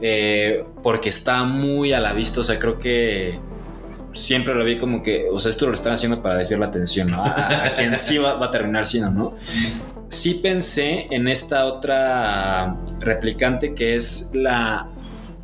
[0.00, 3.38] eh, porque está muy a la vista, o sea, creo que
[4.12, 7.10] siempre lo vi como que, o sea, esto lo están haciendo para desviar la atención,
[7.10, 7.24] ¿no?
[7.24, 9.36] A, a quien sí va, a terminar siendo, ¿no?
[10.08, 14.88] Sí pensé en esta otra replicante que es la,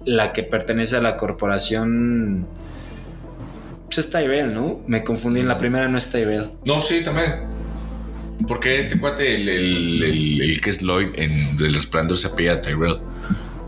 [0.04, 2.46] la que pertenece a la corporación
[3.94, 4.80] pues es Tyrell, ¿no?
[4.86, 6.52] Me confundí en la primera, no es Tyrell.
[6.64, 7.42] No, sí, también.
[8.48, 12.60] Porque este cuate, el, el- el- el que es Lloyd en El Resplandor, se apellida
[12.60, 12.98] Tyrell.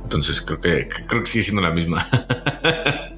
[0.02, 2.06] Entonces creo que, creo que sigue siendo la misma.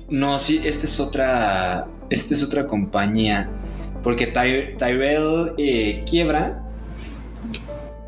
[0.09, 1.89] No, sí, esta es otra.
[2.11, 3.51] Esta es otra compañía.
[4.05, 6.63] Porque Ty- Tyrell eh, quiebra.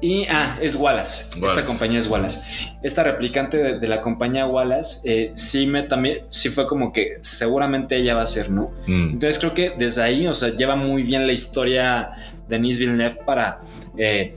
[0.00, 0.26] Y.
[0.30, 1.34] Ah, es Wallace.
[1.40, 1.46] Wallace.
[1.60, 2.40] Esta compañía es Wallace.
[2.84, 5.00] Esta replicante de, de la compañía Wallace.
[5.12, 6.18] eh, sí me también.
[6.30, 8.70] Sí fue como que seguramente ella va a ser, ¿no?
[8.86, 9.14] Mm.
[9.14, 12.10] Entonces creo que desde ahí, o sea, lleva muy bien la historia
[12.48, 13.60] Denis Villeneuve para
[13.96, 14.34] eh,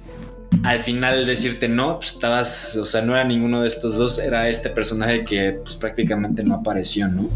[0.63, 4.49] al final decirte no, pues estabas, o sea, no era ninguno de estos dos, era
[4.49, 7.29] este personaje que pues prácticamente no apareció, ¿no?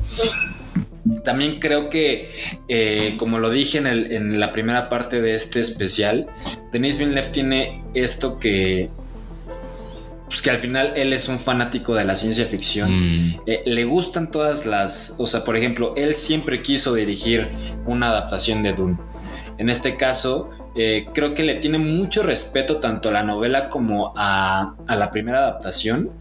[1.24, 2.32] También creo que,
[2.68, 6.28] eh, como lo dije en, el- en la primera parte de este especial,
[6.72, 8.90] Denis Villeneuve tiene esto que,
[10.26, 12.90] pues que al final él es un fanático de la ciencia ficción.
[12.92, 13.40] Mm.
[13.46, 17.48] Eh, le gustan todas las, o sea, por ejemplo, él siempre quiso dirigir
[17.86, 18.98] una adaptación de Dune.
[19.60, 24.14] En este caso, eh, creo que le tiene mucho respeto tanto a la novela como
[24.16, 26.12] a, a la primera adaptación.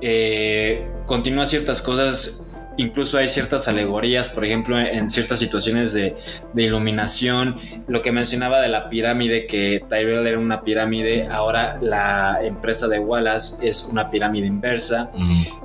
[0.00, 6.16] Eh, continúa ciertas cosas, incluso hay ciertas alegorías, por ejemplo, en, ciertas situaciones de,
[6.52, 7.58] de iluminación.
[7.86, 12.98] Lo que mencionaba de la pirámide, que Tyrell era una pirámide, ahora la empresa de
[12.98, 15.10] Wallace es una pirámide inversa.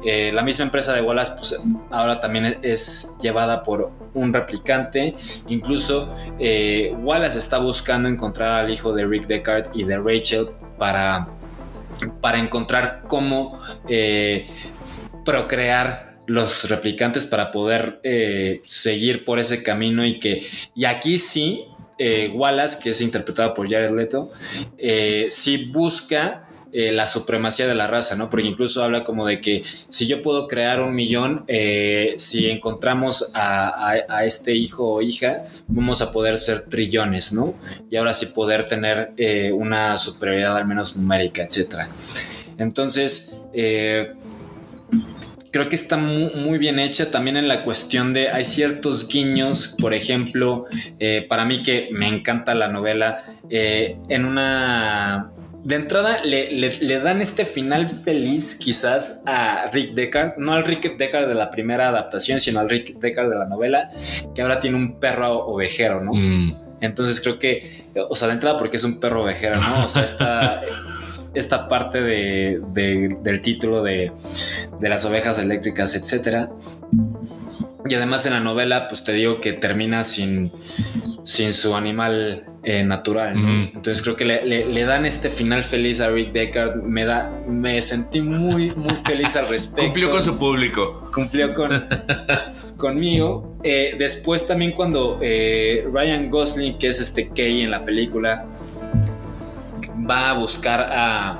[0.03, 5.15] Eh, la misma empresa de Wallace, pues ahora también es llevada por un replicante.
[5.47, 11.27] Incluso eh, Wallace está buscando encontrar al hijo de Rick Deckard y de Rachel para,
[12.21, 14.47] para encontrar cómo eh,
[15.25, 21.65] procrear los replicantes para poder eh, seguir por ese camino y que y aquí sí
[21.97, 24.31] eh, Wallace que es interpretado por Jared Leto
[24.77, 28.29] eh, sí busca la supremacía de la raza, ¿no?
[28.29, 31.43] Porque incluso habla como de que si yo puedo crear un millón,
[32.17, 37.55] si encontramos a, a- este hijo o hija, vamos a poder ser trillones, ¿no?
[37.89, 39.13] Y ahora sí poder tener
[39.55, 41.89] una superioridad al menos numérica, etcétera.
[42.59, 43.41] Entonces,
[45.51, 49.75] creo que está mu- muy, bien hecha también en la cuestión de hay ciertos guiños,
[49.79, 50.65] por ejemplo,
[50.99, 55.31] eh, para mí que me encanta la novela, eh, en una...
[55.61, 60.63] De entrada le, le- le dan este final feliz quizás a Rick Deckard, no al
[60.63, 63.91] Rick Deckard de la primera adaptación, sino al Rick Deckard de la novela,
[64.33, 66.13] que ahora tiene un perro ovejero, ¿no?
[66.13, 66.55] Mm.
[66.79, 69.85] Entonces creo que, o sea, de entrada porque es un perro ovejero, ¿no?
[69.85, 70.61] O sea, esta,
[71.39, 74.11] esta parte de, de- del título de,
[74.79, 76.49] de las ovejas eléctricas, etcétera.
[77.87, 80.51] Y además en la novela, pues te digo que termina sin,
[81.23, 83.35] sin su animal eh, natural.
[83.73, 86.83] Entonces creo que le, le- le dan este final feliz a Rick Deckard.
[86.83, 91.09] Me da, me sentí muy, muy feliz al respecto Cumplió con su público.
[91.13, 91.69] cumplió con,
[92.77, 93.57] conmigo.
[93.63, 98.45] Eh, después también cuando eh, Ryan Gosling, que es este Kay en la película,
[100.09, 101.39] va a buscar a...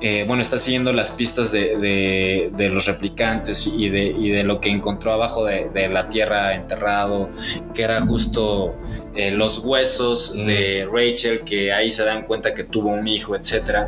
[0.00, 4.44] eh, bueno, está siguiendo las pistas de, de- de los replicantes y de, y de
[4.44, 7.30] lo que encontró abajo de, la tierra enterrado,
[7.74, 8.74] que era justo
[9.14, 10.46] eh, los huesos Mm.
[10.46, 13.86] de Rachel, que ahí se dan cuenta que tuvo un hijo, etc.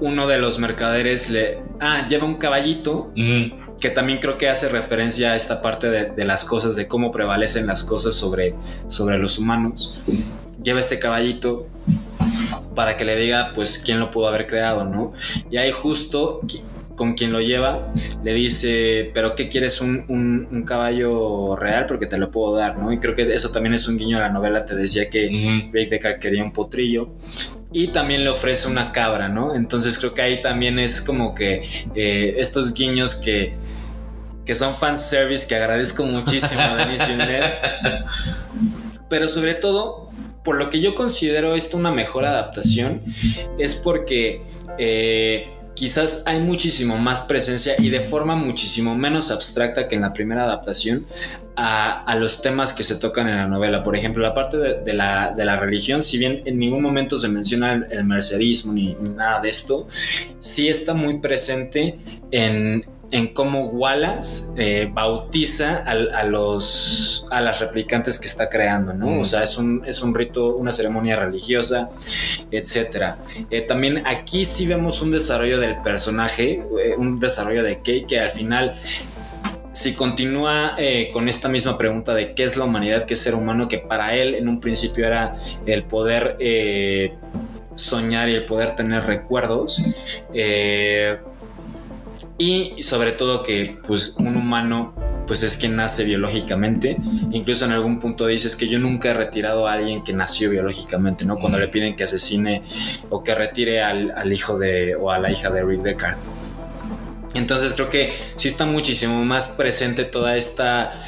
[0.00, 1.58] uno de los mercaderes le...
[1.80, 3.78] Ah, lleva un caballito Mm.
[3.80, 7.10] que también creo que hace referencia a esta parte de, de las cosas, de cómo
[7.10, 8.54] prevalecen las cosas sobre,
[8.88, 10.04] sobre los humanos.
[10.66, 11.68] Lleva este caballito
[12.74, 15.12] para que le diga, pues, quién lo pudo haber creado, ¿no?
[15.48, 16.40] Y ahí justo
[16.96, 17.92] con quien lo lleva
[18.24, 19.80] le dice, pero ¿qué quieres?
[19.80, 22.90] Un, un- un caballo real porque te lo puedo dar, ¿no?
[22.92, 25.70] Y creo que eso también es un guiño a la novela, te decía que Ujú.
[25.72, 27.10] Rick Deckard quería un potrillo
[27.72, 29.54] y también le ofrece una cabra, ¿no?
[29.54, 31.62] Entonces creo que ahí también es como que
[31.94, 33.54] eh, estos guiños que,
[34.44, 37.46] que son fanservice que agradezco muchísimo a Denis Villeneuve.
[39.08, 40.05] Pero sobre todo,
[40.46, 43.02] por lo que yo considero esto una mejor adaptación,
[43.58, 44.42] es porque
[44.78, 50.12] eh, quizás hay muchísimo más presencia y de forma muchísimo menos abstracta que en la
[50.12, 51.04] primera adaptación.
[51.56, 53.82] a, los temas que se tocan en la novela.
[53.82, 57.16] Por ejemplo, la parte de, de la, de la religión, si bien en ningún momento
[57.16, 59.88] se menciona el, el mercerismo ni, ni nada de esto,
[60.38, 61.98] sí está muy presente
[62.30, 62.84] en,
[63.16, 69.06] en cómo Wallace eh, bautiza a, los, a las replicantes que está creando, ¿no?
[69.06, 69.20] Mm.
[69.20, 71.88] O sea, es un, es un rito, una ceremonia religiosa,
[72.50, 73.16] etcétera.
[73.50, 78.20] Eh, también aquí sí vemos un desarrollo del personaje, eh, un desarrollo de Kay que
[78.20, 78.74] al final
[79.72, 83.34] si continúa eh, con esta misma pregunta de qué es la humanidad, qué es ser
[83.34, 87.14] humano, que para él en un principio era el poder eh,
[87.76, 89.82] soñar y el poder tener recuerdos,
[90.34, 91.18] eh,
[92.38, 94.94] y sobre todo que pues un humano
[95.26, 96.96] pues es quien nace biológicamente.
[97.32, 101.24] Incluso en algún punto dices que yo nunca he retirado a alguien que nació biológicamente,
[101.24, 101.36] ¿no?
[101.36, 102.62] Cuando le piden que asesine
[103.10, 106.18] o que retire al, al hijo de o a la hija de Rick Deckard.
[107.34, 111.04] Entonces creo que sí está muchísimo más presente toda esta,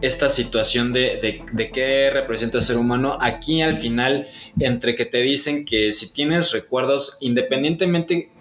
[0.00, 3.16] esta situación de, de, de qué representa ser humano.
[3.20, 4.26] Aquí al final,
[4.58, 8.31] entre que te dicen que si tienes recuerdos, independientemente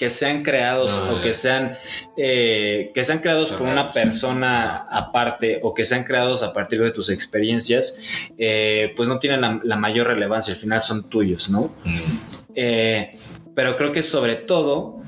[0.00, 1.76] que sean creados o que sean
[2.16, 6.90] eh, que sean creados por una persona aparte o que sean creados a partir de
[6.90, 8.00] tus experiencias,
[8.38, 11.74] eh, pues no tienen la, la mayor relevancia, al final son tuyos, ¿no?
[11.84, 12.18] Mm.
[12.54, 13.18] Eh,
[13.54, 15.02] pero creo que sobre todo,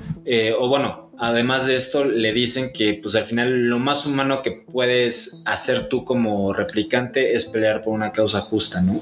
[0.59, 4.51] o bueno, además de esto, le dicen que pues al final lo más humano que
[4.51, 9.01] puedes hacer tú como replicante es pelear por una causa justa, ¿no?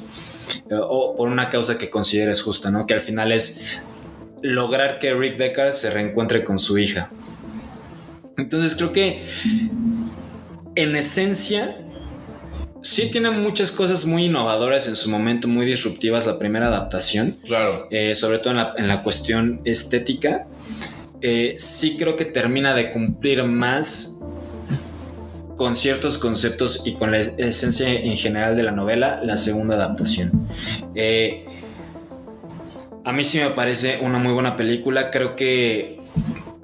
[0.70, 2.88] O por una causa que consideres justa, ¿no?
[2.88, 3.62] Que al final es
[4.44, 7.10] lograr que Rick Deckard se reencuentre con su hija.
[8.38, 9.24] Entonces creo que
[10.76, 11.76] en esencia
[12.82, 17.88] sí tiene muchas cosas muy innovadoras en su momento, muy disruptivas la primera adaptación Claro.
[17.92, 20.48] eh, sobre todo en la, en la cuestión estética,
[21.22, 24.18] eh, sí creo que termina de cumplir más
[25.56, 29.76] con ciertos conceptos y con la es- esencia en general de la novela, la segunda
[29.76, 30.48] adaptación.
[30.96, 31.46] Eh,
[33.03, 35.98] a mí sí me parece una muy buena película, creo que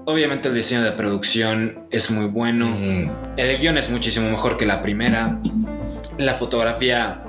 [0.06, 3.12] obviamente el diseño de producción es muy bueno, Mm.
[3.38, 5.40] el guion es muchísimo mejor que la primera.
[6.18, 7.24] La fotografía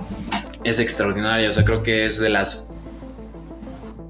[0.65, 1.49] es extraordinaria.
[1.51, 2.75] O sea, creo que es de las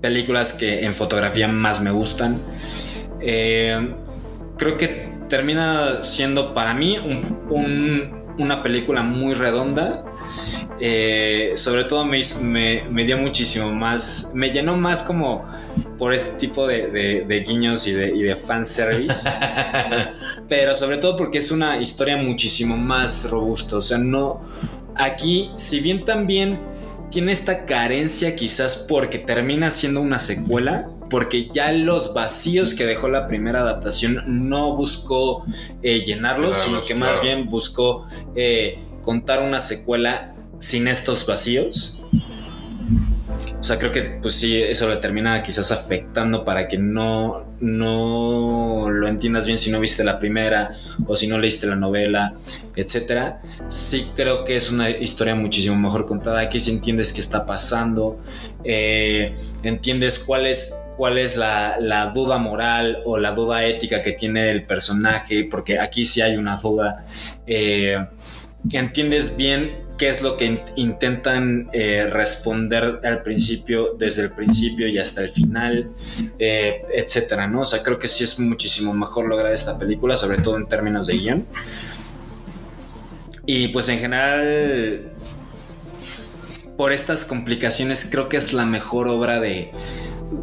[0.01, 2.41] películas que en fotografía más me gustan.
[3.21, 3.95] Eh,
[4.57, 10.05] creo que termina siendo para mí un- un- una película muy redonda.
[10.81, 15.45] Eh, sobre todo me, hizo- me, me dio muchísimo más, me llenó más como
[15.99, 19.29] por este tipo de, de- de guiños y de, y de fanservice
[20.49, 23.77] pero sobre todo porque es una historia muchísimo más robusta.
[23.77, 24.41] O sea, no.
[24.95, 26.59] Aquí, si bien también
[27.11, 33.09] tiene esta carencia, quizás porque termina siendo una secuela, porque ya los vacíos que dejó
[33.09, 35.45] la primera adaptación no buscó
[35.83, 42.05] eh, llenarlos, sino que más bien buscó eh, contar una secuela sin estos vacíos.
[43.61, 48.89] O sea, creo que pues sí, eso le termina quizás afectando para que no, no
[48.89, 50.71] lo entiendas bien si no viste la primera
[51.07, 52.35] o si no leíste la novela,
[52.77, 53.43] etcétera.
[53.69, 56.41] Sí creo que es una historia muchísimo mejor contada.
[56.41, 58.21] Aquí sí entiendes qué está pasando,
[58.63, 64.13] eh, entiendes cuál es, cuál es la, la duda moral o la duda ética que
[64.13, 67.07] tiene el personaje, porque aquí sí hay una duda.
[67.45, 67.99] Eh,
[68.73, 74.87] entiendes bien qué es lo que in- intentan eh, responder al principio, desde el principio
[74.89, 75.91] y hasta el final,
[76.39, 77.63] eh, etcétera, ¿no?
[77.63, 81.09] O sea, creo que sí es muchísimo mejor lograr esta película, sobre todo en términos
[81.09, 81.47] de guion.
[83.45, 85.11] Y pues en general,
[86.77, 89.73] por estas complicaciones, creo que es la mejor obra de,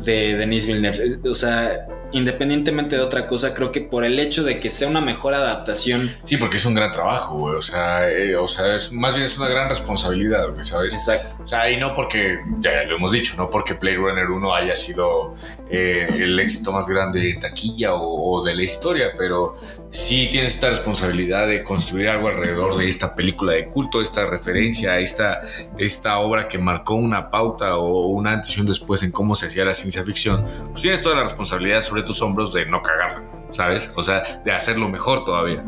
[0.04, 1.20] de Denis Villeneuve.
[1.30, 5.02] O sea, independientemente de otra cosa, creo que por el hecho de que sea una
[5.02, 7.56] mejor adaptación Sí, porque es un gran trabajo, güey.
[7.56, 10.94] O sea, eh, o sea, es, más bien es una gran responsabilidad, güey, ¿sabes?
[10.94, 11.44] Exacto.
[11.44, 14.76] O sea, y no porque, ya lo hemos dicho, no porque Blade Runner 1 haya
[14.76, 15.36] sido
[15.70, 19.58] eh, el éxito más grande de taquilla o, o de la historia, pero
[19.96, 25.00] sí tienes esta responsabilidad de construir algo alrededor de esta película de culto, esta referencia,
[25.00, 25.40] esta,
[25.78, 29.48] esta obra que marcó una pauta o un antes y un después en cómo se
[29.48, 30.44] hacía la ciencia ficción.
[30.70, 33.24] Pues tienes toda la responsabilidad sobre tus hombros de no cagarla,
[33.54, 33.90] ¿sabes?
[33.96, 35.64] O sea, de hacerlo mejor todavía.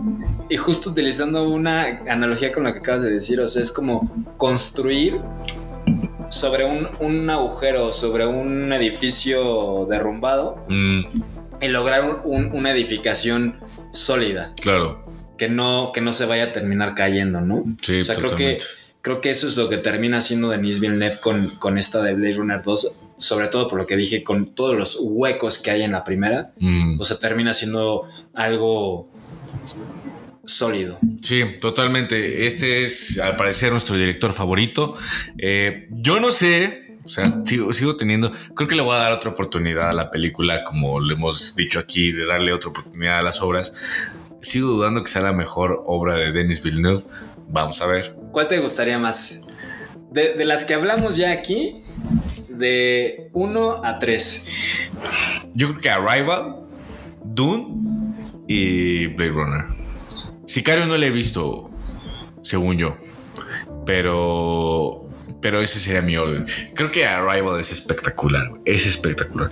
[0.50, 4.12] Y justo utilizando una analogía con lo que acabas de decir, o sea, es como
[4.36, 5.22] construir
[6.30, 11.06] sobre un, un agujero, sobre un edificio derrumbado Mm,
[11.62, 13.56] y lograr un- un- una edificación
[13.92, 15.06] sólida, claro,
[15.38, 17.64] que no, que no se vaya a terminar cayendo, ¿no?
[17.82, 18.58] sí, O sea, creo que,
[19.02, 22.36] creo que eso es lo que termina haciendo Denis Villeneuve con, con esta de Blade
[22.36, 25.92] Runner 2, sobre todo por lo que dije, con todos los huecos que hay en
[25.92, 26.46] la primera.
[26.60, 27.00] Mm.
[27.02, 28.04] O sea, termina siendo
[28.36, 29.10] algo
[30.46, 30.98] sólido.
[31.22, 32.48] Sí, totalmente.
[32.48, 34.96] Este es, al parecer, nuestro director favorito.
[35.38, 39.14] Eh, yo no sé, o sea, sigo, sigo teniendo, creo que le voy a dar
[39.14, 43.22] otra oportunidad a la película, como le hemos dicho aquí, de darle otra oportunidad a
[43.22, 44.12] las obras.
[44.42, 47.04] Sigo dudando que sea la mejor obra de Denis Villeneuve.
[47.48, 48.14] Vamos a ver.
[48.34, 49.48] ¿Cuál te gustaría más?
[50.12, 51.82] De, de las que hablamos ya aquí,
[52.50, 54.48] de 1 a 3.
[55.54, 56.58] Yo creo que Arrival,
[57.24, 57.68] Dune
[58.50, 59.66] y Blade Runner.
[60.46, 61.72] Sicario no le he visto,
[62.44, 62.98] según yo.
[63.86, 65.07] Pero.
[65.42, 66.46] Pero ese sería mi orden.
[66.74, 68.52] Creo que Arrival es espectacular.
[68.66, 69.52] Es espectacular.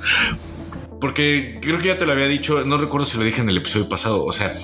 [1.00, 3.58] Porque creo que ya te lo había dicho, no recuerdo si lo dije en el
[3.58, 4.24] episodio pasado.
[4.26, 4.56] O sea,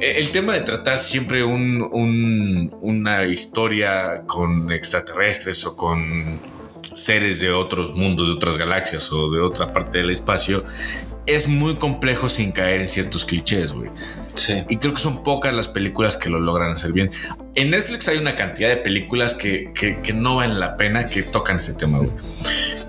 [0.00, 6.38] e- el tema de tratar siempre un- un- una historia con extraterrestres o con
[6.94, 10.64] seres de otros mundos, de otras galaxias o de otra parte del espacio,
[11.26, 13.90] es muy complejo sin caer en ciertos clichés, güey.
[14.36, 14.62] Sí.
[14.68, 17.10] Y creo que son pocas las películas que lo logran hacer bien.
[17.54, 21.22] En Netflix hay una cantidad de películas que, que- que no valen la pena que
[21.22, 22.10] tocan este tema, güey.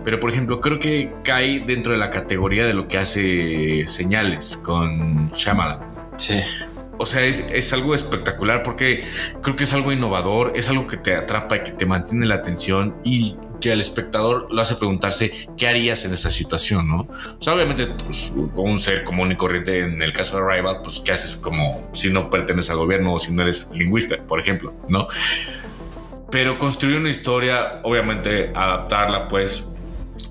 [0.03, 4.57] Pero, por ejemplo, creo que cae dentro de la categoría de lo que hace Señales
[4.57, 5.79] con Shyamalan.
[6.17, 6.39] Sí.
[6.99, 9.03] O sea, es, es algo espectacular porque
[9.41, 12.35] creo que es algo innovador, es algo que te atrapa y que te mantiene la
[12.35, 17.07] atención y que al espectador lo hace preguntarse qué harías en esa situación, ¿no?
[17.39, 20.99] O sea, obviamente, pues, un ser común y corriente, en el caso de Arrival, pues,
[20.99, 24.73] ¿qué haces como si no perteneces al gobierno o si no eres lingüista, por ejemplo,
[24.89, 25.07] ¿no?
[26.29, 29.73] Pero construir una historia, obviamente, adaptarla, pues,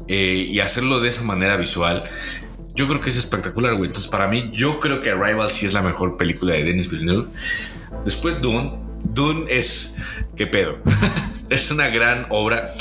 [0.09, 2.05] eh, y hacerlo de esa manera visual,
[2.75, 3.89] yo creo que es espectacular, güey.
[3.89, 7.29] Entonces, para mí, yo creo que Arrival sí es la mejor película de Denis Villeneuve.
[8.05, 8.86] Después, Dune.
[9.15, 9.97] Dune es.
[10.37, 10.79] ¿Qué pedo?
[11.51, 12.73] es una gran obra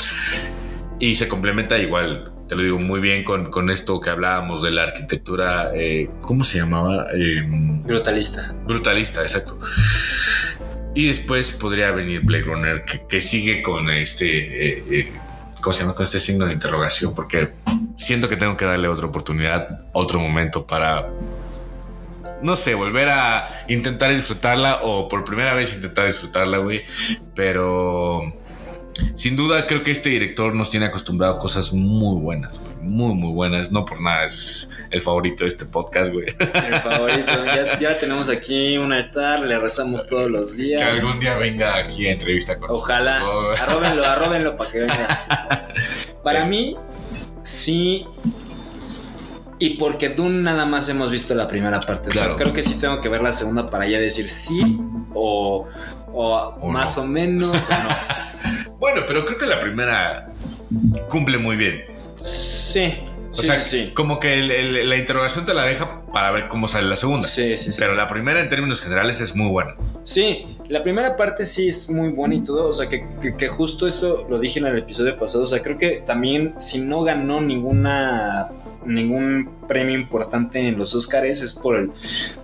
[0.98, 2.32] y se complementa igual.
[2.48, 5.72] Te lo digo muy bien con, con esto que hablábamos de la arquitectura.
[5.74, 7.06] eh, ¿Cómo se llamaba?
[7.14, 7.42] Eh,
[7.84, 8.54] Brutalista.
[8.64, 9.58] brutalista, exacto.
[10.94, 14.26] Y después podría venir Blade Runner, que, que sigue con este.
[14.78, 15.12] eh, eh,
[15.60, 15.94] ¿Cómo se llama?
[15.94, 17.52] Con este signo de interrogación, porque
[17.96, 21.08] siento que tengo que darle otra oportunidad, otro momento para.
[22.42, 26.82] No sé, volver a intentar disfrutarla o por primera vez intentar disfrutarla, güey.
[27.34, 28.20] Pero
[29.14, 32.74] sin duda creo que este director nos tiene acostumbrado a cosas muy buenas, güey.
[32.80, 33.72] Muy, muy buenas.
[33.72, 36.26] No por nada es el favorito de este podcast, güey.
[36.38, 37.44] El favorito.
[37.44, 40.80] ya, ya tenemos aquí un altar, le rezamos todos los días.
[40.80, 43.18] Que algún día venga aquí a entrevista con Ojalá.
[43.18, 43.60] nosotros.
[43.60, 45.66] Arróbenlo, arróbenlo para que venga.
[46.22, 46.76] Para mí,
[47.42, 48.04] sí.
[49.58, 52.08] Y porque Dune nada más hemos visto la primera parte.
[52.10, 52.36] O sea, Claro.
[52.36, 54.78] creo que sí tengo que ver la segunda para ya decir sí
[55.14, 55.66] o,
[56.12, 57.04] o O más no.
[57.04, 57.88] o menos o no.
[58.78, 60.28] Bueno, pero creo que la primera
[61.08, 61.82] cumple muy bien.
[62.16, 62.94] Sí.
[63.32, 63.92] O sí, sea, sí, sí.
[63.94, 67.26] como que el- el- la interrogación te la deja para ver cómo sale la segunda.
[67.26, 67.78] Sí, sí, sí.
[67.78, 69.74] Pero la primera, en términos generales, es muy buena.
[70.04, 73.48] Sí, la primera parte sí es muy buena y todo, o sea, que, que- que
[73.48, 77.02] justo eso lo dije en el episodio pasado, o sea, creo que también si no
[77.02, 78.48] ganó ninguna
[78.86, 81.90] ningún premio importante en los Oscars es por el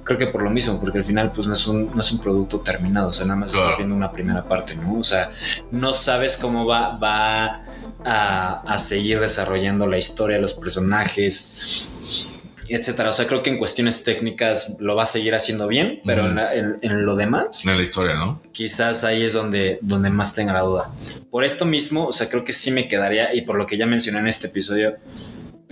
[0.05, 2.21] creo que por lo mismo, porque al final pues no es un, no es un
[2.21, 3.67] producto terminado, o sea, nada más Claro.
[3.67, 4.99] estás viendo una primera parte, ¿no?
[4.99, 5.31] O sea,
[5.71, 7.65] no sabes cómo va, va
[8.05, 12.29] a, a seguir desarrollando la historia, los personajes,
[12.69, 13.11] etcétera.
[13.11, 16.35] O sea, creo que en cuestiones técnicas lo va a seguir haciendo bien, pero en,
[16.37, 18.41] la- en- en lo demás, En la historia, ¿no?
[18.53, 20.91] quizás ahí es donde, donde más tenga la duda.
[21.31, 23.87] Por esto mismo, o sea, creo que sí me quedaría, y por lo que ya
[23.87, 24.97] mencioné en este episodio,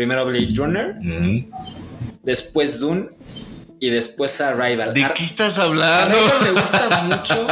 [0.00, 0.94] primero Blade Runner,
[2.22, 3.10] después Dune
[3.78, 4.94] y después Arrival.
[4.94, 6.16] ¿De Ar- qué estás hablando?
[6.16, 7.46] Arrival me gusta mucho,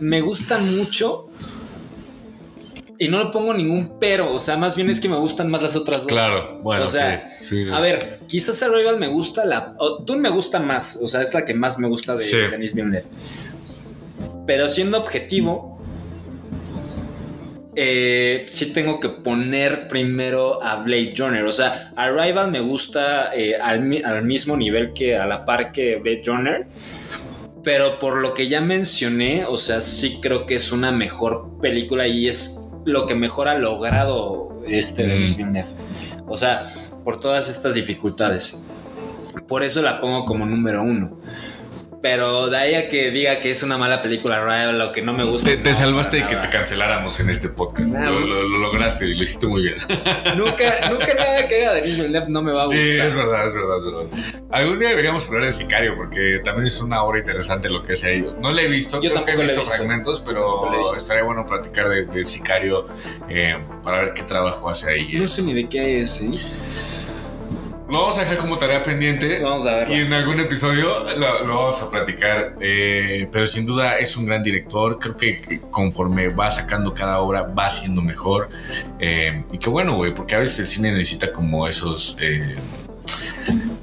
[0.00, 1.30] me gusta mucho.
[2.98, 5.62] Y no le pongo ningún pero, o sea, más bien es que me gustan más
[5.62, 6.08] las otras dos.
[6.08, 7.70] Claro, bueno, O sea, sí, sí.
[7.72, 9.76] A ver, quizás Arrival me gusta la.
[9.78, 12.36] o Dune me gusta más, o sea, es la que más me gusta de Sí.
[12.50, 13.06] Denis Villeneuve.
[14.48, 15.77] Pero siendo objetivo,
[17.80, 21.44] eh, sí tengo que poner primero a Blade Runner.
[21.44, 25.94] O sea, Arrival me gusta eh, al, al mismo nivel que a la par que
[25.94, 26.66] Blade Runner.
[27.62, 32.08] Pero por lo que ya mencioné, o sea, sí creo que es una mejor película
[32.08, 35.08] y es lo que mejor ha logrado este Mm.
[35.08, 35.68] Denis Villeneuve.
[36.26, 36.72] O sea,
[37.04, 38.66] por todas estas dificultades.
[39.46, 41.20] Por eso la pongo como número uno.
[42.00, 45.12] Pero de ahí a que diga que es una mala película Arrival o que no
[45.14, 45.50] me gusta.
[45.50, 47.92] Te, te salvaste de que te canceláramos en este podcast.
[47.92, 49.76] Nah, lo, lo- lo lograste y lo hiciste muy bien.
[50.36, 53.06] Nunca, nunca nada que haga Denis Villeneuve no me va a Sí, gustar.
[53.08, 54.42] es verdad, es verdad, es verdad.
[54.52, 58.10] Algún día deberíamos hablar de Sicario porque también es una obra interesante lo que se
[58.10, 58.36] ha ido.
[58.40, 59.74] No la he visto, Yo creo que he la he visto, visto.
[59.74, 60.96] fragmentos, pero visto.
[60.96, 62.86] estaría bueno platicar de, de Sicario
[63.28, 65.14] eh, para ver qué trabajo hace ahí.
[65.14, 66.30] No sé ni de qué es, ¿eh?
[67.88, 69.40] Lo vamos a dejar como tarea pendiente.
[69.42, 69.96] Vamos a verlo.
[69.96, 72.54] Y en algún episodio lo, lo vamos a platicar.
[72.60, 74.98] Eh, pero sin duda es un gran director.
[74.98, 78.50] Creo que, conforme va sacando cada obra va siendo mejor.
[79.00, 82.18] Eh, y qué bueno, güey, porque a veces el cine necesita como esos...
[82.20, 82.56] eh,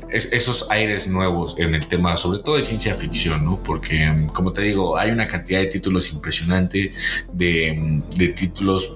[0.10, 3.62] es- esos aires nuevos en el tema, sobre todo de ciencia ficción, ¿no?
[3.64, 6.92] Porque, mm, como te digo, hay una cantidad de títulos impresionante,
[7.34, 8.96] de, mm, de títulos,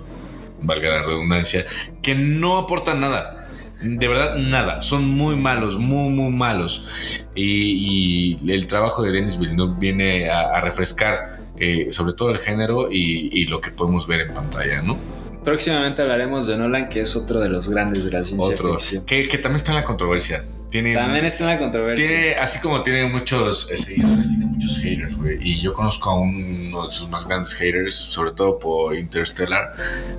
[0.62, 1.66] valga la redundancia,
[2.04, 3.39] que no aportan nada.
[3.82, 4.82] De verdad, nada.
[4.82, 6.88] Son muy malos, muy, muy malos.
[7.36, 12.38] Y, y el trabajo de Denis Villeneuve viene a, a refrescar eh, sobre todo el
[12.38, 14.98] género y, y lo que podemos ver en pantalla, ¿no?
[15.44, 18.78] Próximamente hablaremos de Nolan, que es otro de los grandes de la ciencia Otro.
[18.78, 19.06] ficción.
[19.06, 20.44] Que, que también está en la controversia.
[20.70, 22.06] Tiene, También está en la controversia.
[22.08, 25.38] tiene, así como tiene muchos eh, seguidores, tiene muchos haters, güey.
[25.42, 29.74] Y yo conozco a uno de sus más grandes haters, sobre todo por Interstellar,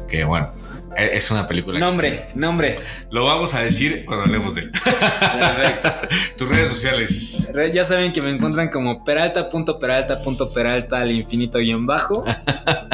[0.08, 0.52] que bueno,
[0.96, 1.78] es una película.
[1.78, 2.78] que- Nombre, nombre.
[3.10, 4.70] Lo vamos a decir cuando hablemos de él.
[4.72, 5.92] Perfecto.
[6.38, 7.50] Tus redes sociales.
[7.72, 12.24] Ya saben que me encuentran como peralta.peralta.peralta al infinito guion bajo.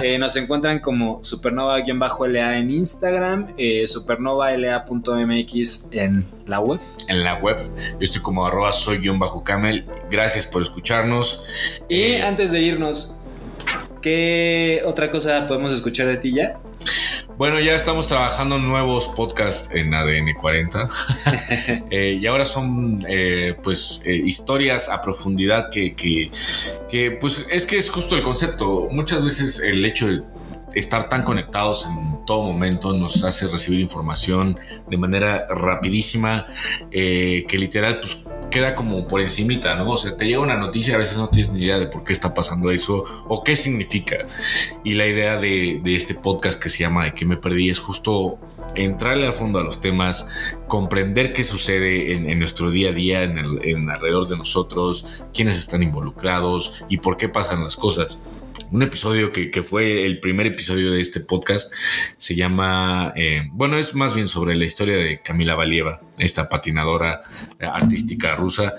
[0.02, 6.78] Eh, nos encuentran como supernova guion bajo LA en Instagram, eh, supernovala.mx en la web.
[7.08, 9.86] En la web, yo estoy como arroba soy guion bajo camel.
[10.10, 11.80] Gracias por escucharnos.
[11.88, 13.26] Y Eh, antes de irnos,
[14.02, 16.58] ¿qué otra cosa podemos escuchar de ti ya?
[17.38, 20.88] Bueno, ya estamos trabajando en nuevos podcasts en ADN 40.
[21.90, 26.30] Eh, y ahora son, eh, pues, eh, historias a profundidad que, que,
[26.88, 28.88] que, pues, es que es justo el concepto.
[28.90, 30.22] Muchas veces el hecho de
[30.74, 34.58] estar tan conectados en todo momento nos hace recibir información
[34.90, 36.46] de manera rapidísima,
[36.90, 39.88] eh, que literal, pues, queda como por encimita, ¿no?
[39.90, 42.04] O sea, te llega una noticia y a veces no tienes ni idea de por
[42.04, 44.18] qué está pasando eso o qué significa.
[44.84, 48.38] Y la idea de, este podcast que se llama De qué me perdí es justo
[48.74, 50.28] entrarle a fondo a los temas,
[50.68, 55.22] comprender qué sucede en, en nuestro día a día, en, el- en alrededor de nosotros,
[55.34, 58.18] quiénes están involucrados y por qué pasan las cosas.
[58.72, 61.72] Un episodio que, que fue el primer episodio de este podcast
[62.16, 67.22] se llama, eh, bueno, es más bien sobre la historia de Camila Valieva, esta patinadora
[67.60, 68.74] eh, artística rusa,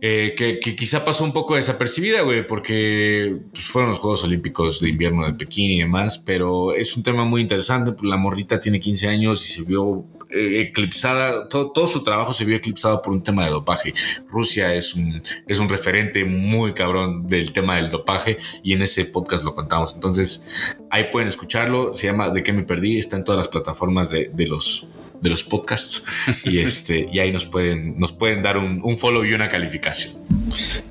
[0.00, 4.80] eh, que, que quizá pasó un poco desapercibida, güey, porque pues, fueron los Juegos Olímpicos
[4.80, 8.60] de invierno de Pekín y demás, pero es un tema muy interesante, pues la morrita
[8.60, 13.02] tiene 15 años y se vio eh, eclipsada, todo, todo su trabajo se vio eclipsado
[13.02, 13.92] por un tema de dopaje.
[14.28, 19.04] Rusia es un, es un referente muy cabrón del tema del dopaje y en ese
[19.06, 19.94] podcast lo contamos.
[19.94, 24.10] Entonces, ahí pueden escucharlo, se llama De qué me perdí, está en todas las plataformas
[24.10, 24.86] de, de los
[25.20, 26.04] de los podcasts
[26.44, 30.14] y este y ahí nos pueden nos pueden dar un, un follow y una calificación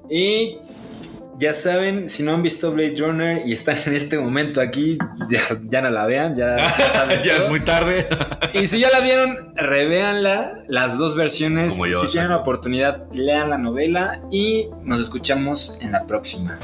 [0.10, 0.58] Y
[1.40, 4.98] ya saben, si no han visto Blade Runner y están en este momento aquí,
[5.30, 8.08] ya, ya no la vean, ya, ya saben ya es muy tarde
[8.54, 11.74] Y si ya la vieron, revéanla, las dos versiones.
[11.74, 16.60] Como yo, si tienen la oportunidad, lean la novela y nos escuchamos en la próxima.